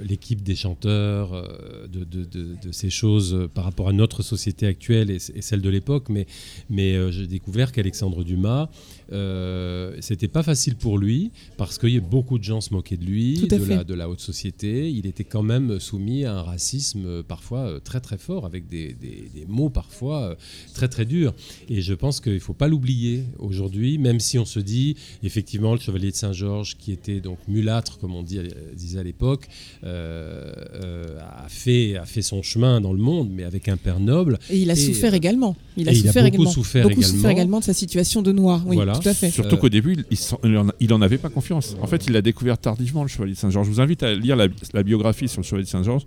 l'équipe 0.02 0.42
des 0.44 0.56
chanteurs 0.56 1.34
euh, 1.34 1.88
de, 1.88 2.04
de- 2.04 2.26
de- 2.26 2.56
de 2.66 2.72
ces 2.72 2.90
choses 2.90 3.34
euh, 3.34 3.48
par 3.48 3.64
rapport 3.64 3.90
à 3.90 3.94
notre 3.94 4.22
société 4.24 4.66
actuelle 4.68 5.10
et, 5.10 5.18
et 5.36 5.42
celle 5.42 5.62
de 5.62 5.70
l'époque, 5.70 6.10
mais, 6.10 6.28
mais 6.70 6.94
euh, 6.96 7.12
j'ai 7.12 7.28
découvert 7.28 7.72
qu'Alexandre 7.72 8.24
Dumas, 8.24 8.70
euh, 9.12 9.96
c'était 10.02 10.28
pas 10.28 10.44
facile 10.44 10.76
pour 10.76 10.98
lui, 10.98 11.32
parce 11.58 11.78
que 11.78 12.00
beaucoup 12.00 12.38
de 12.38 12.44
gens 12.44 12.62
se 12.62 12.74
moquaient 12.74 12.98
de 12.98 13.06
lui, 13.06 13.36
de 13.58 13.64
la, 13.78 13.84
de 13.84 13.94
la 13.94 14.10
haute 14.10 14.20
société. 14.20 14.90
Il 14.92 15.06
était 15.08 15.24
quand 15.24 15.44
même 15.44 15.80
soumis 15.80 16.26
à 16.26 16.36
un 16.38 16.42
racisme 16.44 17.06
euh, 17.06 17.24
parfois 17.24 17.62
euh, 17.62 17.80
très 17.80 18.00
très 18.00 18.18
fort, 18.18 18.46
avec 18.46 18.68
des, 18.70 18.94
des- 18.94 19.30
des 19.34 19.46
mots 19.48 19.70
parfois 19.70 20.22
euh, 20.22 20.36
très 20.74 20.88
très 20.88 21.06
durs. 21.06 21.34
Et 21.70 21.82
je 21.82 21.94
pense 21.94 22.20
qu'il 22.22 22.34
ne 22.34 22.40
faut 22.40 22.54
pas 22.54 22.68
l'oublier 22.68 23.24
aujourd'hui, 23.40 23.98
même 23.98 24.20
si 24.20 24.38
on 24.38 24.46
se 24.46 24.60
dit, 24.60 24.96
effectivement, 25.24 25.74
le 25.74 25.80
chevalier 25.80 26.12
de 26.12 26.16
Saint-Georges, 26.16 26.78
qui 26.78 26.92
était 26.92 27.20
donc 27.22 27.40
mulâtre, 27.48 27.98
comme 28.00 28.14
on 28.16 28.24
dit, 28.24 28.38
euh, 28.38 28.48
disait 28.76 29.00
à 29.00 29.04
l'époque, 29.04 29.48
euh, 29.48 29.79
euh, 29.79 29.79
a, 29.86 31.48
fait, 31.48 31.96
a 31.98 32.06
fait 32.06 32.22
son 32.22 32.42
chemin 32.42 32.82
dans 32.82 32.94
le 32.94 33.00
monde, 33.00 33.30
mais 33.34 33.44
avec 33.44 33.68
un 33.70 33.78
père 33.78 34.00
noble. 34.00 34.38
Et 34.50 34.58
il 34.60 34.70
a 34.70 34.74
Et, 34.74 34.76
souffert 34.76 35.14
euh, 35.14 35.18
également. 35.18 35.56
Il 35.78 35.88
a 35.88 35.92
et 35.92 35.96
il 35.96 36.00
a 36.00 36.08
souffert 36.08 36.24
beaucoup 36.24 36.36
également. 36.36 36.52
souffert 36.52 36.84
beaucoup 36.84 37.00
également. 37.00 37.16
souffert 37.16 37.30
également 37.32 37.60
de 37.60 37.64
sa 37.64 37.74
situation 37.74 38.22
de 38.22 38.32
noir. 38.32 38.64
Oui, 38.66 38.76
Voilà. 38.76 38.94
tout 38.94 39.08
à 39.08 39.14
fait. 39.14 39.30
surtout 39.30 39.56
Euh, 39.56 39.58
qu'au 39.58 39.70
début, 39.70 39.94
il- 39.94 40.06
il 40.12 40.18
s'en- 40.18 40.40
il 40.44 40.58
en- 40.58 40.68
il 40.80 40.94
en 40.94 41.02
avait 41.02 41.18
pas 41.18 41.30
confiance. 41.30 41.76
En 41.82 41.88
fait, 41.88 42.06
il 42.08 42.14
l'a 42.14 42.22
découvert 42.22 42.58
tardivement, 42.58 43.04
le 43.04 43.10
Chevalier 43.10 43.34
de 43.34 43.38
Saint-Georges. 43.38 43.68
Je 43.68 43.72
vous 43.72 43.82
invite 43.82 44.04
à 44.04 44.14
lire 44.14 44.36
la, 44.36 44.48
la 44.74 44.84
biographie 44.84 45.28
sur 45.28 45.42
le 45.42 45.46
Chevalier 45.46 45.64
de 45.66 45.70
Saint-Georges. 45.70 46.04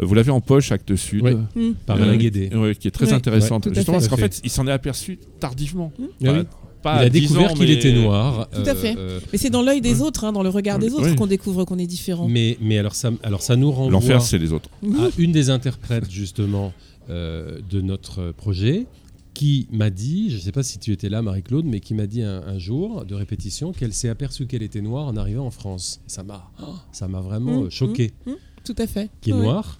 Euh, 0.00 0.06
Vous 0.06 0.14
l'avez 0.14 0.30
en 0.30 0.40
poche, 0.40 0.70
acte 0.72 0.94
sud. 0.94 1.22
Oui. 1.24 1.72
Par 1.86 1.96
Euh, 1.98 2.02
Alain 2.04 2.16
Guédé. 2.16 2.50
qui 2.78 2.86
est 2.88 2.92
très 2.92 3.12
intéressante. 3.12 3.66
Ouais, 3.66 3.74
justement, 3.74 3.96
parce 3.96 4.08
qu'en 4.08 4.16
fait, 4.16 4.40
il 4.44 4.50
s'en 4.50 4.66
est 4.66 4.72
aperçu 4.72 5.18
tardivement. 5.40 5.92
Pas- 6.24 6.32
oui. 6.32 6.38
Pas 6.96 7.02
il 7.02 7.06
a 7.06 7.10
10 7.10 7.20
découvert 7.20 7.52
qu'il 7.54 7.66
mais- 7.66 7.72
était 7.74 7.92
noir. 7.92 8.48
Tout 8.50 8.62
à 8.68 8.74
fait. 8.74 8.94
euh, 8.96 9.20
Mais 9.32 9.38
c'est 9.38 9.50
dans 9.50 9.62
l'œil 9.62 9.80
des 9.80 10.00
autres, 10.02 10.24
hein, 10.24 10.32
dans 10.32 10.42
le 10.42 10.48
regard 10.48 10.78
des 10.78 10.88
Oui. 10.88 10.94
autres, 10.94 11.14
qu'on 11.16 11.26
découvre 11.26 11.64
qu'on 11.64 11.78
est 11.78 11.86
différent. 11.86 12.28
mais, 12.28 12.56
mais 12.60 12.78
alors, 12.78 12.94
ça, 12.94 13.10
alors 13.22 13.42
ça 13.42 13.56
nous 13.56 13.70
renvoie 13.70 13.92
L'enfer, 13.92 14.22
c'est 14.22 14.38
les 14.38 14.52
autres. 14.52 14.68
À 14.82 15.08
une 15.18 15.32
des 15.32 15.50
interprètes 15.50 16.10
justement 16.10 16.72
euh, 17.10 17.58
de 17.70 17.80
notre 17.80 18.32
projet 18.32 18.86
qui 19.34 19.68
m'a 19.70 19.88
dit, 19.88 20.30
je 20.30 20.36
ne 20.36 20.40
sais 20.40 20.52
pas 20.52 20.62
si 20.64 20.78
tu 20.78 20.90
étais 20.92 21.08
là 21.08 21.22
Marie-Claude, 21.22 21.64
mais 21.64 21.78
qui 21.80 21.94
m'a 21.94 22.06
dit 22.06 22.22
un, 22.22 22.42
un 22.46 22.58
jour 22.58 23.04
de 23.04 23.14
répétition 23.14 23.72
qu'elle 23.72 23.94
s'est 23.94 24.08
aperçue 24.08 24.46
qu'elle 24.46 24.64
était 24.64 24.80
noire 24.80 25.06
en 25.06 25.16
arrivant 25.16 25.46
en 25.46 25.50
France. 25.52 26.00
Et 26.06 26.10
ça 26.10 26.22
m'a, 26.24 26.50
oh, 26.60 26.74
ça 26.92 27.06
m'a 27.08 27.20
vraiment 27.20 27.60
Mhm. 27.60 27.66
euh, 27.66 27.70
choqué. 27.70 28.10
Tout 28.64 28.74
à 28.78 28.86
fait. 28.88 29.08
Qui 29.20 29.30
est 29.30 29.32
Ouais. 29.34 29.40
noire, 29.42 29.78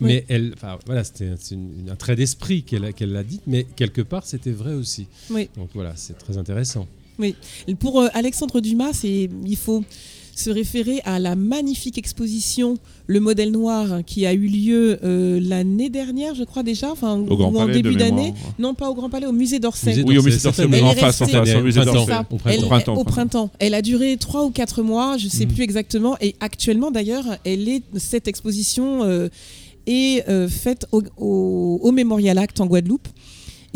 Oui. 0.00 0.06
mais 0.08 0.24
elle, 0.28 0.52
enfin 0.54 0.78
voilà, 0.86 1.04
c'était 1.04 1.28
un 1.28 1.94
trait 1.96 2.16
d'esprit 2.16 2.62
qu'elle 2.62 2.84
a, 2.84 2.92
qu'elle 2.92 3.12
l'a 3.12 3.22
dit, 3.22 3.40
mais 3.46 3.64
quelque 3.76 4.02
part 4.02 4.24
c'était 4.26 4.50
vrai 4.50 4.74
aussi. 4.74 5.06
Oui. 5.30 5.48
Donc 5.56 5.68
voilà, 5.74 5.92
c'est 5.96 6.18
très 6.18 6.36
intéressant. 6.36 6.86
Pour 7.78 8.00
euh, 8.00 8.08
Alexandre 8.12 8.60
Dumas, 8.60 9.00
il 9.04 9.56
faut 9.56 9.84
se 10.36 10.50
référer 10.50 11.00
à 11.04 11.20
la 11.20 11.36
magnifique 11.36 11.96
exposition 11.96 12.76
Le 13.06 13.20
modèle 13.20 13.52
noir 13.52 14.00
qui 14.04 14.26
a 14.26 14.32
eu 14.32 14.48
lieu 14.48 14.98
euh, 15.04 15.38
l'année 15.40 15.90
dernière, 15.90 16.34
je 16.34 16.42
crois 16.42 16.64
déjà, 16.64 16.90
enfin, 16.90 17.16
Au 17.18 17.36
Grand 17.36 17.52
ou 17.52 17.58
en 17.60 17.68
début 17.68 17.94
d'année. 17.94 18.34
Non, 18.58 18.74
pas 18.74 18.90
au 18.90 18.94
Grand 18.94 19.08
Palais, 19.10 19.26
au 19.26 19.32
musée 19.32 19.60
d'Orsay. 19.60 20.02
Oui, 20.04 20.18
au 20.18 20.22
musée 20.24 20.38
d'Orsay, 20.42 20.66
mais 20.66 20.80
en 20.80 20.90
Elle 20.90 20.96
est 20.98 21.00
face, 21.00 21.20
en 21.20 21.26
restée- 21.26 21.38
face, 21.38 21.54
au 21.54 21.62
musée 21.62 21.84
d'Orsay. 21.84 22.00
Au 22.00 22.04
printemps. 22.06 22.26
Au 22.34 22.36
printemps, 22.38 22.64
au 22.64 23.04
printemps. 23.04 23.04
printemps. 23.04 23.50
Elle 23.60 23.74
a 23.74 23.82
duré 23.82 24.16
trois 24.16 24.44
ou 24.44 24.50
quatre 24.50 24.82
mois, 24.82 25.16
je 25.16 25.26
ne 25.26 25.30
sais 25.30 25.46
Mhm. 25.46 25.52
plus 25.52 25.62
exactement. 25.62 26.16
Et 26.20 26.34
actuellement, 26.40 26.90
d'ailleurs, 26.90 27.26
elle 27.44 27.68
est 27.68 27.82
cette 27.96 28.26
exposition 28.26 29.04
euh, 29.04 29.28
est 29.86 30.28
euh, 30.28 30.48
faite 30.48 30.86
au, 30.92 31.02
au- 31.16 31.92
Memorial 31.92 32.38
Act 32.38 32.60
en 32.60 32.66
Guadeloupe. 32.66 33.08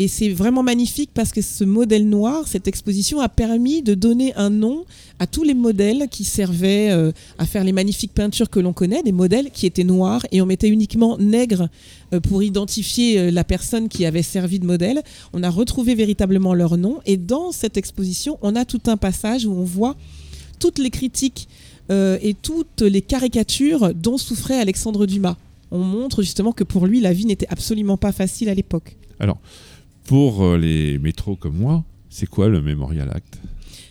Et 0.01 0.07
c'est 0.07 0.29
vraiment 0.29 0.63
magnifique 0.63 1.09
parce 1.13 1.33
que 1.33 1.41
ce 1.41 1.65
modèle 1.65 2.07
noir, 2.07 2.47
cette 2.47 2.69
exposition 2.69 3.19
a 3.19 3.27
permis 3.27 3.81
de 3.81 3.95
donner 3.95 4.33
un 4.35 4.49
nom 4.49 4.85
à 5.19 5.27
tous 5.27 5.43
les 5.43 5.53
modèles 5.53 6.07
qui 6.09 6.23
servaient 6.23 6.89
euh, 6.89 7.11
à 7.37 7.45
faire 7.45 7.65
les 7.65 7.73
magnifiques 7.73 8.13
peintures 8.13 8.49
que 8.49 8.61
l'on 8.61 8.71
connaît, 8.71 9.03
des 9.03 9.11
modèles 9.11 9.51
qui 9.51 9.65
étaient 9.65 9.83
noirs 9.83 10.25
et 10.31 10.41
on 10.41 10.45
mettait 10.45 10.69
uniquement 10.69 11.17
nègre 11.17 11.67
euh, 12.13 12.21
pour 12.21 12.41
identifier 12.43 13.29
la 13.29 13.43
personne 13.43 13.89
qui 13.89 14.05
avait 14.05 14.23
servi 14.23 14.59
de 14.59 14.65
modèle. 14.65 15.01
On 15.33 15.43
a 15.43 15.49
retrouvé 15.49 15.95
véritablement 15.95 16.53
leur 16.53 16.77
nom 16.77 16.99
et 17.05 17.17
dans 17.17 17.51
cette 17.51 17.75
exposition, 17.75 18.37
on 18.41 18.55
a 18.55 18.63
tout 18.63 18.81
un 18.87 18.95
passage 18.95 19.45
où 19.45 19.51
on 19.51 19.65
voit 19.65 19.97
toutes 20.59 20.79
les 20.79 20.91
critiques 20.91 21.49
et 21.91 22.35
toutes 22.39 22.83
les 22.83 23.01
caricatures 23.01 23.95
dont 23.95 24.19
souffrait 24.19 24.59
Alexandre 24.59 25.07
Dumas. 25.07 25.37
On 25.71 25.79
montre 25.79 26.21
justement 26.23 26.51
que 26.51 26.63
pour 26.63 26.87
lui, 26.87 26.99
la 27.01 27.13
vie 27.13 27.25
n'était 27.25 27.47
absolument 27.49 27.97
pas 27.97 28.11
facile 28.11 28.49
à 28.49 28.53
l'époque. 28.53 28.97
Pour 30.05 30.43
euh, 30.43 30.57
les 30.57 30.97
métros 30.99 31.35
comme 31.35 31.57
moi, 31.57 31.83
c'est 32.09 32.25
quoi 32.27 32.49
le 32.49 32.61
Memorial 32.61 33.09
Act? 33.13 33.39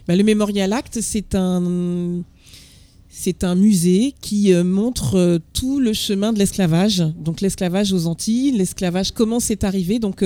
Bah, 0.06 0.16
le 0.16 0.24
Memorial 0.24 0.72
Act, 0.72 0.98
c'est 1.00 1.34
un, 1.36 2.22
c'est 3.08 3.44
un 3.44 3.54
musée 3.54 4.14
qui 4.20 4.52
euh, 4.52 4.64
montre 4.64 5.14
euh, 5.16 5.38
tout 5.52 5.78
le 5.78 5.92
chemin 5.92 6.32
de 6.32 6.38
l'esclavage. 6.38 7.04
Donc 7.18 7.40
l'esclavage 7.40 7.92
aux 7.92 8.06
Antilles, 8.06 8.52
l'esclavage, 8.52 9.12
comment 9.12 9.38
c'est 9.38 9.62
arrivé. 9.64 9.98
Donc 10.00 10.24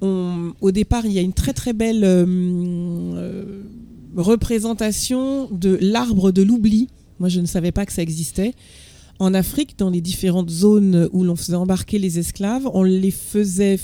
on- 0.00 0.52
au 0.60 0.70
départ, 0.70 1.04
il 1.04 1.12
y 1.12 1.18
a 1.18 1.22
une 1.22 1.34
très 1.34 1.52
très 1.52 1.72
belle 1.74 2.04
euh, 2.04 2.24
euh, 2.26 3.62
représentation 4.16 5.48
de 5.50 5.78
l'arbre 5.80 6.32
de 6.32 6.42
l'oubli. 6.42 6.88
Moi, 7.18 7.28
je 7.28 7.40
ne 7.40 7.46
savais 7.46 7.72
pas 7.72 7.86
que 7.86 7.92
ça 7.92 8.02
existait. 8.02 8.54
En 9.18 9.34
Afrique, 9.34 9.78
dans 9.78 9.90
les 9.90 10.00
différentes 10.00 10.50
zones 10.50 11.08
où 11.12 11.22
l'on 11.22 11.36
faisait 11.36 11.54
embarquer 11.54 11.98
les 11.98 12.18
esclaves, 12.18 12.68
on 12.72 12.82
les 12.82 13.10
faisait 13.10 13.78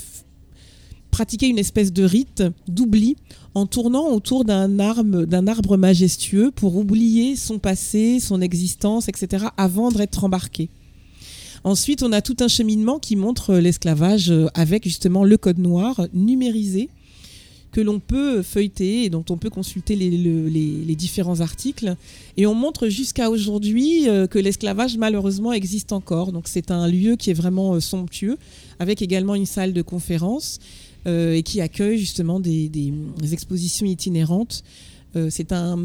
pratiquer 1.11 1.47
une 1.47 1.57
espèce 1.59 1.91
de 1.91 2.03
rite 2.03 2.43
d'oubli 2.67 3.15
en 3.55 3.65
tournant 3.65 4.07
autour 4.09 4.45
d'un 4.45 4.79
arbre, 4.79 5.77
majestueux 5.77 6.51
pour 6.51 6.77
oublier 6.77 7.35
son 7.35 7.59
passé, 7.59 8.19
son 8.19 8.41
existence, 8.41 9.07
etc., 9.07 9.47
avant 9.57 9.91
d'être 9.91 10.23
embarqué. 10.23 10.69
Ensuite, 11.63 12.03
on 12.03 12.11
a 12.13 12.21
tout 12.21 12.37
un 12.39 12.47
cheminement 12.47 12.99
qui 12.99 13.15
montre 13.15 13.55
l'esclavage 13.55 14.31
euh, 14.31 14.47
avec 14.53 14.85
justement 14.85 15.25
le 15.25 15.35
code 15.35 15.57
noir 15.57 16.07
numérisé 16.13 16.89
que 17.71 17.81
l'on 17.81 17.99
peut 17.99 18.41
feuilleter 18.41 19.03
et 19.03 19.09
dont 19.09 19.23
on 19.29 19.37
peut 19.37 19.49
consulter 19.49 19.95
les, 19.95 20.09
le- 20.09 20.47
les- 20.47 20.83
les 20.85 20.95
différents 20.95 21.39
articles. 21.41 21.95
Et 22.37 22.45
on 22.47 22.55
montre 22.55 22.87
jusqu'à 22.87 23.29
aujourd'hui 23.29 24.09
euh, 24.09 24.25
que 24.27 24.39
l'esclavage 24.39 24.97
malheureusement 24.97 25.53
existe 25.53 25.91
encore. 25.91 26.31
Donc 26.31 26.47
c'est 26.47 26.71
un 26.71 26.87
lieu 26.87 27.15
qui 27.15 27.29
est 27.29 27.33
vraiment 27.35 27.75
euh, 27.75 27.79
somptueux, 27.79 28.37
avec 28.79 29.01
également 29.01 29.35
une 29.35 29.45
salle 29.45 29.73
de 29.73 29.81
conférence 29.83 30.59
euh, 31.05 31.33
et 31.33 31.43
qui 31.43 31.61
accueille 31.61 31.97
justement 31.99 32.39
des, 32.39 32.69
expositions 33.31 33.85
itinérantes. 33.85 34.63
C'est 35.29 35.51
un, 35.53 35.79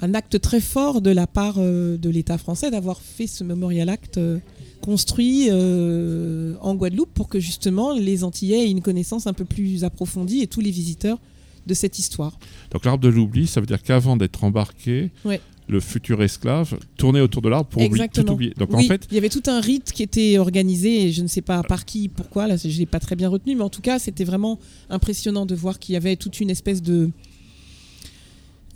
un 0.00 0.14
acte 0.14 0.40
très 0.40 0.60
fort 0.60 1.00
de 1.00 1.10
la 1.10 1.26
part 1.26 1.56
de 1.58 2.08
l'État 2.08 2.38
français 2.38 2.70
d'avoir 2.70 3.00
fait 3.00 3.26
ce 3.26 3.42
Memorial 3.42 3.88
Act 3.88 4.16
euh, 4.18 4.38
construit 4.80 5.48
euh, 5.50 6.54
en 6.60 6.74
Guadeloupe 6.74 7.10
pour 7.14 7.28
que 7.28 7.40
justement 7.40 7.92
les 7.94 8.24
Antillais 8.24 8.64
aient 8.66 8.70
une 8.70 8.82
connaissance 8.82 9.26
un 9.26 9.32
peu 9.32 9.44
plus 9.44 9.84
approfondie 9.84 10.40
et 10.40 10.46
tous 10.46 10.60
les 10.60 10.70
visiteurs 10.70 11.18
de 11.66 11.74
cette 11.74 11.98
histoire. 11.98 12.38
Donc 12.70 12.84
l'arbre 12.84 13.02
de 13.02 13.08
l'oubli, 13.08 13.46
ça 13.46 13.60
veut 13.60 13.66
dire 13.66 13.82
qu'avant 13.82 14.16
d'être 14.16 14.42
embarqué, 14.44 15.10
Ouais. 15.24 15.40
le 15.68 15.80
futur 15.80 16.22
esclave 16.22 16.78
tournait 16.96 17.20
autour 17.20 17.42
de 17.42 17.50
l'arbre 17.50 17.68
pour 17.68 17.82
oublier- 17.82 18.08
tout 18.08 18.30
oublier. 18.30 18.54
Donc 18.56 18.70
oui, 18.72 18.84
en 18.86 18.88
fait, 18.88 19.06
il 19.10 19.14
y 19.14 19.18
avait 19.18 19.28
tout 19.28 19.42
un 19.48 19.60
rite 19.60 19.92
qui 19.92 20.02
était 20.02 20.38
organisé, 20.38 21.04
et 21.04 21.12
je 21.12 21.20
ne 21.22 21.26
sais 21.28 21.42
pas 21.42 21.62
par 21.62 21.84
qui, 21.84 22.08
pourquoi, 22.08 22.46
là 22.46 22.56
je 22.56 22.68
l'ai 22.68 22.86
pas 22.86 23.00
très 23.00 23.16
bien 23.16 23.28
retenu, 23.28 23.54
mais 23.54 23.62
en 23.62 23.68
tout 23.68 23.82
cas 23.82 23.98
c'était 23.98 24.24
vraiment 24.24 24.58
impressionnant 24.88 25.44
de 25.44 25.54
voir 25.54 25.78
qu'il 25.78 25.92
y 25.92 25.96
avait 25.96 26.16
toute 26.16 26.40
une 26.40 26.48
espèce 26.48 26.80
de 26.82 27.10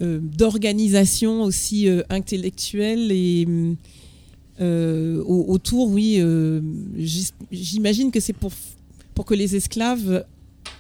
euh, 0.02 0.18
d'organisation 0.20 1.42
aussi 1.42 1.88
euh, 1.88 2.02
intellectuelle 2.10 3.10
et 3.12 3.46
euh, 4.62 5.22
au- 5.24 5.46
autour, 5.52 5.90
oui, 5.90 6.16
euh, 6.20 6.60
j'imagine 7.50 8.10
que 8.10 8.20
c'est 8.20 8.32
pour, 8.32 8.52
pour 9.14 9.24
que 9.24 9.34
les 9.34 9.56
esclaves 9.56 10.24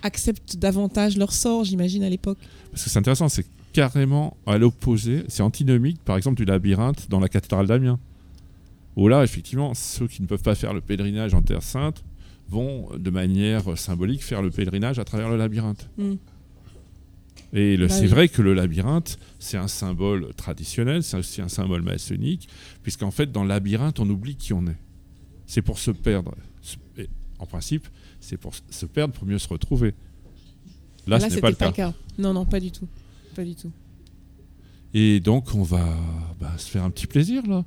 acceptent 0.02 0.56
davantage 0.56 1.16
leur 1.16 1.32
sort, 1.32 1.64
j'imagine 1.64 2.02
à 2.04 2.08
l'époque. 2.10 2.38
parce 2.70 2.84
que 2.84 2.90
c'est 2.90 2.98
intéressant, 2.98 3.28
c'est 3.28 3.46
carrément 3.72 4.36
à 4.46 4.58
l'opposé, 4.58 5.24
c'est 5.28 5.42
antinomique 5.42 5.98
par 6.04 6.16
exemple 6.16 6.36
du 6.36 6.44
labyrinthe 6.44 7.08
dans 7.08 7.20
la 7.20 7.28
cathédrale 7.28 7.66
d'Amiens. 7.66 7.98
Où 8.96 9.08
là, 9.08 9.24
effectivement, 9.24 9.72
ceux 9.74 10.06
qui 10.06 10.20
ne 10.22 10.26
peuvent 10.26 10.42
pas 10.42 10.54
faire 10.54 10.74
le 10.74 10.82
pèlerinage 10.82 11.32
en 11.34 11.40
Terre 11.40 11.62
Sainte 11.62 12.04
vont, 12.50 12.88
de 12.98 13.08
manière 13.10 13.78
symbolique, 13.78 14.22
faire 14.22 14.42
le 14.42 14.50
pèlerinage 14.50 14.98
à 14.98 15.04
travers 15.04 15.30
le 15.30 15.36
labyrinthe. 15.38 15.88
Mm. 15.96 16.12
Et 17.54 17.76
Bah 17.78 17.88
c'est 17.88 18.02
oui. 18.02 18.06
vrai 18.08 18.28
que 18.28 18.42
le 18.42 18.52
labyrinthe, 18.54 19.18
c'est 19.42 19.58
un 19.58 19.68
symbole 19.68 20.32
traditionnel, 20.34 21.02
c'est 21.02 21.16
aussi 21.16 21.42
un 21.42 21.48
symbole 21.48 21.82
maçonnique, 21.82 22.48
puisqu'en 22.82 23.10
fait, 23.10 23.30
dans 23.30 23.42
le 23.42 23.48
labyrinthe, 23.48 24.00
on 24.00 24.08
oublie 24.08 24.36
qui 24.36 24.52
on 24.52 24.66
est. 24.66 24.78
C'est 25.46 25.62
pour 25.62 25.78
se 25.78 25.90
perdre. 25.90 26.34
Et 26.96 27.08
En 27.38 27.46
principe, 27.46 27.88
c'est 28.20 28.36
pour 28.36 28.54
se 28.54 28.86
perdre 28.86 29.12
pour 29.14 29.26
mieux 29.26 29.38
se 29.38 29.48
retrouver. 29.48 29.94
Là, 31.06 31.18
ce 31.18 31.34
n'est 31.34 31.40
pas 31.40 31.50
le 31.50 31.56
cas. 31.72 31.92
Non, 32.18 32.32
non, 32.32 32.44
pas 32.44 32.60
du 32.60 32.70
tout. 32.70 32.86
Pas 33.34 33.44
du 33.44 33.54
tout. 33.54 33.72
Et 34.94 35.20
donc, 35.20 35.54
on 35.54 35.62
va 35.62 35.96
bah, 36.40 36.52
se 36.58 36.68
faire 36.68 36.84
un 36.84 36.90
petit 36.90 37.06
plaisir, 37.06 37.46
là. 37.46 37.64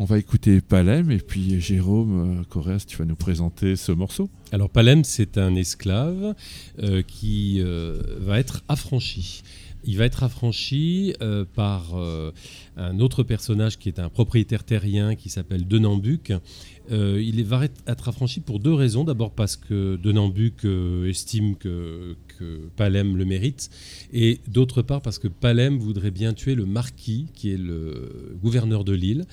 On 0.00 0.06
va 0.06 0.18
écouter 0.18 0.60
Palem, 0.60 1.12
et 1.12 1.18
puis 1.18 1.60
Jérôme 1.60 2.40
euh, 2.40 2.44
Corrèze, 2.48 2.84
tu 2.84 2.96
vas 2.96 3.04
nous 3.04 3.14
présenter 3.14 3.76
ce 3.76 3.92
morceau. 3.92 4.28
Alors 4.50 4.68
Palem, 4.68 5.04
c'est 5.04 5.38
un 5.38 5.54
esclave 5.54 6.34
euh, 6.82 7.02
qui 7.02 7.60
euh, 7.60 8.02
va 8.18 8.40
être 8.40 8.64
affranchi. 8.66 9.42
Il 9.86 9.96
va 9.98 10.04
être 10.04 10.22
affranchi 10.22 11.14
euh, 11.20 11.44
par 11.54 11.94
euh, 11.96 12.32
un 12.76 12.98
autre 13.00 13.22
personnage 13.22 13.78
qui 13.78 13.88
est 13.88 13.98
un 13.98 14.08
propriétaire 14.08 14.64
terrien 14.64 15.14
qui 15.14 15.28
s'appelle 15.28 15.66
Denambuc. 15.68 16.32
Euh, 16.90 17.22
il 17.22 17.42
va 17.44 17.64
être- 17.64 17.82
affranchi 18.08 18.40
pour 18.40 18.60
deux 18.60 18.72
raisons. 18.74 19.04
D'abord 19.04 19.32
parce 19.32 19.56
que 19.56 19.96
Denambuc 19.96 20.64
estime 21.06 21.56
que, 21.56 22.16
que 22.38 22.60
Palem 22.76 23.16
le 23.16 23.24
mérite. 23.24 23.70
Et 24.12 24.40
d'autre 24.48 24.82
part 24.82 25.00
parce 25.02 25.18
que 25.18 25.28
Palem 25.28 25.78
voudrait 25.78 26.10
bien 26.10 26.32
tuer 26.32 26.54
le 26.54 26.66
marquis, 26.66 27.26
qui 27.34 27.50
est 27.50 27.58
le 27.58 28.36
gouverneur 28.42 28.84
de 28.84 28.92
l'île. 28.92 29.24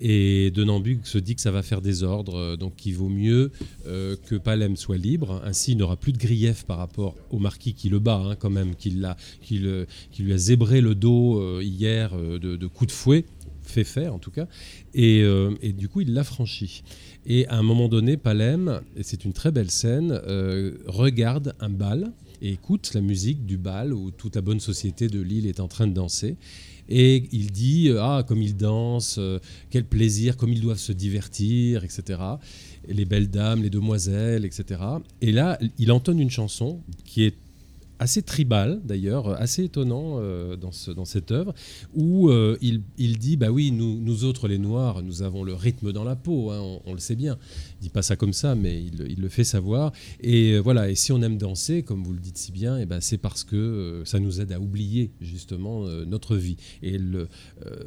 Et 0.00 0.50
Denambuc 0.50 1.06
se 1.06 1.18
dit 1.18 1.34
que 1.34 1.40
ça 1.40 1.50
va 1.50 1.62
faire 1.62 1.80
désordre, 1.80 2.36
euh, 2.36 2.56
donc 2.56 2.76
qu'il 2.76 2.94
vaut 2.94 3.08
mieux 3.08 3.50
euh, 3.86 4.16
que 4.26 4.36
Palem 4.36 4.76
soit 4.76 4.96
libre. 4.96 5.42
Ainsi, 5.44 5.72
il 5.72 5.78
n'aura 5.78 5.96
plus 5.96 6.12
de 6.12 6.18
grief 6.18 6.64
par 6.64 6.78
rapport 6.78 7.14
au 7.30 7.38
marquis 7.38 7.74
qui 7.74 7.88
le 7.88 7.98
bat, 7.98 8.22
hein, 8.24 8.36
quand 8.36 8.50
même, 8.50 8.74
qui, 8.74 8.96
qui 9.42 9.58
lui 9.58 10.32
a 10.32 10.38
zébré 10.38 10.80
le 10.80 10.94
dos 10.94 11.40
euh, 11.40 11.62
hier 11.62 12.12
euh, 12.14 12.38
de, 12.38 12.56
de 12.56 12.66
coups 12.66 12.88
de 12.88 12.92
fouet, 12.92 13.24
fait 13.68 13.84
faire 13.84 14.14
en 14.14 14.18
tout 14.18 14.30
cas. 14.30 14.48
Et, 14.94 15.22
euh, 15.22 15.54
et 15.62 15.72
du 15.72 15.88
coup, 15.88 16.00
il 16.00 16.12
l'affranchit. 16.14 16.82
Et 17.26 17.46
à 17.48 17.56
un 17.56 17.62
moment 17.62 17.88
donné, 17.88 18.16
Palem, 18.16 18.80
et 18.96 19.02
c'est 19.02 19.24
une 19.24 19.32
très 19.32 19.52
belle 19.52 19.70
scène, 19.70 20.20
euh, 20.26 20.78
regarde 20.86 21.54
un 21.60 21.70
bal 21.70 22.12
et 22.40 22.52
écoute 22.52 22.92
la 22.94 23.00
musique 23.00 23.44
du 23.44 23.58
bal 23.58 23.92
où 23.92 24.10
toute 24.10 24.36
la 24.36 24.42
bonne 24.42 24.60
société 24.60 25.08
de 25.08 25.20
l'île 25.20 25.46
est 25.46 25.60
en 25.60 25.68
train 25.68 25.86
de 25.86 25.92
danser. 25.92 26.36
Et 26.88 27.28
il 27.32 27.50
dit 27.50 27.88
euh, 27.88 28.02
Ah, 28.02 28.24
comme 28.26 28.42
ils 28.42 28.56
dansent, 28.56 29.16
euh, 29.18 29.38
quel 29.70 29.84
plaisir, 29.84 30.36
comme 30.36 30.52
ils 30.52 30.60
doivent 30.60 30.78
se 30.78 30.92
divertir, 30.92 31.84
etc. 31.84 32.20
Et 32.86 32.94
les 32.94 33.04
belles 33.04 33.28
dames, 33.28 33.62
les 33.62 33.70
demoiselles, 33.70 34.44
etc. 34.44 34.80
Et 35.20 35.32
là, 35.32 35.58
il 35.78 35.92
entonne 35.92 36.20
une 36.20 36.30
chanson 36.30 36.80
qui 37.04 37.24
est 37.24 37.34
assez 37.98 38.22
tribale 38.22 38.80
d'ailleurs, 38.84 39.40
assez 39.40 39.64
étonnant 39.64 40.16
euh, 40.18 40.56
dans, 40.56 40.70
dans 40.94 41.04
cette 41.04 41.30
œuvre, 41.30 41.54
où 41.94 42.28
euh, 42.28 42.56
il, 42.60 42.82
il 42.96 43.18
dit 43.18 43.36
Bah 43.36 43.50
oui, 43.50 43.70
nous, 43.70 44.00
nous 44.00 44.24
autres 44.24 44.48
les 44.48 44.58
Noirs, 44.58 45.02
nous 45.02 45.22
avons 45.22 45.44
le 45.44 45.54
rythme 45.54 45.92
dans 45.92 46.04
la 46.04 46.16
peau, 46.16 46.50
hein, 46.50 46.80
on, 46.84 46.92
le 46.92 47.00
sait 47.00 47.16
bien. 47.16 47.38
Il 47.80 47.84
dit 47.84 47.88
pas 47.90 48.02
ça 48.02 48.16
comme 48.16 48.32
ça, 48.32 48.54
mais 48.54 48.82
il, 48.82 49.20
le 49.20 49.28
fait 49.28 49.44
savoir. 49.44 49.92
Et 50.20 50.52
euh, 50.52 50.60
voilà, 50.60 50.88
et 50.90 50.94
si 50.94 51.12
on 51.12 51.22
aime 51.22 51.38
danser, 51.38 51.82
comme 51.82 52.02
vous 52.02 52.12
le 52.12 52.20
dites 52.20 52.38
si 52.38 52.52
bien, 52.52 52.78
et 52.78 52.86
ben 52.86 53.00
c'est 53.00 53.18
parce 53.18 53.44
que 53.44 53.56
euh, 53.56 54.04
ça 54.04 54.20
nous 54.20 54.40
aide 54.40 54.52
à 54.52 54.60
oublier 54.60 55.12
justement 55.20 55.86
euh, 55.86 56.04
notre 56.04 56.36
vie. 56.36 56.56
Et 56.82 56.98
euh, 56.98 57.26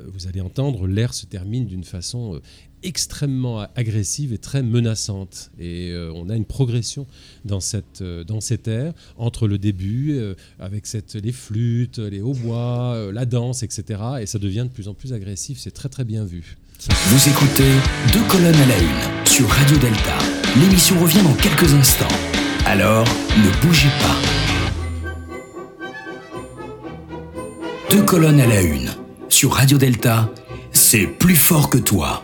vous 0.07 0.27
allez 0.27 0.41
entendre, 0.41 0.87
l'air 0.87 1.13
se 1.13 1.25
termine 1.25 1.65
d'une 1.65 1.83
façon 1.83 2.35
euh, 2.35 2.39
extrêmement 2.83 3.67
agressive 3.75 4.33
et 4.33 4.37
très 4.37 4.63
menaçante. 4.63 5.51
Et 5.59 5.91
euh, 5.91 6.11
on 6.15 6.29
a 6.29 6.35
une 6.35 6.45
progression 6.45 7.07
dans, 7.45 7.59
cette, 7.59 8.01
euh, 8.01 8.23
dans 8.23 8.41
cet 8.41 8.67
air 8.67 8.93
entre 9.17 9.47
le 9.47 9.57
début, 9.57 10.11
euh, 10.17 10.35
avec 10.59 10.85
cette, 10.87 11.15
les 11.15 11.31
flûtes, 11.31 11.99
les 11.99 12.21
hautbois, 12.21 12.93
euh, 12.95 13.11
la 13.11 13.25
danse, 13.25 13.63
etc. 13.63 14.01
Et 14.21 14.25
ça 14.25 14.39
devient 14.39 14.65
de 14.67 14.73
plus 14.73 14.87
en 14.87 14.93
plus 14.93 15.13
agressif. 15.13 15.59
C'est 15.59 15.71
très 15.71 15.89
très 15.89 16.03
bien 16.03 16.25
vu. 16.25 16.57
Vous 16.89 17.29
écoutez 17.29 17.71
Deux 18.11 18.23
colonnes 18.27 18.55
à 18.55 18.65
la 18.65 18.77
une 18.79 19.25
sur 19.27 19.47
Radio 19.47 19.77
Delta. 19.77 20.17
L'émission 20.59 20.99
revient 20.99 21.21
dans 21.21 21.35
quelques 21.35 21.73
instants. 21.73 22.07
Alors, 22.65 23.05
ne 23.37 23.61
bougez 23.61 23.89
pas. 23.99 24.17
Deux 27.91 28.03
colonnes 28.03 28.39
à 28.39 28.47
la 28.47 28.61
une 28.61 28.89
sur 29.29 29.53
Radio 29.53 29.77
Delta, 29.77 30.29
c'est 30.71 31.07
plus 31.07 31.35
fort 31.35 31.69
que 31.69 31.77
toi. 31.77 32.23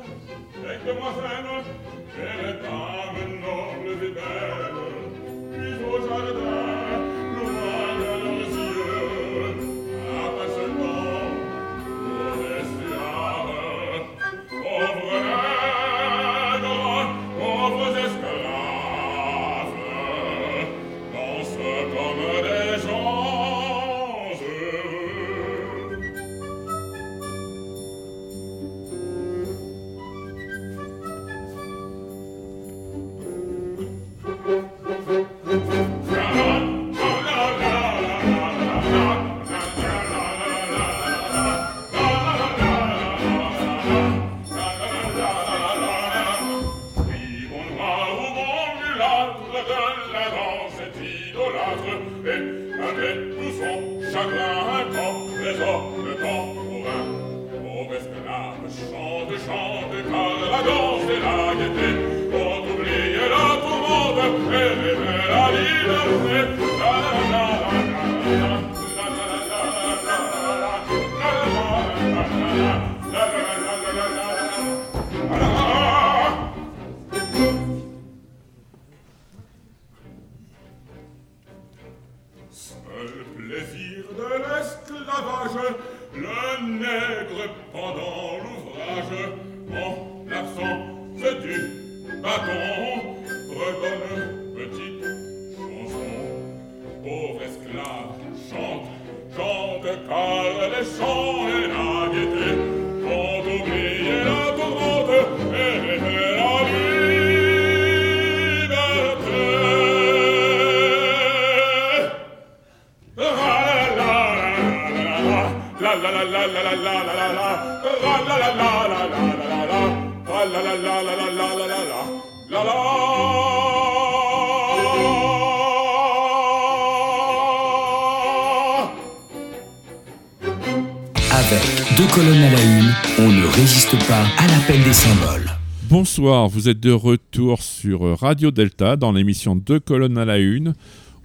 Colonnes 132.13 132.43
à 132.43 132.51
la 132.51 132.61
une, 132.61 132.93
on 133.19 133.31
ne 133.31 133.45
résiste 133.55 133.95
pas 134.05 134.25
à 134.37 134.47
l'appel 134.47 134.83
des 134.83 134.91
symboles. 134.91 135.49
Bonsoir, 135.83 136.49
vous 136.49 136.67
êtes 136.67 136.81
de 136.81 136.91
retour 136.91 137.61
sur 137.61 138.19
Radio 138.19 138.51
Delta 138.51 138.97
dans 138.97 139.13
l'émission 139.13 139.55
Deux 139.55 139.79
colonnes 139.79 140.17
à 140.17 140.25
la 140.25 140.37
une 140.37 140.73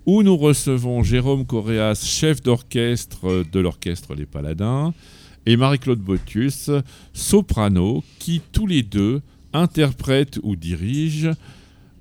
où 0.07 0.23
nous 0.23 0.37
recevons 0.37 1.03
Jérôme 1.03 1.45
Coréas, 1.45 2.01
chef 2.05 2.41
d'orchestre 2.41 3.45
de 3.51 3.59
l'orchestre 3.59 4.15
Les 4.15 4.27
Paladins, 4.27 4.95
et 5.45 5.57
Marie-Claude 5.57 5.99
Botius, 5.99 6.71
soprano, 7.13 8.05
qui 8.21 8.41
tous 8.53 8.69
les 8.69 8.85
deux 8.85 9.23
interprètent 9.53 10.39
ou 10.45 10.55
dirigent 10.55 11.33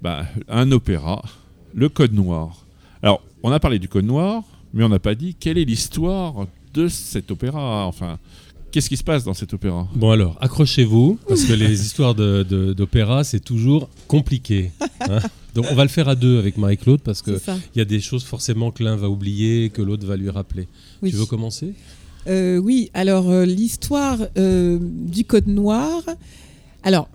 bah, 0.04 0.26
un 0.48 0.72
opéra, 0.72 1.24
Le 1.74 1.90
Code 1.90 2.14
Noir. 2.14 2.68
Alors, 3.02 3.24
on 3.42 3.52
a 3.52 3.60
parlé 3.60 3.80
du 3.80 3.88
Code 3.88 4.06
Noir, 4.06 4.44
mais 4.76 4.84
on 4.84 4.90
n'a 4.90 5.00
pas 5.00 5.16
dit 5.16 5.34
quelle 5.34 5.58
est 5.58 5.66
l'histoire 5.66 6.46
de 6.76 6.88
cet 6.88 7.32
opéra. 7.32 7.88
Enfin, 7.88 8.20
qu'est-ce 8.76 8.90
qui 8.90 8.98
se 8.98 9.04
passe 9.06 9.24
dans 9.24 9.34
cet 9.34 9.54
opéra 9.54 9.88
Bon 9.96 10.12
alors, 10.12 10.36
accrochez-vous, 10.42 11.18
parce 11.30 11.46
que 11.46 11.54
les 11.54 11.82
histoires 11.86 12.14
de- 12.14 12.46
de- 12.48 12.74
d'opéra, 12.74 13.24
c'est 13.24 13.40
toujours 13.40 13.90
compliqué. 14.10 14.72
hein. 15.00 15.20
Donc 15.54 15.66
on 15.72 15.76
va 15.76 15.84
le 15.84 15.90
faire 15.90 16.10
à 16.10 16.16
deux 16.16 16.38
avec 16.38 16.58
Marie-Claude, 16.58 17.00
parce 17.02 17.22
qu'il 17.22 17.38
y 17.78 17.80
a 17.80 17.86
des 17.86 18.02
choses 18.02 18.26
forcément 18.26 18.72
que 18.72 18.84
l'un 18.84 18.98
va 18.98 19.10
oublier, 19.10 19.70
que 19.70 19.82
l'autre 19.82 20.06
va 20.06 20.18
lui 20.18 20.30
rappeler. 20.30 20.68
Oui. 21.02 21.12
Tu 21.12 21.16
veux 21.16 21.26
commencer? 21.26 21.74
Euh, 22.28 22.58
oui, 22.58 22.90
alors 22.94 23.30
euh, 23.30 23.46
l'histoire 23.46 24.18
euh, 24.38 24.78
du 24.82 25.24
Code 25.24 25.48
Noir. 25.48 26.04
Alors, 26.84 27.08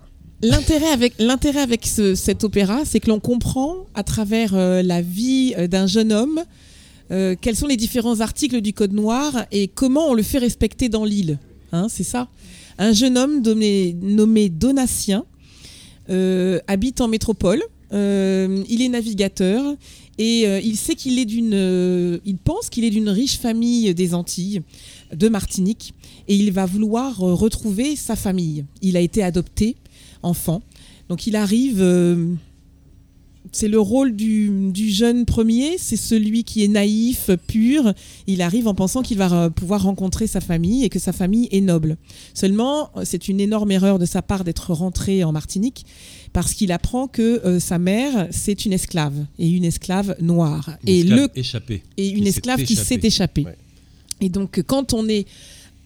l'intérêt 0.42 0.88
avec, 0.88 1.12
l'intérêt 1.18 1.60
avec 1.60 1.86
ce- 1.86 2.14
cet 2.14 2.42
opéra, 2.42 2.86
c'est 2.86 3.00
que 3.00 3.08
l'on 3.10 3.20
comprend 3.20 3.74
à 3.94 4.02
travers 4.02 4.54
euh, 4.54 4.80
la 4.82 5.02
vie 5.02 5.54
d'un 5.68 5.86
jeune 5.86 6.10
homme 6.12 6.40
euh, 7.12 7.34
quels 7.38 7.56
sont 7.56 7.66
les 7.66 7.76
différents 7.76 8.20
articles 8.20 8.60
du 8.62 8.72
Code 8.72 8.92
Noir 8.92 9.44
et 9.52 9.66
comment 9.68 10.06
on 10.08 10.14
le 10.14 10.22
fait 10.22 10.38
respecter 10.38 10.88
dans 10.88 11.04
l'île. 11.04 11.38
Hein, 11.72 11.86
c'est 11.88 12.04
ça. 12.04 12.28
Un 12.78 12.92
jeune 12.92 13.18
homme 13.18 13.42
nommé, 13.42 14.48
Donatien 14.48 15.24
euh, 16.08 16.60
habite 16.66 17.00
en 17.00 17.08
métropole. 17.08 17.62
Euh, 17.92 18.62
il 18.68 18.82
est 18.82 18.88
navigateur 18.88 19.74
et 20.16 20.46
euh, 20.46 20.60
il 20.60 20.76
sait 20.76 20.94
qu'il 20.94 21.18
est 21.18 21.24
d'une, 21.24 22.20
il 22.24 22.38
pense 22.38 22.70
qu'il 22.70 22.84
est 22.84 22.90
d'une 22.90 23.08
riche 23.08 23.38
famille 23.38 23.92
des 23.94 24.14
Antilles, 24.14 24.62
de 25.12 25.28
Martinique, 25.28 25.92
et 26.28 26.36
il 26.36 26.52
va 26.52 26.66
vouloir 26.66 27.18
retrouver 27.18 27.96
sa 27.96 28.16
famille. 28.16 28.64
Il 28.82 28.96
a 28.96 29.00
été 29.00 29.22
adopté 29.22 29.76
enfant, 30.22 30.62
donc 31.08 31.26
il 31.26 31.36
arrive. 31.36 31.82
C'est 33.52 33.68
le 33.68 33.80
rôle 33.80 34.14
du, 34.14 34.70
du 34.70 34.90
jeune 34.90 35.24
premier, 35.24 35.76
c'est 35.78 35.96
celui 35.96 36.44
qui 36.44 36.62
est 36.62 36.68
naïf, 36.68 37.30
pur. 37.46 37.94
Il 38.26 38.42
arrive 38.42 38.68
en 38.68 38.74
pensant 38.74 39.02
qu'il 39.02 39.18
va 39.18 39.32
euh, 39.32 39.50
pouvoir 39.50 39.82
rencontrer 39.82 40.26
sa 40.26 40.40
famille 40.40 40.84
et 40.84 40.88
que 40.88 40.98
sa 40.98 41.12
famille 41.12 41.48
est 41.50 41.60
noble. 41.60 41.96
Seulement, 42.34 42.90
euh, 42.96 43.02
c'est 43.04 43.28
une 43.28 43.40
énorme 43.40 43.70
erreur 43.70 43.98
de 43.98 44.06
sa 44.06 44.22
part 44.22 44.44
d'être 44.44 44.72
rentré 44.72 45.24
en 45.24 45.32
Martinique 45.32 45.84
parce 46.32 46.54
qu'il 46.54 46.70
apprend 46.70 47.08
que 47.08 47.44
euh, 47.44 47.58
sa 47.58 47.78
mère, 47.78 48.28
c'est 48.30 48.64
une 48.64 48.72
esclave 48.72 49.26
et 49.38 49.48
une 49.48 49.64
esclave 49.64 50.16
noire. 50.20 50.76
Une 50.84 50.88
et 50.88 51.00
esclave 51.00 51.18
le 51.18 51.38
échappée. 51.40 51.82
et 51.96 52.08
une 52.08 52.26
esclave 52.26 52.62
qui 52.62 52.76
s'est 52.76 52.94
échappée. 53.02 53.42
échappée. 53.42 53.44
Ouais. 53.44 53.56
Et 54.20 54.28
donc, 54.28 54.62
quand 54.66 54.92
on 54.92 55.08
est 55.08 55.26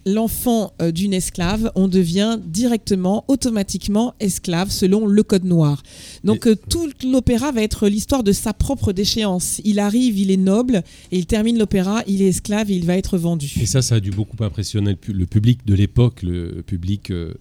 l'enfant 0.07 0.73
euh, 0.83 0.91
d'une 0.93 1.13
esclave, 1.15 1.71
on 1.75 1.89
devient 1.89 2.39
directement, 2.45 3.25
automatiquement 3.29 4.15
esclave 4.21 4.71
selon 4.71 5.07
le 5.07 5.23
code 5.23 5.45
noir. 5.45 5.83
Donc, 6.25 6.47
Et- 6.47 6.51
euh, 6.51 6.55
tout 6.69 6.91
l'opéra 7.05 7.53
va 7.53 7.63
être 7.63 7.89
l'histoire 7.89 8.23
de 8.23 8.33
sa 8.33 8.53
propre 8.53 8.93
déchéance. 8.93 9.61
Il 9.65 9.79
arrive, 9.79 10.19
il 10.19 10.31
est 10.31 10.37
noble, 10.37 10.83
et 11.13 11.19
il 11.19 11.27
termine 11.27 11.59
l'opéra, 11.59 12.03
il 12.07 12.23
est 12.23 12.29
esclave 12.29 12.71
et 12.71 12.75
il 12.75 12.85
va 12.85 12.97
être 12.97 13.17
vendu. 13.19 13.53
Et 13.61 13.67
ça, 13.67 13.83
ça 13.83 13.97
a 13.97 14.01
dû 14.01 14.11
beaucoup 14.11 14.43
impressionner 14.45 14.91
le, 14.91 14.97
pu- 14.97 15.13
le 15.13 15.27
public 15.27 15.67
de 15.67 15.75
l'époque, 15.75 16.23
le 16.23 16.63
public 16.67 17.11
euh, 17.11 17.35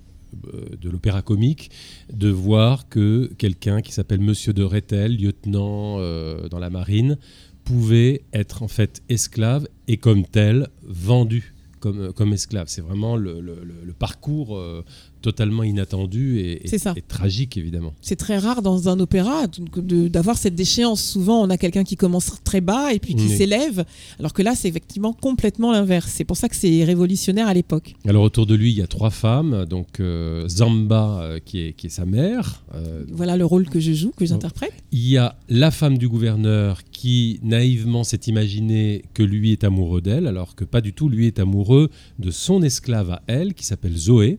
de 0.81 0.89
l'opéra 0.89 1.21
comique, 1.21 1.69
de 2.11 2.29
voir 2.29 2.89
que 2.89 3.31
quelqu'un 3.37 3.81
qui 3.81 3.91
s'appelle 3.91 4.19
Monsieur 4.19 4.51
de 4.53 4.63
Rethel, 4.63 5.15
lieutenant 5.17 5.97
dans 6.49 6.59
la 6.59 6.69
marine, 6.71 7.17
pouvait 7.63 8.23
être 8.33 8.63
en 8.63 8.67
fait 8.67 9.01
esclave 9.09 9.67
et 9.87 9.97
comme 9.97 10.25
tel 10.25 10.67
vendu 10.83 11.53
comme, 11.83 11.99
euh, 11.99 12.11
comme 12.13 12.31
esclave. 12.31 12.67
C'est 12.69 12.81
vraiment 12.81 13.17
le, 13.17 13.93
parcours 13.99 14.57
euh, 14.57 14.85
totalement 15.23 15.63
inattendu 15.63 16.37
et, 16.39 16.65
et- 16.65 16.67
C'est 16.67 16.77
ça. 16.77 16.93
et 16.95 17.01
tragique 17.01 17.57
évidemment. 17.57 17.93
C'est 18.01 18.15
très 18.17 18.37
rare 18.37 18.61
dans 18.61 18.89
un 18.89 18.99
opéra 18.99 19.45
d'avoir 19.77 20.37
cette 20.37 20.53
déchéance. 20.53 21.01
Souvent, 21.03 21.41
on 21.41 21.49
a 21.49 21.57
quelqu'un 21.57 21.83
qui 21.83 21.95
commence 21.95 22.31
très 22.43 22.61
bas 22.61 22.93
et 22.93 22.99
puis 22.99 23.15
qui 23.15 23.27
Oui. 23.27 23.37
s'élève, 23.37 23.85
alors 24.19 24.33
que 24.33 24.41
là, 24.43 24.53
c'est 24.55 24.67
effectivement 24.67 25.13
complètement 25.13 25.71
l'inverse. 25.71 26.11
C'est 26.13 26.25
pour 26.25 26.37
ça 26.37 26.49
que 26.49 26.55
c'est 26.55 26.83
révolutionnaire 26.83 27.47
à 27.47 27.53
l'époque. 27.53 27.95
Alors 28.05 28.23
autour 28.23 28.45
de 28.45 28.53
lui, 28.53 28.71
il 28.71 28.77
y 28.77 28.81
a 28.81 28.87
trois 28.87 29.09
femmes, 29.09 29.65
donc 29.65 29.99
euh, 29.99 30.47
Zamba 30.49 31.21
euh, 31.21 31.39
qui, 31.43 31.59
est, 31.61 31.73
qui 31.73 31.87
est 31.87 31.89
sa 31.89 32.05
mère, 32.05 32.63
euh, 32.75 33.03
Voilà 33.11 33.37
le 33.37 33.45
rôle 33.45 33.69
que 33.69 33.79
je 33.79 33.93
joue, 33.93 34.11
que 34.15 34.25
j'interprète. 34.25 34.73
Il 34.91 35.07
y 35.07 35.17
a 35.17 35.37
la 35.49 35.71
femme 35.71 35.97
du 35.97 36.07
gouverneur 36.09 36.81
qui 36.91 37.39
naïvement 37.43 38.03
s'est 38.03 38.19
imaginé 38.27 39.03
que 39.13 39.23
lui 39.23 39.51
est 39.53 39.63
amoureux 39.63 40.01
d'elle, 40.01 40.27
alors 40.27 40.55
que 40.55 40.65
pas 40.65 40.81
du 40.81 40.91
tout, 40.93 41.07
lui 41.09 41.27
est 41.27 41.39
amoureux 41.39 41.89
de 42.19 42.29
son 42.31 42.61
esclave 42.61 43.11
à 43.11 43.21
elle, 43.27 43.53
qui 43.53 43.65
s'appelle 43.65 43.95
Zoé. 43.95 44.37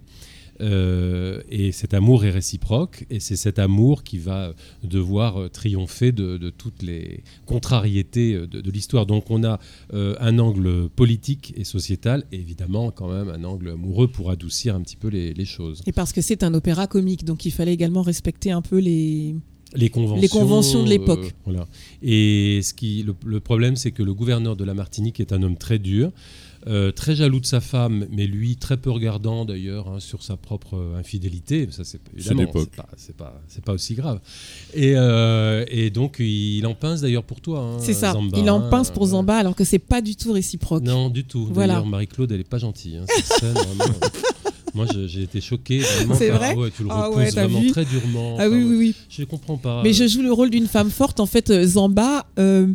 Euh, 0.60 1.42
et 1.50 1.72
cet 1.72 1.94
amour 1.94 2.24
est 2.24 2.30
réciproque, 2.30 3.06
et 3.10 3.18
c'est 3.18 3.34
cet 3.36 3.58
amour 3.58 4.04
qui 4.04 4.18
va 4.18 4.54
devoir 4.84 5.36
euh, 5.40 5.48
triompher 5.48 6.12
de, 6.12 6.36
de 6.36 6.50
toutes 6.50 6.82
les 6.82 7.24
contrariétés 7.44 8.34
euh, 8.34 8.46
de, 8.46 8.60
de 8.60 8.70
l'histoire. 8.70 9.06
Donc 9.06 9.30
on 9.30 9.42
a 9.44 9.58
euh, 9.94 10.14
un 10.20 10.38
angle 10.38 10.88
politique 10.90 11.52
et 11.56 11.64
sociétal, 11.64 12.24
et 12.30 12.36
évidemment 12.36 12.90
quand 12.92 13.08
même 13.12 13.28
un 13.30 13.42
angle 13.44 13.70
amoureux 13.70 14.08
pour 14.08 14.30
adoucir 14.30 14.74
un 14.76 14.80
petit 14.82 14.96
peu 14.96 15.08
les, 15.08 15.34
les 15.34 15.44
choses. 15.44 15.82
Et 15.86 15.92
parce 15.92 16.12
que 16.12 16.20
c'est 16.20 16.42
un 16.44 16.54
opéra 16.54 16.86
comique, 16.86 17.24
donc 17.24 17.44
il 17.46 17.50
fallait 17.52 17.74
également 17.74 18.02
respecter 18.02 18.50
un 18.52 18.62
peu 18.62 18.78
les. 18.78 19.34
les 19.74 19.88
conventions, 19.90 20.20
Les 20.22 20.28
conventions 20.28 20.82
de 20.84 20.88
l'époque. 20.88 21.24
euh, 21.24 21.40
voilà. 21.46 21.66
Et 22.02 22.60
ce 22.62 22.74
qui, 22.74 23.02
le, 23.02 23.14
le 23.26 23.40
problème, 23.40 23.74
c'est 23.74 23.90
que 23.90 24.04
le 24.04 24.14
gouverneur 24.14 24.54
de 24.56 24.64
la 24.64 24.74
Martinique 24.74 25.18
est 25.18 25.32
un 25.32 25.42
homme 25.42 25.56
très 25.56 25.78
dur, 25.80 26.12
euh, 26.66 26.92
très 26.92 27.14
jaloux 27.14 27.40
de 27.40 27.46
sa 27.46 27.60
femme, 27.60 28.06
mais 28.10 28.26
lui 28.26 28.56
très 28.56 28.76
peu 28.76 28.90
regardant 28.90 29.44
d'ailleurs 29.44 29.88
hein, 29.88 30.00
sur 30.00 30.22
sa 30.22 30.36
propre 30.36 30.76
euh, 30.76 30.96
infidélité. 30.98 31.68
Ça, 31.70 31.84
c'est 31.84 32.00
évidemment, 32.16 32.50
c'est 32.56 32.70
pas, 32.74 32.88
c'est 32.96 33.16
pas, 33.16 33.42
pas 33.64 33.72
aussi 33.72 33.94
grave. 33.94 34.20
Et, 34.72 34.94
euh, 34.96 35.64
et 35.68 35.90
donc, 35.90 36.16
il 36.20 36.64
en 36.66 36.74
pince 36.74 37.00
d'ailleurs 37.02 37.24
pour 37.24 37.40
toi. 37.40 37.60
hein, 37.60 37.76
C'est 37.80 37.92
ça. 37.92 38.12
Zamba, 38.12 38.38
il 38.38 38.48
en 38.50 38.60
hein, 38.62 38.68
pince 38.70 38.90
pour 38.90 39.06
Zamba, 39.06 39.36
alors 39.36 39.54
que 39.54 39.64
c'est 39.64 39.78
pas 39.78 40.00
du 40.00 40.16
tout 40.16 40.32
réciproque. 40.32 40.82
Non, 40.82 41.10
du 41.10 41.24
tout. 41.24 41.48
Voilà. 41.52 41.74
D'ailleurs, 41.74 41.86
Marie-Claude, 41.86 42.32
elle 42.32 42.40
est 42.40 42.44
pas 42.48 42.58
gentille. 42.58 42.96
hein, 42.96 43.04
cette 43.08 43.24
scène, 43.40 43.52
vraiment. 43.54 43.94
Moi, 44.74 44.86
j'ai 45.06 45.22
été 45.22 45.40
choqué. 45.40 45.82
C'est 46.18 46.30
vrai 46.30 46.50
ah 46.54 46.58
ouais, 46.58 46.70
tu 46.76 46.82
le 46.82 46.88
Ah 46.90 47.06
repousses 47.06 47.16
ouais, 47.18 47.30
vraiment 47.30 47.60
vu 47.60 47.70
très 47.70 47.84
durement. 47.84 48.36
Ah 48.40 48.48
oui, 48.48 48.56
Enfin, 48.58 48.66
oui, 48.70 48.76
oui. 48.76 48.94
Je 49.08 49.22
comprends 49.22 49.56
pas. 49.56 49.82
Mais 49.84 49.92
je 49.92 50.08
joue 50.08 50.20
le 50.22 50.32
rôle 50.32 50.50
d'une 50.50 50.66
femme 50.66 50.90
forte. 50.90 51.20
En 51.20 51.26
fait, 51.26 51.52
Zamba 51.64 52.26
euh, 52.40 52.66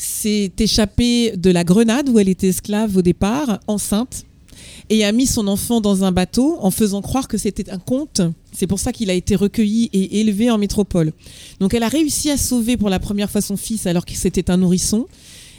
s'est 0.00 0.52
échappée 0.58 1.32
de 1.36 1.50
la 1.50 1.62
Grenade 1.64 2.08
où 2.08 2.18
elle 2.18 2.28
était 2.28 2.48
esclave 2.48 2.96
au 2.96 3.02
départ, 3.02 3.60
enceinte, 3.66 4.24
et 4.88 5.04
a 5.04 5.12
mis 5.12 5.26
son 5.26 5.46
enfant 5.46 5.80
dans 5.80 6.04
un 6.04 6.10
bateau 6.12 6.56
en 6.60 6.70
faisant 6.70 7.00
croire 7.02 7.28
que 7.28 7.38
c'était 7.38 7.70
un 7.70 7.78
conte. 7.78 8.20
C'est 8.52 8.66
pour 8.66 8.80
ça 8.80 8.92
qu'il 8.92 9.10
a 9.10 9.14
été 9.14 9.36
recueilli 9.36 9.88
et 9.92 10.20
élevé 10.20 10.50
en 10.50 10.58
métropole. 10.58 11.12
Donc 11.60 11.74
elle 11.74 11.82
a 11.82 11.88
réussi 11.88 12.30
à 12.30 12.36
sauver 12.36 12.76
pour 12.76 12.88
la 12.88 12.98
première 12.98 13.30
fois 13.30 13.40
son 13.40 13.56
fils 13.56 13.86
alors 13.86 14.04
que 14.04 14.14
c'était 14.14 14.50
un 14.50 14.56
nourrisson. 14.56 15.06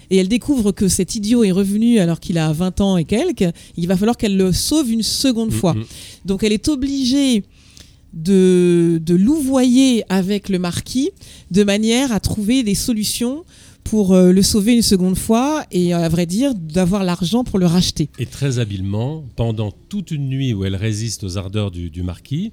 Et 0.10 0.18
elle 0.18 0.28
découvre 0.28 0.74
que 0.74 0.90
cet 0.90 1.16
idiot 1.16 1.46
est 1.46 1.52
revenu 1.54 2.00
alors 2.00 2.20
qu'il 2.20 2.38
a 2.38 2.52
20 2.52 2.82
ans 2.82 2.98
et 2.98 3.06
quelques. 3.06 3.46
Il 3.78 3.88
va 3.88 3.96
falloir 3.96 4.18
qu'elle 4.18 4.36
le 4.36 4.52
sauve 4.52 4.92
une 4.92 5.04
seconde 5.04 5.50
Mm, 5.52 5.54
fois. 5.54 5.74
mm. 5.76 5.86
Donc 6.26 6.44
elle 6.44 6.52
est 6.52 6.68
obligée 6.68 7.44
de, 8.14 9.00
de 9.02 9.16
louvoyer 9.16 10.04
avec 10.10 10.50
le 10.50 10.60
marquis 10.60 11.12
de 11.52 11.64
manière 11.64 12.12
à 12.12 12.20
trouver 12.20 12.64
des 12.64 12.76
solutions 12.76 13.46
pour 13.84 14.14
euh, 14.14 14.32
le 14.32 14.42
sauver 14.42 14.76
une 14.76 14.82
seconde 14.82 15.18
fois 15.18 15.66
et 15.72 15.94
à 15.94 16.08
vrai 16.10 16.26
dire 16.26 16.54
d'avoir 16.56 17.04
l'argent 17.04 17.44
pour 17.44 17.60
le 17.60 17.66
racheter. 17.66 18.10
Et 18.20 18.26
très 18.26 18.60
habilement, 18.60 19.24
pendant 19.36 19.72
toute 19.90 20.12
une 20.12 20.28
nuit 20.30 20.54
où 20.54 20.66
elle 20.66 20.76
résiste 20.76 21.24
aux 21.24 21.38
ardeurs 21.38 21.72
du, 21.72 21.90
du 21.90 22.04
marquis, 22.04 22.52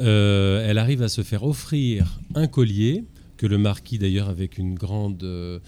euh, 0.00 0.68
elle 0.68 0.78
arrive 0.78 1.02
à 1.02 1.08
se 1.08 1.22
faire 1.22 1.44
offrir 1.44 2.20
un 2.34 2.46
collier 2.46 3.04
que 3.36 3.46
le 3.46 3.58
marquis 3.58 3.98
d'ailleurs 3.98 4.28
avec 4.28 4.58
une 4.58 4.74
grande, 4.74 5.22
euh, 5.24 5.58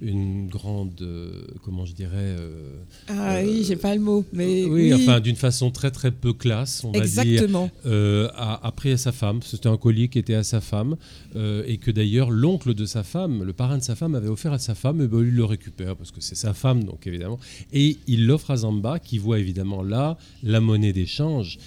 une 0.00 0.48
grande, 0.48 1.00
euh, 1.02 1.42
comment 1.62 1.84
je 1.84 1.92
dirais, 1.94 2.10
euh, 2.16 2.74
Ah 3.08 3.36
Euh, 3.36 3.44
oui, 3.44 3.64
j'ai 3.66 3.76
pas 3.76 3.94
le 3.94 4.00
mot, 4.00 4.24
mais 4.32 4.64
oui, 4.64 4.92
enfin 4.94 5.20
d'une 5.20 5.36
façon 5.36 5.70
très 5.70 5.90
très 5.90 6.10
peu 6.10 6.32
classe, 6.32 6.82
on 6.84 6.92
va 6.92 7.00
dire, 7.00 7.22
exactement. 7.22 7.70
euh, 7.86 8.28
a, 8.34 8.66
a 8.66 8.72
pris 8.72 8.92
à 8.92 8.96
sa 8.96 9.12
femme. 9.12 9.40
C'était 9.42 9.68
un 9.68 9.76
colis 9.76 10.08
qui 10.08 10.18
était 10.18 10.34
à 10.34 10.42
sa 10.42 10.60
femme 10.60 10.96
euh, 11.36 11.64
et 11.66 11.76
que 11.78 11.90
d'ailleurs 11.90 12.30
l'oncle 12.30 12.74
de 12.74 12.86
sa 12.86 13.02
femme, 13.02 13.42
le 13.44 13.52
parrain 13.52 13.78
de 13.78 13.82
sa 13.82 13.94
femme, 13.94 14.14
avait 14.14 14.28
offert 14.28 14.52
à 14.52 14.58
sa 14.58 14.74
femme. 14.74 15.00
Et 15.02 15.06
ben, 15.06 15.20
il 15.20 15.34
le 15.34 15.44
récupère 15.44 15.96
parce 15.96 16.10
que 16.10 16.20
c'est 16.20 16.34
sa 16.34 16.54
femme, 16.54 16.84
donc 16.84 17.06
évidemment. 17.06 17.38
Et 17.72 17.98
il 18.06 18.26
l'offre 18.26 18.50
à 18.50 18.56
Zamba, 18.56 18.98
qui 18.98 19.18
voit 19.18 19.38
évidemment 19.38 19.82
là 19.82 20.16
la 20.42 20.60
monnaie 20.60 20.92
d'échange 20.92 21.58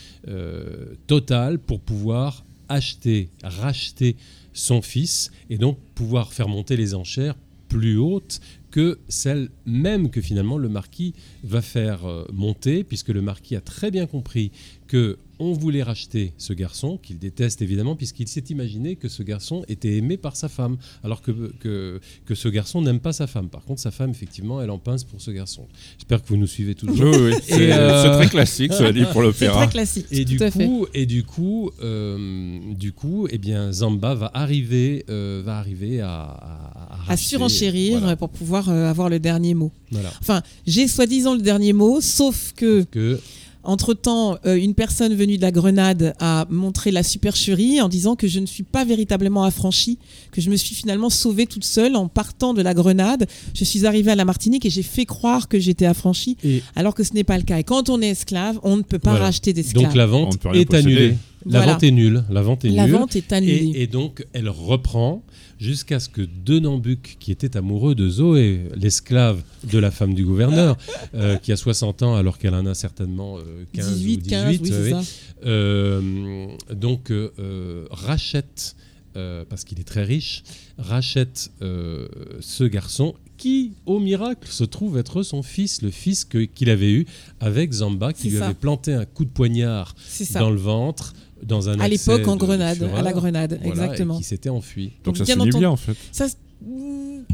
totale 1.08 1.60
pour 1.60 1.80
pouvoir 1.80 2.44
acheter, 2.70 3.30
racheter 3.44 4.16
son 4.56 4.82
fils 4.82 5.32
et 5.52 5.60
donc 5.60 5.78
pouvoir 5.94 6.34
faire 6.34 6.48
monter 6.48 6.76
les 6.76 6.96
enchères 6.96 7.36
plus 7.68 7.98
hautes 7.98 8.40
que 8.72 9.00
celles 9.08 9.50
même 9.66 10.10
que 10.10 10.22
finalement 10.22 10.58
le 10.58 10.70
marquis 10.70 11.14
va 11.44 11.62
faire 11.62 12.06
euh, 12.06 12.26
monter, 12.34 12.84
puisque 12.84 13.10
le 13.10 13.22
marquis 13.22 13.56
a 13.56 13.62
très 13.62 13.92
bien 13.92 14.06
compris 14.06 14.52
que 14.88 15.18
on 15.40 15.54
voulait 15.54 15.84
racheter 15.84 16.34
ce 16.38 16.54
garçon, 16.54 16.98
qu'il 17.02 17.18
déteste 17.20 17.62
évidemment, 17.62 17.96
puisqu'il 17.96 18.28
s'est 18.28 18.44
imaginé 18.50 18.96
que 18.96 19.10
ce 19.10 19.24
garçon 19.24 19.64
était 19.68 19.96
aimé 19.98 20.18
par 20.18 20.36
sa 20.36 20.50
femme, 20.50 20.78
alors 21.04 21.22
que, 21.22 21.32
que, 21.60 22.00
que 22.26 22.36
ce 22.36 22.48
garçon 22.48 22.82
n'aime 22.82 23.00
pas 23.00 23.14
sa 23.14 23.28
femme. 23.28 23.50
Par 23.50 23.64
contre, 23.64 23.82
sa 23.82 23.92
femme, 23.92 24.12
effectivement, 24.12 24.62
elle 24.62 24.70
en 24.70 24.80
pince 24.80 25.04
pour 25.04 25.22
ce 25.22 25.32
garçon. 25.32 25.68
J'espère 25.98 26.22
que 26.24 26.28
vous 26.30 26.38
nous 26.38 26.48
suivez 26.48 26.76
toujours. 26.76 27.14
Oui, 27.16 27.34
oui, 27.34 27.34
c'est 27.48 27.64
Et, 27.66 27.72
euh, 27.74 28.04
c'est 28.04 28.12
très 28.20 28.30
classique, 28.30 28.74
cela 28.74 28.92
dit, 28.92 29.04
pour 29.04 29.14
C'est 29.16 29.22
l'opéra. 29.22 29.64
très 29.64 29.72
classique. 29.72 30.06
Et 30.12 30.26
tout 30.26 30.32
du, 30.38 30.44
à 30.44 30.52
fait. 30.52 30.66
coup, 30.66 30.88
et 30.94 31.06
du 31.06 31.24
coup, 31.24 31.72
euh, 31.84 32.60
du 32.74 32.92
coup, 32.94 33.28
eh 33.30 33.38
bien, 33.38 33.72
Zamba 33.72 34.16
va 34.16 34.32
arriver, 34.34 35.06
euh, 35.10 35.42
va 35.46 35.58
arriver 35.58 36.02
à, 36.02 36.10
à, 36.10 36.94
à 36.94 36.96
racheter. 37.08 37.30
surenchérir 37.30 38.00
Voilà. 38.00 38.16
pour 38.16 38.30
pouvoir 38.30 38.70
euh, 38.70 38.90
avoir 38.90 39.10
le 39.10 39.20
dernier 39.20 39.54
mot. 39.54 39.72
Voilà. 39.92 40.12
Enfin, 40.22 40.42
j'ai 40.66 40.88
soi-disant 40.88 41.36
le 41.36 41.42
dernier 41.42 41.74
mot, 41.74 42.02
sauf 42.02 42.54
que 42.56 42.84
Que 42.92 43.20
Entre-temps, 43.66 44.38
euh, 44.46 44.56
une 44.56 44.74
personne 44.74 45.14
venue 45.16 45.38
de 45.38 45.42
la 45.42 45.52
Grenade 45.52 46.14
a 46.20 46.46
montré 46.50 46.92
la 46.92 47.04
supercherie 47.04 47.82
en 47.82 47.90
disant 47.90 48.16
que 48.16 48.28
je 48.28 48.40
ne 48.40 48.46
suis 48.46 48.64
pas 48.64 48.86
véritablement 48.86 49.44
affranchie, 49.44 49.98
que 50.32 50.42
je 50.42 50.50
me 50.50 50.56
suis 50.56 50.76
finalement 50.76 51.10
sauvée 51.10 51.46
toute 51.48 51.66
seule 51.66 51.96
en 51.96 52.08
partant 52.08 52.54
de 52.54 52.62
la 52.62 52.74
Grenade. 52.74 53.28
Je 53.54 53.64
suis 53.64 53.86
arrivée 53.86 54.12
à 54.12 54.16
la 54.16 54.26
Martinique 54.26 54.66
et 54.66 54.70
j'ai 54.70 54.84
fait 54.84 55.06
croire 55.06 55.48
que 55.48 55.60
j'étais 55.60 55.86
affranchie, 55.86 56.38
et 56.44 56.62
alors 56.76 56.94
que 56.96 57.04
ce 57.04 57.14
n'est 57.14 57.24
pas 57.24 57.38
le 57.38 57.44
cas. 57.44 57.58
Et 57.60 57.64
quand 57.64 57.90
on 57.90 58.02
est 58.02 58.10
esclave, 58.10 58.60
on 58.64 58.78
ne 58.78 58.82
peut 58.82 59.00
pas 59.00 59.12
Voilà. 59.12 59.26
racheter 59.26 59.54
d'esclaves. 59.54 59.86
donc 59.86 59.96
la 59.96 60.06
vente 60.06 60.36
est 60.54 60.66
posséder. 60.66 60.76
annulée. 60.78 61.16
La 61.46 61.60
Voilà. 61.60 61.74
vente 61.74 61.84
est 61.84 61.92
nulle. 61.92 62.24
La 62.30 62.42
vente 62.42 62.66
est 62.66 62.70
La 62.70 62.86
nulle. 62.86 62.96
vente 62.96 63.16
est 63.16 63.32
annulée. 63.34 63.54
Et, 63.76 63.84
et 63.84 63.88
donc, 63.88 64.26
elle 64.34 64.50
reprend 64.50 65.24
jusqu'à 65.60 66.00
ce 66.00 66.10
que 66.10 66.22
Denambuc, 66.44 67.18
qui 67.20 67.32
était 67.32 67.56
amoureux 67.56 67.94
de 67.96 68.10
Zoé, 68.10 68.62
l'esclave 68.76 69.42
de 69.72 69.78
la 69.78 69.92
femme 69.92 70.14
du 70.16 70.26
gouverneur, 70.26 70.78
euh, 71.14 71.38
qui 71.38 71.52
a 71.52 71.56
60 71.58 72.02
ans 72.04 72.16
alors 72.16 72.38
qu'elle 72.40 72.56
en 72.56 72.66
a 72.66 72.74
certainement 72.74 73.38
euh, 73.38 73.64
15 73.74 73.98
18, 73.98 74.14
ou 74.16 74.22
18, 74.22 74.30
15, 74.30 74.50
oui, 74.50 74.60
oui, 74.62 74.70
c'est 74.70 74.90
ça. 74.92 75.02
euh, 75.46 76.48
donc 76.74 77.12
euh, 77.12 77.32
euh, 77.40 77.86
rachète, 77.92 78.76
euh, 79.16 79.46
parce 79.48 79.64
qu'il 79.64 79.80
est 79.80 79.84
très 79.84 80.04
riche, 80.04 80.44
rachète 80.78 81.52
euh, 81.62 82.08
ce 82.42 82.64
garçon 82.64 83.14
qui, 83.38 83.74
au 83.86 84.00
miracle, 84.00 84.48
se 84.50 84.64
trouve 84.64 84.98
être 84.98 85.22
son 85.24 85.44
fils, 85.44 85.82
le 85.82 85.92
fils 85.92 86.26
qu'il 86.26 86.70
avait 86.70 86.92
eu 86.92 87.06
avec 87.40 87.72
Zamba, 87.74 88.14
qui 88.14 88.30
lui 88.30 88.38
ça. 88.38 88.46
avait 88.46 88.54
planté 88.54 88.94
un 88.94 89.06
coup 89.06 89.26
de 89.26 89.30
poignard 89.30 89.94
dans 90.36 90.50
le 90.50 90.56
ventre, 90.58 91.14
dans 91.44 91.70
un 91.70 91.80
À 91.80 91.88
l'époque, 91.88 92.28
en 92.28 92.36
de 92.36 92.40
Grenade, 92.40 92.90
à 92.96 93.02
la 93.02 93.14
Grenade, 93.14 93.60
Voilà, 93.64 93.84
exactement. 93.86 94.16
Et 94.16 94.18
qui 94.20 94.24
s'était 94.24 94.50
enfui. 94.50 94.94
Donc 95.04 95.18
ça 95.18 95.24
Bien 95.26 95.36
se 95.36 95.40
lit 95.40 95.48
entendu. 95.50 95.60
bien 95.62 95.70
en 95.70 95.76
fait. 95.78 95.96
Ça, 96.12 96.28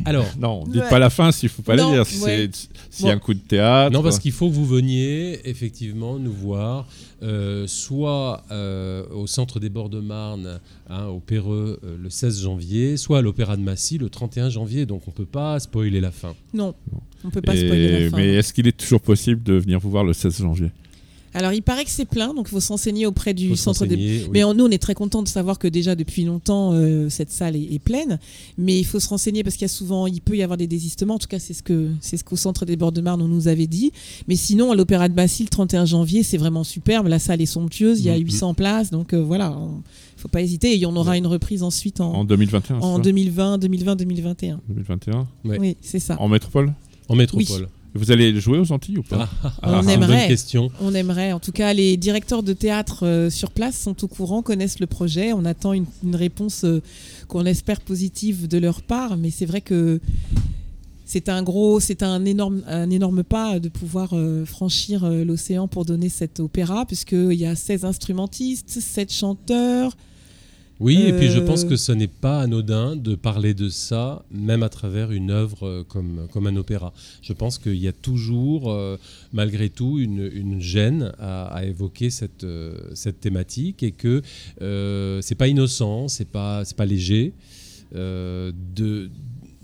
Alors, 0.06 0.26
Non, 0.40 0.64
dites 0.66 0.82
Ouais. 0.82 0.90
pas 0.90 0.98
la 1.00 1.10
fin 1.12 1.32
s'il 1.32 1.50
faut 1.50 1.62
pas 1.62 1.76
Non, 1.76 1.90
la 1.92 1.98
dire. 1.98 2.06
Si 2.08 2.22
ouais. 2.24 2.50
c'est 2.54 2.70
s'il 2.90 3.06
y 3.06 3.10
a 3.10 3.12
Bon. 3.14 3.18
un 3.18 3.20
coup 3.20 3.34
de 3.36 3.40
théâtre. 3.40 3.94
non, 3.94 4.02
parce 4.02 4.18
qu'il 4.20 4.32
faut 4.32 4.50
que 4.50 4.54
vous 4.54 4.66
veniez 4.66 5.40
effectivement 5.48 6.18
nous 6.18 6.32
voir, 6.34 6.88
euh, 7.22 7.68
soit 7.68 8.44
euh, 8.52 9.06
au 9.14 9.28
centre 9.28 9.60
des 9.60 9.70
bords 9.70 9.90
de 9.90 10.00
Marne, 10.00 10.60
hein, 10.90 11.06
au 11.06 11.20
Péreux, 11.20 11.80
euh, 11.84 11.98
le 12.02 12.10
16 12.10 12.42
janvier, 12.42 12.98
soit 12.98 13.20
à 13.20 13.22
l'Opéra 13.22 13.56
de 13.58 13.62
Massy 13.62 14.00
le 14.00 14.10
31 14.10 14.50
janvier. 14.50 14.86
Donc 14.88 15.08
on 15.08 15.12
peut 15.12 15.26
pas 15.26 15.60
spoiler 15.60 16.02
la 16.02 16.12
fin. 16.12 16.34
non, 16.54 16.74
on 17.24 17.30
peut 17.30 17.42
pas 17.42 17.54
Et- 17.56 17.66
spoiler 17.66 18.04
la 18.06 18.10
fin. 18.10 18.18
Mais 18.18 18.34
est-ce 18.34 18.54
qu'il 18.54 18.68
est 18.68 18.76
toujours 18.76 19.02
possible 19.02 19.44
de 19.44 19.54
venir 19.54 19.80
vous 19.80 19.92
voir 19.92 20.04
le 20.04 20.14
16 20.14 20.40
janvier? 20.40 20.72
Alors, 21.34 21.54
il 21.54 21.62
paraît 21.62 21.86
que 21.86 21.90
c'est 21.92 22.06
plein, 22.06 22.34
donc 22.34 22.48
il 22.48 22.52
faut 22.52 22.60
s'enseigner 22.60 23.06
auprès 23.06 23.34
du 23.34 23.50
Faut 23.50 23.56
centre 23.56 23.86
des 23.86 23.96
oui. 23.96 24.24
Mais 24.34 24.44
on- 24.44 24.54
nous, 24.54 24.66
on 24.66 24.70
est 24.70 24.78
très 24.82 24.94
content 24.96 25.24
de 25.24 25.28
savoir 25.28 25.60
que 25.60 25.68
déjà 25.68 25.96
depuis 25.96 26.24
longtemps, 26.26 26.74
euh, 26.74 27.10
cette 27.10 27.32
salle 27.32 27.56
est, 27.56 27.74
est 27.74 27.80
pleine. 27.80 28.20
Mais 28.58 28.78
il 28.78 28.84
faut 28.86 29.00
se 29.00 29.08
renseigner 29.08 29.44
parce 29.44 29.56
qu'il 29.56 29.64
y 29.64 29.66
a 29.66 29.74
souvent, 29.74 30.08
il 30.08 30.20
peut 30.22 30.36
y 30.36 30.44
avoir 30.44 30.58
des 30.58 30.68
désistements. 30.68 31.16
En 31.16 31.20
tout 31.20 31.28
cas, 31.30 31.40
c'est 31.40 31.54
ce 31.54 31.64
que 31.64 31.90
c'est 32.02 32.18
ce 32.18 32.24
qu'au 32.24 32.36
centre 32.36 32.66
des 32.66 32.76
bords 32.76 32.92
de 32.92 33.02
Marne 33.02 33.22
on 33.22 33.28
nous 33.28 33.48
avait 33.48 33.68
dit. 33.68 33.92
Mais 34.28 34.36
sinon, 34.36 34.72
à 34.72 34.76
l'Opéra 34.76 35.08
de 35.08 35.14
Massy, 35.14 35.44
le 35.44 35.50
31 35.50 35.86
janvier, 35.86 36.24
c'est 36.24 36.38
vraiment 36.38 36.64
superbe. 36.64 37.08
La 37.08 37.20
salle 37.20 37.42
est 37.42 37.46
somptueuse. 37.46 38.00
Il 38.02 38.06
y 38.08 38.10
a 38.10 38.18
Mhm. 38.18 38.26
800 38.26 38.54
places, 38.54 38.92
donc 38.92 39.14
euh, 39.14 39.22
voilà, 39.24 39.52
on- 39.58 39.82
faut 40.18 40.28
pas 40.28 40.42
hésiter. 40.42 40.72
Et 40.72 40.76
il 40.76 40.82
y 40.82 40.86
en 40.86 40.96
aura 40.96 41.18
une 41.18 41.28
reprise 41.28 41.64
ensuite 41.64 42.02
en, 42.02 42.14
En 42.14 42.24
2021 42.26 42.78
en 42.78 42.82
c'est 42.82 42.98
ça 42.98 43.02
2020, 43.04 43.58
2020, 43.58 43.96
2021. 43.96 44.60
2021 44.68 45.28
Ouais. 45.46 45.58
Oui, 45.60 45.78
c'est 45.82 46.00
ça. 46.00 46.16
En 46.22 46.28
métropole? 46.28 46.74
En 47.10 47.16
métropole. 47.16 47.68
Vous 47.94 48.12
allez 48.12 48.40
jouer 48.40 48.58
aux 48.58 48.72
Antilles 48.72 48.98
ou 49.00 49.04
pas 49.04 49.30
On 49.64 49.82
c'est 49.84 49.96
une 49.96 50.00
bonne 50.00 50.10
aimerait. 50.12 50.28
question. 50.28 50.72
On 50.82 50.94
aimerait. 50.94 51.34
En 51.34 51.40
tout 51.40 51.52
cas, 51.52 51.74
les 51.74 51.98
directeurs 51.98 52.42
de 52.42 52.54
théâtre 52.54 53.06
euh, 53.06 53.30
sur 53.30 53.52
place 53.52 53.78
sont 53.78 54.04
au 54.04 54.08
courant, 54.08 54.42
connaissent 54.42 54.80
le 54.80 54.88
projet. 54.88 55.34
On 55.34 55.44
attend 55.44 55.74
une, 55.74 55.86
une 56.04 56.16
réponse 56.16 56.64
euh, 56.64 56.82
qu'on 57.28 57.46
espère 57.46 57.82
positive 57.82 58.48
de 58.48 58.58
leur 58.58 58.82
part. 58.82 59.18
Mais 59.18 59.30
c'est 59.30 59.46
vrai 59.46 59.60
que 59.60 60.00
c'est 61.06 61.28
un 61.28 61.44
gros, 61.44 61.82
c'est 61.82 62.04
un 62.04 62.24
énorme, 62.24 62.64
un 62.68 62.90
énorme 62.90 63.24
pas 63.26 63.60
de 63.60 63.68
pouvoir 63.68 64.12
euh, 64.14 64.46
franchir 64.46 65.04
euh, 65.04 65.26
l'océan 65.26 65.68
pour 65.68 65.84
donner 65.84 66.08
cet 66.08 66.40
opéra, 66.40 66.86
puisqu'il 66.86 67.34
y 67.34 67.46
a 67.46 67.54
16 67.56 67.84
instrumentistes, 67.84 68.80
7 68.80 69.12
chanteurs. 69.12 69.98
Oui, 70.86 70.98
et 71.10 71.14
puis 71.14 71.30
je 71.30 71.40
Euh, 71.40 71.46
pense 71.46 71.64
que 71.64 71.76
ce 71.76 71.92
n'est 71.92 72.08
pas 72.08 72.42
anodin 72.42 72.96
de 72.96 73.14
parler 73.14 73.54
de 73.54 73.70
ça, 73.70 74.26
même 74.32 74.64
à 74.64 74.70
travers 74.70 75.12
une 75.12 75.30
œuvre 75.30 75.68
euh, 75.68 75.84
comme, 75.84 76.28
comme 76.34 76.48
un 76.48 76.56
opéra. 76.56 76.92
Je 77.22 77.34
pense 77.34 77.60
qu'il 77.60 77.76
y 77.76 77.88
a 77.88 77.92
toujours, 77.94 78.72
euh, 78.72 78.98
malgré 79.32 79.70
tout, 79.70 80.00
une, 80.00 80.28
une 80.34 80.60
gêne 80.60 81.12
à, 81.20 81.46
à 81.58 81.66
évoquer 81.66 82.10
cette, 82.10 82.44
euh, 82.44 82.74
cette 82.96 83.20
thématique 83.20 83.84
et 83.84 83.92
que 83.92 84.24
euh, 84.64 85.22
c'est 85.22 85.36
pas 85.36 85.48
innocent, 85.48 86.08
c'est 86.08 86.32
pas, 86.38 86.66
c'est 86.66 86.76
pas 86.76 86.88
léger 86.96 87.34
de, 87.94 88.54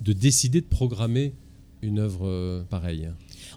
de 0.07 0.13
décider 0.13 0.59
de 0.61 0.65
programmer 0.79 1.33
une 1.81 1.99
œuvre 1.99 2.63
pareille. 2.69 3.07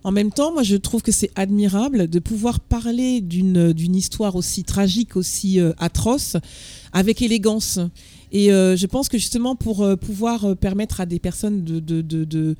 En 0.04 0.12
même 0.12 0.30
temps, 0.30 0.52
moi, 0.52 0.62
je 0.62 0.76
trouve 0.76 1.02
que 1.02 1.12
c'est 1.12 1.30
admirable 1.34 2.08
de 2.08 2.20
pouvoir 2.20 2.60
parler 2.60 3.20
d'une 3.20 3.72
d'une 3.72 3.96
histoire 3.96 4.34
aussi 4.36 4.62
tragique, 4.64 5.16
aussi 5.16 5.60
euh, 5.60 5.72
atroce, 5.78 6.36
avec 6.92 7.22
élégance. 7.22 7.78
Et 8.32 8.52
euh, 8.52 8.76
je 8.76 8.86
pense 8.86 9.08
que 9.08 9.18
justement, 9.18 9.56
pour 9.56 9.82
euh, 9.82 9.96
pouvoir 9.96 10.44
euh, 10.44 10.54
permettre 10.54 11.00
à 11.00 11.06
des 11.06 11.18
personnes 11.18 11.64
de, 11.64 11.80
de, 11.80 12.02
de, 12.02 12.56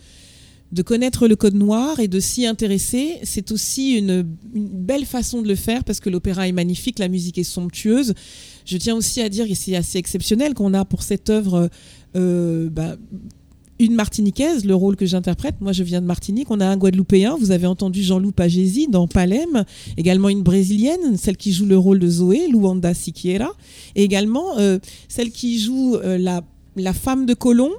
de, 0.72 0.82
connaître 0.82 1.28
le 1.28 1.36
code 1.36 1.54
noir 1.54 2.00
et 2.00 2.08
de 2.08 2.18
s'y 2.20 2.46
intéresser, 2.46 3.18
c'est 3.22 3.52
aussi 3.52 3.92
une, 3.92 4.26
une 4.54 4.68
belle 4.68 5.04
façon 5.04 5.42
de 5.42 5.48
le 5.48 5.54
faire 5.54 5.84
parce 5.84 6.00
que 6.00 6.10
l'opéra 6.10 6.48
est 6.48 6.52
magnifique, 6.52 6.98
la 6.98 7.08
musique 7.08 7.38
est 7.38 7.44
somptueuse. 7.44 8.14
Je 8.64 8.76
tiens 8.76 8.96
aussi 8.96 9.20
à 9.20 9.28
dire, 9.28 9.46
et 9.48 9.54
c'est 9.54 9.76
assez 9.76 9.98
exceptionnel 9.98 10.54
qu'on 10.54 10.74
a 10.74 10.84
pour 10.84 11.02
cette 11.02 11.30
œuvre 11.30 11.70
bah, 12.14 12.96
une 13.80 13.94
Martiniquaise, 13.94 14.66
le 14.66 14.74
rôle 14.74 14.94
que 14.94 15.06
j'interprète. 15.06 15.56
Moi, 15.60 15.72
je 15.72 15.82
viens 15.82 16.02
de 16.02 16.06
Martinique. 16.06 16.50
On 16.50 16.60
a 16.60 16.66
un 16.66 16.76
Guadeloupéen. 16.76 17.36
Vous 17.40 17.50
avez 17.50 17.66
entendu 17.66 18.02
Jean-Loup 18.02 18.30
Pagési 18.30 18.88
dans 18.88 19.08
Palem. 19.08 19.64
Également 19.96 20.28
une 20.28 20.42
Brésilienne, 20.42 21.16
celle 21.16 21.38
qui 21.38 21.52
joue 21.52 21.64
le 21.64 21.78
rôle 21.78 21.98
de 21.98 22.08
Zoé, 22.08 22.46
Luanda 22.48 22.92
Siquiera. 22.92 23.52
Et 23.96 24.04
également 24.04 24.58
euh, 24.58 24.78
celle 25.08 25.30
qui 25.30 25.58
joue 25.58 25.96
euh, 25.96 26.18
la, 26.18 26.42
la 26.76 26.92
femme 26.92 27.24
de 27.24 27.32
colon, 27.32 27.70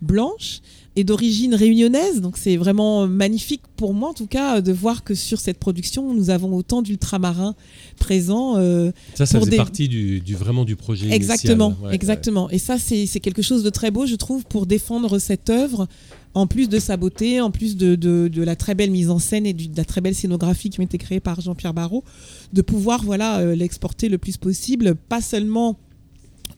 blanche, 0.00 0.62
et 0.96 1.04
d'origine 1.04 1.54
réunionnaise. 1.54 2.20
Donc, 2.20 2.36
c'est 2.36 2.56
vraiment 2.56 3.06
magnifique 3.06 3.62
pour 3.76 3.94
moi, 3.94 4.10
en 4.10 4.14
tout 4.14 4.26
cas, 4.26 4.60
de 4.60 4.72
voir 4.72 5.04
que 5.04 5.14
sur 5.14 5.38
cette 5.40 5.58
production, 5.58 6.12
nous 6.14 6.30
avons 6.30 6.54
autant 6.56 6.82
d'ultramarins 6.82 7.54
présents. 7.98 8.56
euh, 8.58 8.90
Ça, 9.14 9.26
ça 9.26 9.38
Pour 9.38 9.42
faisait 9.46 9.52
des- 9.52 9.56
partie 9.56 9.88
du, 9.88 10.20
du- 10.20 10.34
vraiment 10.34 10.64
du 10.64 10.76
projet 10.76 11.06
initial. 11.06 11.22
Exactement, 11.22 11.76
Ouais, 11.82 11.94
exactement. 11.94 12.50
Et 12.50 12.58
ça, 12.58 12.78
c'est 12.78 13.06
c'est 13.06 13.20
quelque 13.20 13.42
chose 13.42 13.62
de 13.62 13.70
très 13.70 13.90
beau, 13.90 14.06
je 14.06 14.16
trouve, 14.16 14.44
pour 14.46 14.66
défendre 14.66 15.18
cette 15.18 15.48
œuvre, 15.50 15.86
en 16.34 16.46
plus 16.46 16.68
de 16.68 16.78
sa 16.78 16.96
beauté, 16.96 17.40
en 17.40 17.50
plus 17.50 17.76
de, 17.76 17.94
de- 17.94 18.28
de 18.28 18.42
la 18.42 18.56
très 18.56 18.74
belle 18.74 18.90
mise 18.90 19.10
en 19.10 19.18
scène 19.18 19.46
et 19.46 19.52
du- 19.52 19.68
de 19.68 19.76
la 19.76 19.84
très 19.84 20.00
belle 20.00 20.14
scénographie 20.14 20.70
qui 20.70 20.80
ont 20.80 20.84
été 20.84 20.98
créées 20.98 21.20
par 21.20 21.40
Jean-Pierre 21.40 21.74
Barrault, 21.74 22.04
de 22.52 22.62
pouvoir 22.62 23.02
voilà 23.04 23.38
euh, 23.38 23.54
l'exporter 23.54 24.08
le 24.08 24.18
plus 24.18 24.36
possible, 24.36 24.94
pas 25.08 25.20
seulement 25.20 25.76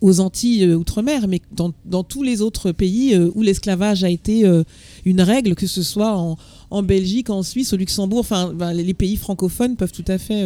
aux 0.03 0.21
Antilles 0.21 0.65
euh, 0.65 0.77
outre-mer, 0.77 1.29
mais 1.29 1.41
dans, 1.53 1.73
dans 1.87 2.05
tous 2.05 2.23
les 2.23 2.43
autres 2.43 2.73
pays 2.73 3.15
euh, 3.15 3.31
où 3.35 3.43
l'esclavage 3.43 4.05
a 4.05 4.11
été 4.11 4.45
euh, 4.45 4.65
une 5.07 5.23
règle, 5.23 5.55
que 5.55 5.67
ce 5.67 5.83
soit 5.83 6.19
en, 6.19 6.37
en 6.71 6.83
Belgique, 6.83 7.31
en 7.31 7.43
Suisse, 7.43 7.73
au 7.73 7.77
Luxembourg, 7.77 8.27
ben, 8.55 8.73
les 8.73 8.95
pays 8.95 9.17
francophones 9.17 9.77
peuvent 9.77 9.93
tout 9.93 10.05
à 10.09 10.19
fait 10.19 10.45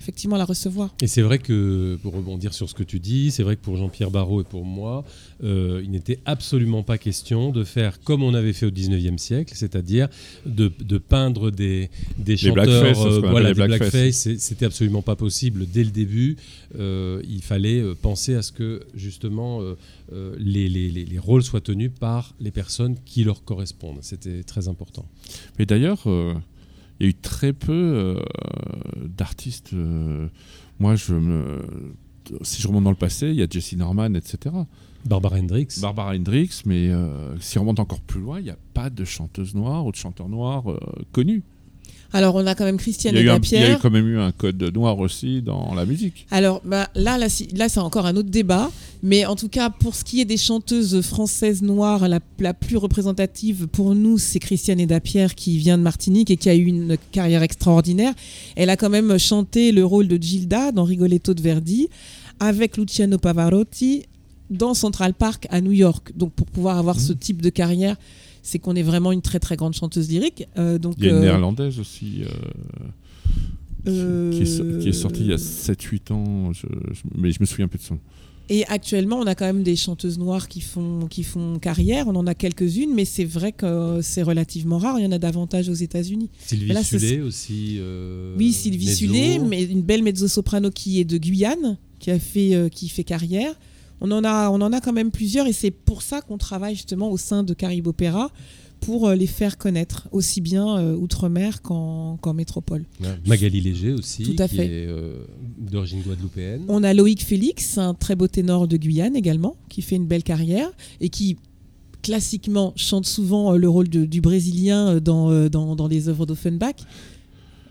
effectivement 0.00 0.36
la 0.36 0.44
recevoir. 0.44 0.94
Et 1.02 1.06
c'est 1.06 1.22
vrai 1.22 1.38
que, 1.38 1.98
pour 2.02 2.14
rebondir 2.14 2.54
sur 2.54 2.68
ce 2.68 2.74
que 2.74 2.82
tu 2.82 2.98
dis, 3.00 3.30
c'est 3.30 3.42
vrai 3.42 3.56
que 3.56 3.60
pour 3.60 3.76
Jean-Pierre 3.76 4.10
Barrault 4.10 4.40
et 4.40 4.44
pour 4.44 4.64
moi, 4.64 5.04
euh, 5.44 5.80
il 5.84 5.90
n'était 5.90 6.18
absolument 6.24 6.82
pas 6.82 6.96
question 6.98 7.50
de 7.50 7.64
faire 7.64 8.00
comme 8.02 8.22
on 8.22 8.34
avait 8.34 8.52
fait 8.52 8.66
au 8.66 8.70
19e 8.70 9.18
siècle, 9.18 9.52
c'est-à-dire 9.56 10.08
de, 10.46 10.72
de 10.80 10.98
peindre 10.98 11.50
des, 11.50 11.90
des 12.18 12.36
chanteurs, 12.36 12.64
blackface, 12.64 12.98
euh, 13.04 13.20
voilà, 13.20 13.48
des 13.52 13.54
blackface. 13.54 14.28
C'était 14.38 14.64
absolument 14.66 15.02
pas 15.02 15.16
possible 15.16 15.66
dès 15.72 15.84
le 15.84 15.90
début. 15.90 16.36
Euh, 16.78 17.22
il 17.28 17.42
fallait 17.42 17.82
penser 18.00 18.34
à 18.34 18.42
ce 18.42 18.52
que, 18.52 18.80
justement, 18.94 19.60
les, 20.38 20.68
les- 20.68 20.90
les- 20.90 21.04
les 21.04 21.18
rôles 21.18 21.42
soient 21.42 21.60
tenus 21.60 21.90
par 22.00 22.34
les 22.40 22.50
personnes 22.50 22.96
qui 23.04 23.22
leur 23.24 23.44
correspondent. 23.44 23.98
C'était 24.02 24.42
très 24.42 24.66
important. 24.68 25.04
Mais 25.58 25.66
d'ailleurs, 25.66 26.02
euh, 26.06 26.34
il 27.00 27.04
y 27.04 27.06
a 27.06 27.10
eu 27.10 27.14
très 27.14 27.52
peu 27.52 27.72
euh, 27.72 28.22
d'artistes. 29.06 29.72
euh, 29.72 30.28
moi, 30.78 30.96
je 30.96 31.14
me, 31.14 31.62
si 32.42 32.60
je 32.62 32.68
remonte 32.68 32.84
dans 32.84 32.90
le 32.90 32.96
passé, 32.96 33.28
il 33.28 33.36
y 33.36 33.42
a 33.42 33.46
Jesse 33.48 33.74
Norman, 33.74 34.14
etc. 34.14 34.54
Barbara 35.04 35.38
Hendricks. 35.38 35.80
Barbara 35.80 36.14
Hendricks, 36.14 36.66
mais 36.66 36.88
euh, 36.88 37.38
si 37.40 37.58
on 37.58 37.62
remonte 37.62 37.80
encore 37.80 38.00
plus 38.00 38.20
loin, 38.20 38.38
il 38.38 38.44
n'y 38.44 38.50
a 38.50 38.58
pas 38.74 38.90
de 38.90 39.04
chanteuse 39.04 39.54
noire 39.54 39.86
ou 39.86 39.92
de 39.92 39.96
chanteur 39.96 40.28
noir 40.28 40.70
euh, 40.70 40.78
connu. 41.12 41.42
Alors 42.12 42.34
on 42.34 42.46
a 42.46 42.54
quand 42.54 42.64
même 42.64 42.76
Christiane 42.76 43.14
un- 43.30 43.38
il 43.38 43.60
y 43.60 43.64
a 43.72 43.74
eu 43.76 43.78
quand 43.80 43.90
même 43.90 44.06
eu 44.08 44.18
un 44.18 44.32
code 44.32 44.62
noir 44.74 44.98
aussi 44.98 45.42
dans 45.42 45.74
la 45.74 45.84
musique. 45.86 46.26
Alors 46.30 46.60
bah, 46.64 46.88
là, 46.94 47.18
là, 47.18 47.28
c'est 47.28 47.78
encore 47.80 48.06
un 48.06 48.16
autre 48.16 48.28
débat, 48.30 48.70
mais 49.02 49.24
en 49.26 49.36
tout 49.36 49.48
cas 49.48 49.70
pour 49.70 49.94
ce 49.94 50.02
qui 50.04 50.20
est 50.20 50.24
des 50.24 50.36
chanteuses 50.36 51.00
françaises 51.02 51.62
noires, 51.62 52.08
la, 52.08 52.18
la 52.40 52.52
plus 52.54 52.76
représentative 52.76 53.68
pour 53.68 53.94
nous, 53.94 54.18
c'est 54.18 54.38
Christiane 54.40 54.80
Edapierre 54.80 55.34
qui 55.34 55.56
vient 55.58 55.78
de 55.78 55.82
Martinique 55.82 56.30
et 56.30 56.36
qui 56.36 56.48
a 56.50 56.54
eu 56.54 56.64
une 56.64 56.96
carrière 57.12 57.42
extraordinaire. 57.42 58.12
Elle 58.56 58.70
a 58.70 58.76
quand 58.76 58.90
même 58.90 59.16
chanté 59.18 59.70
le 59.72 59.84
rôle 59.84 60.08
de 60.08 60.20
Gilda 60.20 60.72
dans 60.72 60.84
Rigoletto 60.84 61.34
de 61.34 61.42
Verdi 61.42 61.88
avec 62.40 62.76
Luciano 62.76 63.18
Pavarotti 63.18 64.02
dans 64.50 64.74
Central 64.74 65.14
Park 65.14 65.46
à 65.50 65.60
New 65.60 65.70
York. 65.72 66.10
Donc 66.16 66.32
pour 66.32 66.46
pouvoir 66.48 66.76
avoir 66.78 66.98
ce 66.98 67.12
type 67.12 67.40
de 67.40 67.50
carrière, 67.50 67.96
c'est 68.42 68.58
qu'on 68.58 68.74
est 68.76 68.82
vraiment 68.82 69.12
une 69.12 69.22
très 69.22 69.38
très 69.40 69.56
grande 69.56 69.74
chanteuse 69.74 70.08
lyrique. 70.10 70.44
Euh, 70.58 70.78
donc, 70.78 70.94
Il 70.98 71.04
y 71.04 71.08
a 71.08 71.10
une 71.10 71.16
euh, 71.16 71.20
néerlandaise 71.20 71.78
aussi 71.78 72.22
euh, 73.86 74.30
qui, 74.32 74.42
est, 74.42 74.46
so- 74.46 74.78
qui 74.80 74.88
est 74.88 74.92
sortie 74.92 75.20
il 75.22 75.28
y 75.28 75.32
a 75.32 75.36
7-8 75.38 76.12
ans, 76.12 76.52
je- 76.52 76.66
je- 76.92 77.02
mais 77.16 77.32
je 77.32 77.38
me 77.40 77.46
souviens 77.46 77.68
plus 77.68 77.78
de 77.78 77.84
son. 77.84 77.98
Et 78.52 78.66
actuellement, 78.66 79.16
on 79.20 79.26
a 79.28 79.36
quand 79.36 79.44
même 79.44 79.62
des 79.62 79.76
chanteuses 79.76 80.18
noires 80.18 80.48
qui 80.48 80.60
font, 80.60 81.06
qui 81.08 81.22
font 81.22 81.60
carrière. 81.60 82.08
On 82.08 82.16
en 82.16 82.26
a 82.26 82.34
quelques-unes, 82.34 82.92
mais 82.92 83.04
c'est 83.04 83.24
vrai 83.24 83.52
que 83.52 84.00
c'est 84.02 84.22
relativement 84.24 84.78
rare. 84.78 84.98
Il 84.98 85.04
y 85.04 85.06
en 85.06 85.12
a 85.12 85.18
davantage 85.20 85.68
aux 85.68 85.74
États-Unis. 85.74 86.30
Sylvie 86.40 86.72
là, 86.72 86.82
Sulé 86.82 87.20
aussi. 87.20 87.76
euh, 87.78 88.34
oui, 88.36 88.52
Sylvie 88.52 88.86
mezzo. 88.86 88.96
Sulé, 89.06 89.38
mais 89.38 89.62
une 89.62 89.82
belle 89.82 90.02
mezzo-soprano 90.02 90.70
qui 90.72 90.98
est 90.98 91.04
de 91.04 91.16
Guyane, 91.16 91.78
qui, 92.00 92.10
a 92.10 92.18
fait, 92.18 92.56
euh, 92.56 92.68
qui 92.68 92.88
fait 92.88 93.04
carrière. 93.04 93.54
On 94.00 94.10
en, 94.10 94.24
a, 94.24 94.48
on 94.50 94.60
en 94.60 94.72
a 94.72 94.80
quand 94.80 94.92
même 94.92 95.10
plusieurs, 95.10 95.46
et 95.46 95.52
c'est 95.52 95.70
pour 95.70 96.02
ça 96.02 96.20
qu'on 96.22 96.38
travaille 96.38 96.74
justement 96.74 97.10
au 97.10 97.16
sein 97.18 97.42
de 97.42 97.52
Caribe 97.54 97.86
Opéra 97.86 98.30
pour 98.80 99.08
euh, 99.08 99.14
les 99.14 99.26
faire 99.26 99.58
connaître, 99.58 100.08
aussi 100.10 100.40
bien 100.40 100.78
euh, 100.78 100.94
outre-mer 100.96 101.60
qu'en 101.60 102.18
métropole. 102.34 102.84
Ouais, 103.00 103.08
Magali 103.26 103.60
Léger 103.60 103.92
aussi, 103.92 104.22
Tout 104.22 104.42
à 104.42 104.48
qui 104.48 104.56
fait. 104.56 104.64
est 104.66 104.86
euh, 104.86 105.18
d'origine 105.58 106.00
guadeloupéenne. 106.00 106.62
On 106.68 106.82
a 106.82 106.94
Loïc 106.94 107.22
Félix, 107.22 107.76
un 107.76 107.92
très 107.92 108.16
beau 108.16 108.26
ténor 108.26 108.66
de 108.68 108.78
Guyane 108.78 109.16
également, 109.16 109.56
qui 109.68 109.82
fait 109.82 109.96
une 109.96 110.06
belle 110.06 110.22
carrière 110.22 110.70
et 111.02 111.10
qui 111.10 111.36
classiquement 112.02 112.72
chante 112.76 113.04
souvent 113.04 113.52
euh, 113.52 113.56
le 113.58 113.68
rôle 113.68 113.90
de- 113.90 114.06
du 114.06 114.22
Brésilien 114.22 114.98
dans, 114.98 115.30
euh, 115.30 115.50
dans, 115.50 115.76
dans 115.76 115.86
les 115.88 116.08
œuvres 116.08 116.24
d'Offenbach. 116.24 116.76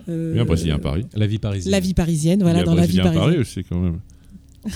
Euh, 0.09 0.39
un 0.39 0.45
Brésilien 0.45 0.75
à 0.75 0.79
Paris. 0.79 1.05
La 1.15 1.25
vie 1.25 1.39
parisienne. 1.39 1.71
La 1.71 1.79
vie 1.79 1.95
parisienne, 1.95 2.41
voilà, 2.43 2.59
il 2.59 2.61
y 2.61 2.61
a 2.61 2.65
dans 2.65 2.71
un 2.73 2.75
la 2.75 2.85
vie 2.85 2.97
Brésilien 2.99 3.01
à 3.01 3.13
parisienne. 3.15 3.31
Paris 3.31 3.41
aussi 3.41 3.63
quand 3.67 3.79
même. 3.79 3.99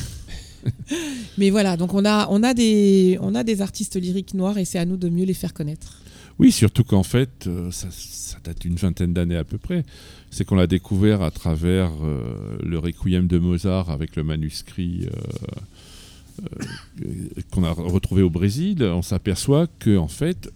Mais 1.38 1.50
voilà, 1.50 1.78
donc 1.78 1.94
on 1.94 2.06
a, 2.06 2.28
on, 2.30 2.44
a 2.44 2.54
des, 2.54 3.18
on 3.22 3.36
a 3.36 3.44
des 3.44 3.62
artistes 3.62 3.96
lyriques 3.96 4.34
noirs 4.34 4.58
et 4.58 4.66
c'est 4.66 4.80
à 4.80 4.86
nous 4.86 4.98
de 4.98 5.10
mieux 5.10 5.26
les 5.26 5.34
faire 5.34 5.54
connaître. 5.54 6.00
Oui, 6.40 6.52
surtout 6.52 6.84
qu'en 6.84 7.04
fait, 7.04 7.48
euh, 7.48 7.70
ça, 7.72 7.88
date 8.44 8.62
d'une 8.62 8.76
vingtaine 8.76 9.14
d'années 9.14 9.38
à 9.38 9.44
peu 9.44 9.58
près. 9.58 9.84
C'est 10.32 10.46
qu'on 10.46 10.56
l'a 10.56 10.68
découvert 10.68 11.22
à 11.22 11.32
travers 11.32 11.92
euh, 12.04 12.58
le 12.64 12.80
Requiem 12.80 13.28
de 13.28 13.38
Mozart 13.38 13.92
avec 13.92 14.16
le 14.16 14.24
manuscrit 14.24 15.08
euh, 16.42 16.48
qu'on 17.52 17.64
a 17.64 17.72
retrouvé 17.72 18.24
au 18.24 18.32
Brésil. 18.32 18.84
On 18.84 19.04
s'aperçoit 19.04 19.68
que 19.80 19.96
en 19.96 20.08
fait, 20.08 20.52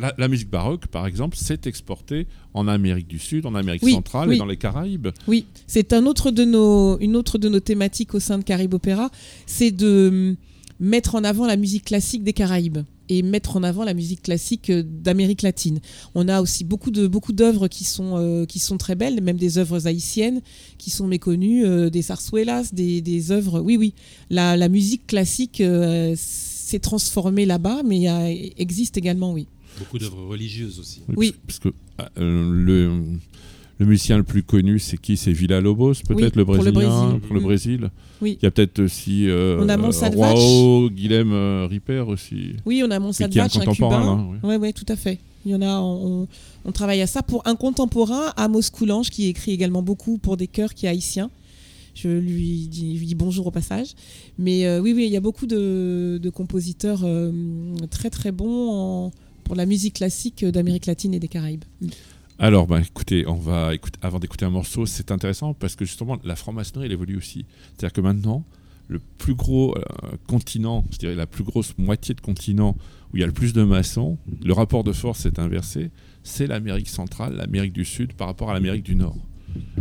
la, 0.00 0.14
la 0.18 0.28
musique 0.28 0.50
baroque, 0.50 0.86
par 0.88 1.06
exemple, 1.06 1.36
s'est 1.36 1.60
exportée 1.66 2.26
en 2.54 2.66
Amérique 2.66 3.06
du 3.06 3.18
Sud, 3.18 3.46
en 3.46 3.54
Amérique 3.54 3.82
Oui, 3.84 3.92
centrale 3.92 4.28
oui. 4.30 4.36
et 4.36 4.38
dans 4.38 4.46
les 4.46 4.56
Caraïbes. 4.56 5.08
Oui, 5.28 5.44
c'est 5.66 5.92
un 5.92 6.06
autre 6.06 6.30
de 6.30 6.44
nos, 6.44 6.98
une 6.98 7.14
autre 7.16 7.38
de 7.38 7.48
nos 7.48 7.60
thématiques 7.60 8.14
au 8.14 8.20
sein 8.20 8.38
de 8.38 8.42
Caribe 8.44 8.74
Opéra, 8.74 9.10
c'est 9.46 9.70
de 9.70 10.08
hum, 10.10 10.36
mettre 10.80 11.14
en 11.14 11.22
avant 11.24 11.46
la 11.46 11.56
musique 11.56 11.84
classique 11.84 12.24
des 12.24 12.32
Caraïbes 12.32 12.78
et 13.12 13.22
mettre 13.22 13.56
en 13.56 13.64
avant 13.64 13.82
la 13.84 13.92
musique 13.92 14.22
classique 14.22 14.70
euh, 14.70 14.84
d'Amérique 14.84 15.42
latine. 15.42 15.80
On 16.14 16.28
a 16.28 16.40
aussi 16.40 16.62
beaucoup 16.64 16.92
de 16.92 17.08
beaucoup 17.08 17.32
d'œuvres 17.32 17.66
qui 17.66 17.82
sont 17.84 18.12
euh, 18.16 18.46
qui 18.46 18.60
sont 18.60 18.78
très 18.78 18.94
belles, 18.94 19.20
même 19.20 19.36
des 19.36 19.58
œuvres 19.58 19.86
haïtiennes 19.88 20.40
qui 20.78 20.90
sont 20.90 21.08
méconnues, 21.08 21.64
euh, 21.66 21.90
des 21.90 22.02
zarzuelas, 22.02 22.70
des, 22.72 23.00
des 23.00 23.32
œuvres. 23.32 23.60
Oui, 23.60 23.76
oui, 23.76 23.94
la, 24.30 24.56
la 24.56 24.68
musique 24.68 25.08
classique 25.08 25.60
euh, 25.60 26.14
s'est 26.16 26.78
transformée 26.78 27.46
là-bas, 27.46 27.82
mais 27.84 28.52
existe 28.56 28.96
également, 28.96 29.32
oui. 29.32 29.48
Beaucoup 29.78 29.98
d'œuvres 29.98 30.26
religieuses 30.26 30.78
aussi. 30.78 31.02
Oui. 31.16 31.34
Parce 31.46 31.58
que 31.58 31.68
ah, 31.98 32.10
euh, 32.18 32.50
le, 32.52 32.90
le 33.78 33.86
musicien 33.86 34.16
le 34.18 34.24
plus 34.24 34.42
connu, 34.42 34.78
c'est 34.78 34.98
qui? 34.98 35.16
C'est 35.16 35.32
Villa 35.32 35.60
Lobos, 35.60 35.94
peut-être 36.06 36.16
Oui, 36.16 36.30
le 36.36 36.44
pour 36.44 36.54
le 36.56 36.70
Brésilien, 36.70 37.02
Brésil. 37.04 37.20
pour 37.20 37.34
le. 37.34 37.40
Brésil. 37.40 37.90
Oui. 38.20 38.38
Il 38.40 38.44
y 38.44 38.46
a 38.46 38.50
peut-être 38.50 38.80
aussi 38.80 39.28
euh, 39.28 39.58
On 39.62 39.68
a. 39.68 39.76
Roao, 39.76 40.90
Guilhem 40.90 41.32
euh, 41.32 41.66
Ripper 41.70 42.00
aussi. 42.06 42.56
Oui, 42.66 42.82
on 42.84 42.90
a 42.90 42.98
Mais 42.98 43.06
qui 43.14 43.22
est 43.22 43.24
un 43.24 43.44
Monsalvatch, 43.44 43.56
un 43.56 43.60
contemporain, 43.64 44.00
cubain. 44.00 44.16
là, 44.16 44.28
oui. 44.30 44.38
Oui, 44.42 44.54
oui, 44.68 44.72
tout 44.74 44.86
à 44.88 44.96
fait. 44.96 45.18
Il 45.46 45.52
y 45.52 45.54
en 45.54 45.62
a, 45.62 45.80
on, 45.80 46.28
on 46.66 46.72
travaille 46.72 47.00
à 47.00 47.06
ça. 47.06 47.22
Pour 47.22 47.46
un 47.46 47.56
contemporain, 47.56 48.34
Amos 48.36 48.60
Coulange, 48.70 49.08
qui 49.08 49.28
écrit 49.28 49.52
également 49.52 49.82
beaucoup 49.82 50.18
pour 50.18 50.36
des 50.36 50.46
chœurs, 50.46 50.74
qui 50.74 50.84
est 50.84 50.90
haïtien. 50.90 51.30
Je 51.94 52.08
lui 52.08 52.68
dis, 52.68 52.92
lui 52.98 53.06
dis 53.06 53.14
bonjour 53.14 53.46
au 53.46 53.50
passage. 53.50 53.94
Mais 54.38 54.66
euh, 54.66 54.80
oui, 54.80 54.92
oui, 54.94 55.06
il 55.06 55.10
y 55.12 55.16
a 55.16 55.20
beaucoup 55.20 55.46
de, 55.46 56.20
de 56.22 56.30
compositeurs 56.30 57.00
euh, 57.04 57.32
très 57.90 58.10
très 58.10 58.32
bons 58.32 58.70
en- 58.70 59.12
pour 59.50 59.56
la 59.56 59.66
musique 59.66 59.94
classique 59.94 60.44
d'Amérique 60.44 60.86
latine 60.86 61.12
et 61.12 61.18
des 61.18 61.26
Caraïbes. 61.26 61.64
Alors, 62.38 62.68
bah, 62.68 62.80
écoutez, 62.80 63.26
on 63.26 63.34
va 63.34 63.74
écouter, 63.74 63.98
avant 64.00 64.20
d'écouter 64.20 64.44
un 64.44 64.50
morceau, 64.50 64.86
c'est 64.86 65.10
intéressant 65.10 65.54
parce 65.54 65.74
que 65.74 65.84
justement, 65.84 66.20
la 66.22 66.36
franc-maçonnerie, 66.36 66.86
elle 66.86 66.92
évolue 66.92 67.16
aussi. 67.16 67.46
C'est-à-dire 67.72 67.92
que 67.92 68.00
maintenant, 68.00 68.44
le 68.86 69.00
plus 69.18 69.34
gros 69.34 69.76
euh, 69.76 69.82
continent, 70.28 70.84
je 70.92 70.98
dirais 70.98 71.16
la 71.16 71.26
plus 71.26 71.42
grosse 71.42 71.76
moitié 71.78 72.14
de 72.14 72.20
continent 72.20 72.76
où 73.12 73.16
il 73.16 73.20
y 73.22 73.24
a 73.24 73.26
le 73.26 73.32
plus 73.32 73.52
de 73.52 73.64
maçons, 73.64 74.18
le 74.40 74.52
rapport 74.52 74.84
de 74.84 74.92
force 74.92 75.26
est 75.26 75.40
inversé, 75.40 75.90
c'est 76.22 76.46
l'Amérique 76.46 76.88
centrale, 76.88 77.34
l'Amérique 77.34 77.72
du 77.72 77.84
Sud 77.84 78.12
par 78.12 78.28
rapport 78.28 78.50
à 78.50 78.54
l'Amérique 78.54 78.84
du 78.84 78.94
Nord. 78.94 79.18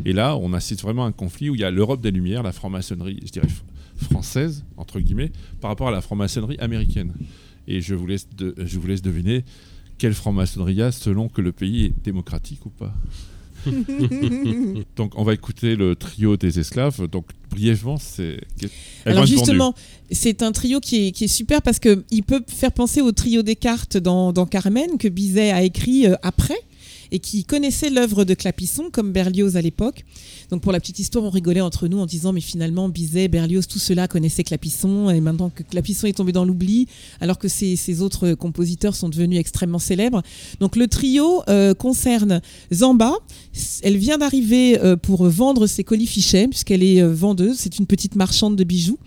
Et 0.04 0.14
là, 0.14 0.36
on 0.36 0.52
assiste 0.54 0.82
vraiment 0.82 1.06
à 1.06 1.10
un 1.10 1.12
conflit 1.12 1.52
où 1.52 1.54
il 1.54 1.62
y 1.62 1.64
a 1.64 1.70
l'Europe 1.70 2.02
des 2.02 2.10
Lumières, 2.10 2.42
la 2.42 2.54
franc-maçonnerie, 2.54 3.20
je 3.24 3.32
dirais 3.34 3.48
française, 4.00 4.66
entre 4.78 5.00
guillemets, 5.00 5.32
par 5.62 5.70
rapport 5.70 5.90
à 5.90 5.92
la 5.92 6.02
franc-maçonnerie 6.02 6.58
américaine. 6.58 7.14
Et 7.70 7.82
je 7.82 7.96
vous 7.96 8.08
laisse, 8.08 8.28
de- 8.36 8.56
je 8.58 8.80
vous 8.80 8.88
laisse 8.88 9.02
deviner 9.02 9.46
quelle 9.98 10.14
franc-maçonnerie 10.14 10.74
il 10.74 10.80
y 10.80 10.82
a 10.82 10.92
selon 10.92 11.30
que 11.30 11.42
le 11.42 11.52
pays 11.52 11.86
est 11.86 11.94
démocratique 12.04 12.66
ou 12.66 12.70
pas. 12.70 12.94
Donc 14.96 15.14
on 15.16 15.24
va 15.24 15.34
écouter 15.34 15.76
le 15.76 15.96
trio 15.96 16.38
des 16.38 16.60
esclaves. 16.60 17.08
Donc 17.08 17.26
brièvement, 17.52 17.98
c'est... 17.98 18.40
Alors 19.06 19.26
justement, 19.26 19.74
c'est 20.12 20.42
un 20.44 20.52
trio 20.52 20.80
qui 20.80 21.08
est, 21.08 21.12
qui 21.12 21.26
est 21.26 21.30
super 21.30 21.62
parce 21.62 21.80
qu'il 21.80 22.24
peut 22.26 22.42
faire 22.48 22.72
penser 22.72 23.02
au 23.02 23.12
trio 23.12 23.42
des 23.44 23.56
cartes 23.56 23.98
dans, 23.98 24.34
dans 24.34 24.46
Carmen 24.46 24.98
que 24.98 25.08
Bizet 25.08 25.52
a 25.52 25.62
écrit 25.64 26.08
euh, 26.08 26.16
après 26.24 26.58
et 27.12 27.20
qui 27.20 27.44
connaissait 27.44 27.90
l'œuvre 27.90 28.24
de 28.24 28.34
Clapisson 28.34 28.90
comme 28.92 29.12
Berlioz 29.12 29.58
à 29.58 29.62
l'époque. 29.62 30.06
Donc 30.52 30.62
pour 30.62 30.72
la 30.72 30.80
petite 30.80 31.00
histoire, 31.00 31.24
on 31.24 31.30
rigolait 31.30 31.62
entre 31.62 31.88
nous 31.88 32.00
en 32.00 32.06
disant 32.06 32.34
mais 32.34 32.42
finalement 32.42 32.90
Bizet, 32.90 33.28
Berlioz, 33.28 33.68
tout 33.68 33.80
cela 33.80 34.08
connaissait 34.08 34.44
Clapisson 34.44 35.10
et 35.10 35.22
maintenant 35.22 35.50
que 35.50 35.64
Clapisson 35.64 36.08
est 36.08 36.14
tombé 36.14 36.32
dans 36.32 36.46
l'oubli, 36.46 36.88
alors 37.20 37.38
que 37.38 37.48
ces 37.48 38.02
autres 38.02 38.34
compositeurs 38.34 38.96
sont 38.96 39.10
devenus 39.10 39.40
extrêmement 39.40 39.80
célèbres. 39.80 40.22
Donc 40.60 40.76
le 40.76 40.88
trio 40.88 41.44
euh, 41.50 41.74
concerne 41.74 42.42
Zamba. 42.74 43.14
Elle 43.84 43.98
vient 43.98 44.18
d'arriver 44.18 44.80
euh, 44.80 44.96
pour 44.96 45.28
vendre 45.28 45.68
ses 45.68 45.84
colis 45.84 46.08
fichets 46.08 46.48
puisqu'elle 46.48 46.84
est 46.84 47.02
euh, 47.02 47.14
vendeuse. 47.14 47.58
C'est 47.58 47.80
une 47.80 47.86
petite 47.86 48.16
marchande 48.16 48.56
de 48.56 48.64
bijoux 48.64 49.00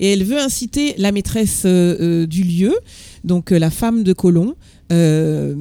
et 0.00 0.12
elle 0.12 0.24
veut 0.24 0.40
inciter 0.40 0.94
la 0.98 1.12
maîtresse 1.12 1.64
du 1.64 2.42
lieu, 2.42 2.74
donc 3.22 3.52
la 3.52 3.70
femme 3.70 4.02
de 4.02 4.12
Colomb, 4.12 4.56
euh, 4.94 5.54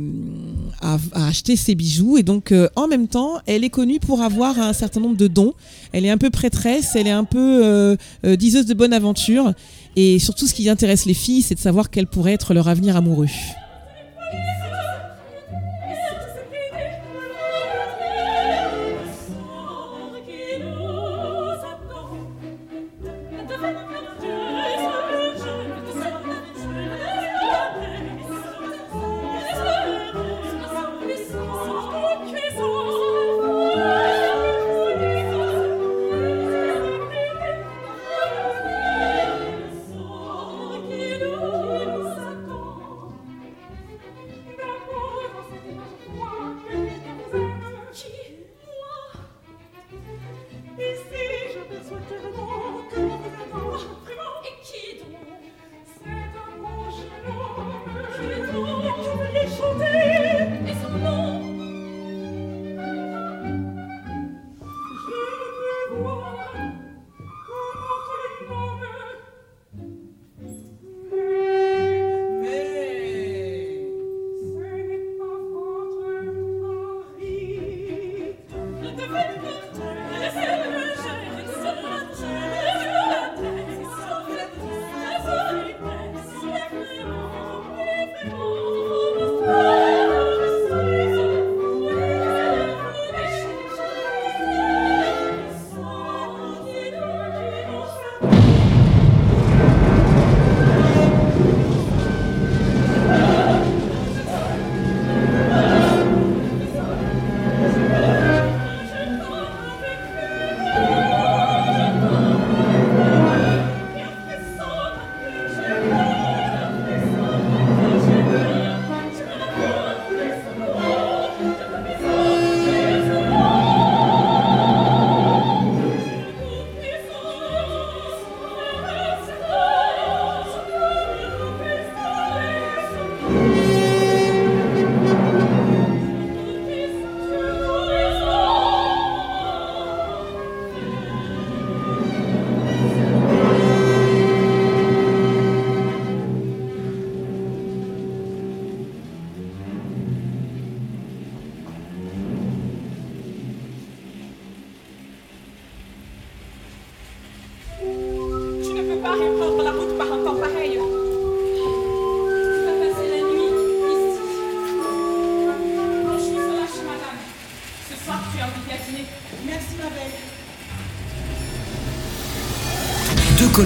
à, 0.81 0.97
acheter 1.27 1.55
ses 1.55 1.75
bijoux. 1.75 2.17
Et 2.17 2.23
donc, 2.23 2.51
euh, 2.51 2.67
en 2.75 2.87
même 2.87 3.07
temps, 3.07 3.39
elle 3.45 3.63
est 3.63 3.69
connue 3.69 3.99
pour 3.99 4.21
avoir 4.21 4.59
un 4.59 4.73
certain 4.73 4.99
nombre 4.99 5.17
de 5.17 5.27
dons. 5.27 5.53
Elle 5.91 6.05
est 6.05 6.09
un 6.09 6.17
peu 6.17 6.29
prêtresse, 6.29 6.95
elle 6.95 7.07
est 7.07 7.11
un 7.11 7.23
peu 7.23 7.61
euh, 7.63 8.35
diseuse 8.35 8.65
de 8.65 8.73
bonne 8.73 8.93
aventure. 8.93 9.53
Et 9.95 10.19
surtout, 10.19 10.45
ce 10.47 10.53
qui 10.53 10.69
intéresse 10.69 11.05
les 11.05 11.13
filles, 11.13 11.41
c'est 11.41 11.55
de 11.55 11.59
savoir 11.59 11.89
quel 11.89 12.07
pourrait 12.07 12.33
être 12.33 12.53
leur 12.53 12.67
avenir 12.67 12.95
amoureux. 12.95 13.27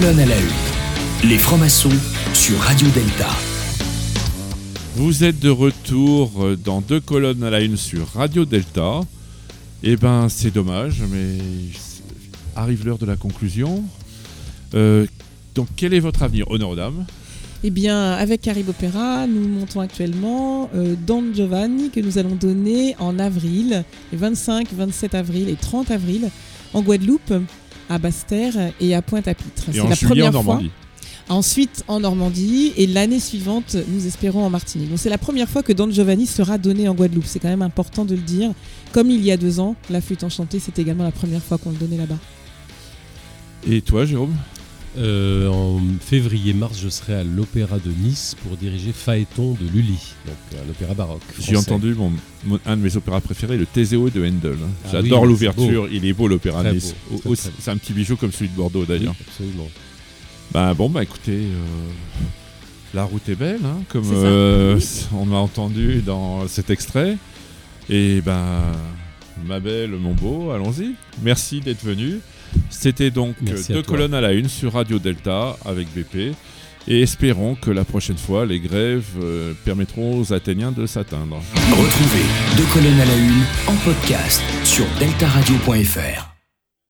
À 0.08 0.12
la 0.14 0.24
une. 0.24 1.28
Les 1.28 1.36
francs-maçons 1.36 1.92
sur 2.32 2.58
Radio 2.60 2.88
Delta. 2.94 3.28
Vous 4.96 5.22
êtes 5.22 5.38
de 5.38 5.50
retour 5.50 6.32
euh, 6.38 6.56
dans 6.56 6.80
deux 6.80 6.98
colonnes 6.98 7.42
à 7.42 7.50
la 7.50 7.60
une 7.60 7.76
sur 7.76 8.08
Radio 8.14 8.46
Delta. 8.46 9.02
Eh 9.82 9.96
ben, 9.96 10.30
c'est 10.30 10.50
dommage, 10.50 11.02
mais 11.10 11.36
arrive 12.56 12.86
l'heure 12.86 12.96
de 12.96 13.04
la 13.04 13.16
conclusion. 13.16 13.84
Euh, 14.74 15.04
donc, 15.54 15.68
quel 15.76 15.92
est 15.92 16.00
votre 16.00 16.22
avenir 16.22 16.50
Honneur 16.50 16.70
aux 16.70 16.76
dames? 16.76 17.04
Eh 17.62 17.68
bien, 17.68 18.12
avec 18.12 18.40
Caribe 18.40 18.70
Opéra, 18.70 19.26
nous 19.26 19.46
montons 19.46 19.80
actuellement 19.80 20.70
euh, 20.74 20.94
Don 21.06 21.34
Giovanni 21.34 21.90
que 21.90 22.00
nous 22.00 22.16
allons 22.16 22.34
donner 22.34 22.96
en 22.98 23.18
avril, 23.18 23.84
les 24.10 24.16
25, 24.16 24.68
27 24.72 25.14
avril 25.14 25.50
et 25.50 25.56
30 25.56 25.90
avril, 25.90 26.30
en 26.72 26.80
Guadeloupe, 26.80 27.34
à 27.88 27.98
Basse-Terre 27.98 28.72
et 28.80 28.94
à 28.94 29.02
Pointe-à-Pitre. 29.02 29.64
C'est 29.72 29.88
la 29.88 29.96
première 29.96 30.42
fois. 30.42 30.60
Ensuite 31.30 31.84
en 31.88 32.00
Normandie 32.00 32.72
et 32.78 32.86
l'année 32.86 33.20
suivante, 33.20 33.76
nous 33.88 34.06
espérons 34.06 34.44
en 34.44 34.50
Martinique. 34.50 34.88
Donc 34.88 34.98
c'est 34.98 35.10
la 35.10 35.18
première 35.18 35.48
fois 35.48 35.62
que 35.62 35.74
Don 35.74 35.90
Giovanni 35.90 36.26
sera 36.26 36.56
donné 36.56 36.88
en 36.88 36.94
Guadeloupe. 36.94 37.26
C'est 37.26 37.38
quand 37.38 37.48
même 37.48 37.60
important 37.60 38.06
de 38.06 38.14
le 38.14 38.22
dire. 38.22 38.52
Comme 38.92 39.10
il 39.10 39.22
y 39.22 39.30
a 39.30 39.36
deux 39.36 39.60
ans, 39.60 39.76
la 39.90 40.00
flûte 40.00 40.24
enchantée, 40.24 40.58
c'était 40.58 40.80
également 40.80 41.04
la 41.04 41.12
première 41.12 41.42
fois 41.42 41.58
qu'on 41.58 41.70
le 41.70 41.76
donnait 41.76 41.98
là-bas. 41.98 42.18
Et 43.68 43.82
toi, 43.82 44.06
Jérôme? 44.06 44.34
Euh, 44.98 45.48
en 45.48 45.80
février-mars, 46.00 46.78
je 46.82 46.88
serai 46.88 47.14
à 47.14 47.22
l'Opéra 47.24 47.78
de 47.78 47.90
Nice 48.02 48.34
pour 48.42 48.56
diriger 48.56 48.90
Phaéton 48.92 49.52
de 49.60 49.68
Lully, 49.72 50.14
donc 50.26 50.36
un 50.66 50.68
opéra 50.70 50.94
baroque. 50.94 51.22
J'ai 51.38 51.56
entendu 51.56 51.94
mon, 51.94 52.12
mon- 52.44 52.58
un 52.66 52.76
de 52.76 52.82
mes 52.82 52.96
opéras 52.96 53.20
préférés, 53.20 53.56
le 53.56 53.66
Teseo 53.66 54.10
de 54.10 54.26
Handel. 54.26 54.56
Ah 54.84 54.88
J'adore 54.92 55.22
oui, 55.22 55.28
l'ouverture, 55.28 55.88
il 55.92 56.04
est 56.04 56.12
beau 56.12 56.26
l'opéra 56.26 56.62
Très 56.64 56.72
Nice. 56.74 56.94
C'est 57.60 57.70
un 57.70 57.76
petit 57.76 57.92
bijou 57.92 58.16
comme 58.16 58.32
celui 58.32 58.48
de 58.50 58.56
Bordeaux 58.56 58.80
Oui, 58.80 58.86
d'ailleurs. 58.88 59.14
absolument. 59.28 59.68
Bah 60.52 60.74
bon, 60.74 60.88
bah 60.88 61.02
écoutez, 61.04 61.32
euh, 61.42 61.54
la 62.94 63.04
route 63.04 63.28
est 63.28 63.36
belle, 63.36 63.60
hein, 63.64 63.82
comme 63.90 64.10
euh, 64.12 64.80
on 65.14 65.30
a 65.32 65.36
entendu 65.36 66.02
dans 66.04 66.48
cet 66.48 66.70
extrait. 66.70 67.16
Et 67.88 68.20
ben, 68.20 68.72
ma 69.46 69.60
belle, 69.60 69.90
mon 69.92 70.14
beau, 70.14 70.50
allons-y. 70.50 70.94
Merci 71.22 71.60
d'être 71.60 71.84
venu. 71.84 72.18
C'était 72.70 73.10
donc 73.10 73.36
Merci 73.40 73.72
euh, 73.72 73.74
à 73.74 73.78
deux 73.78 73.82
colonnes 73.82 74.14
à 74.14 74.20
la 74.20 74.32
une 74.32 74.48
sur 74.48 74.74
Radio 74.74 74.98
Delta 74.98 75.56
avec 75.64 75.88
BP. 75.94 76.34
Et 76.90 77.02
espérons 77.02 77.54
que 77.54 77.70
la 77.70 77.84
prochaine 77.84 78.16
fois, 78.16 78.46
les 78.46 78.60
grèves 78.60 79.04
euh, 79.22 79.52
permettront 79.64 80.18
aux 80.18 80.32
Athéniens 80.32 80.72
de 80.72 80.86
s'atteindre. 80.86 81.42
Retrouvez 81.70 82.24
Deux 82.56 82.64
colonnes 82.72 83.00
à 83.00 83.04
la 83.04 83.16
une 83.16 83.42
en 83.66 83.76
podcast 83.84 84.42
sur 84.64 84.86
deltaradio.fr. 84.98 86.37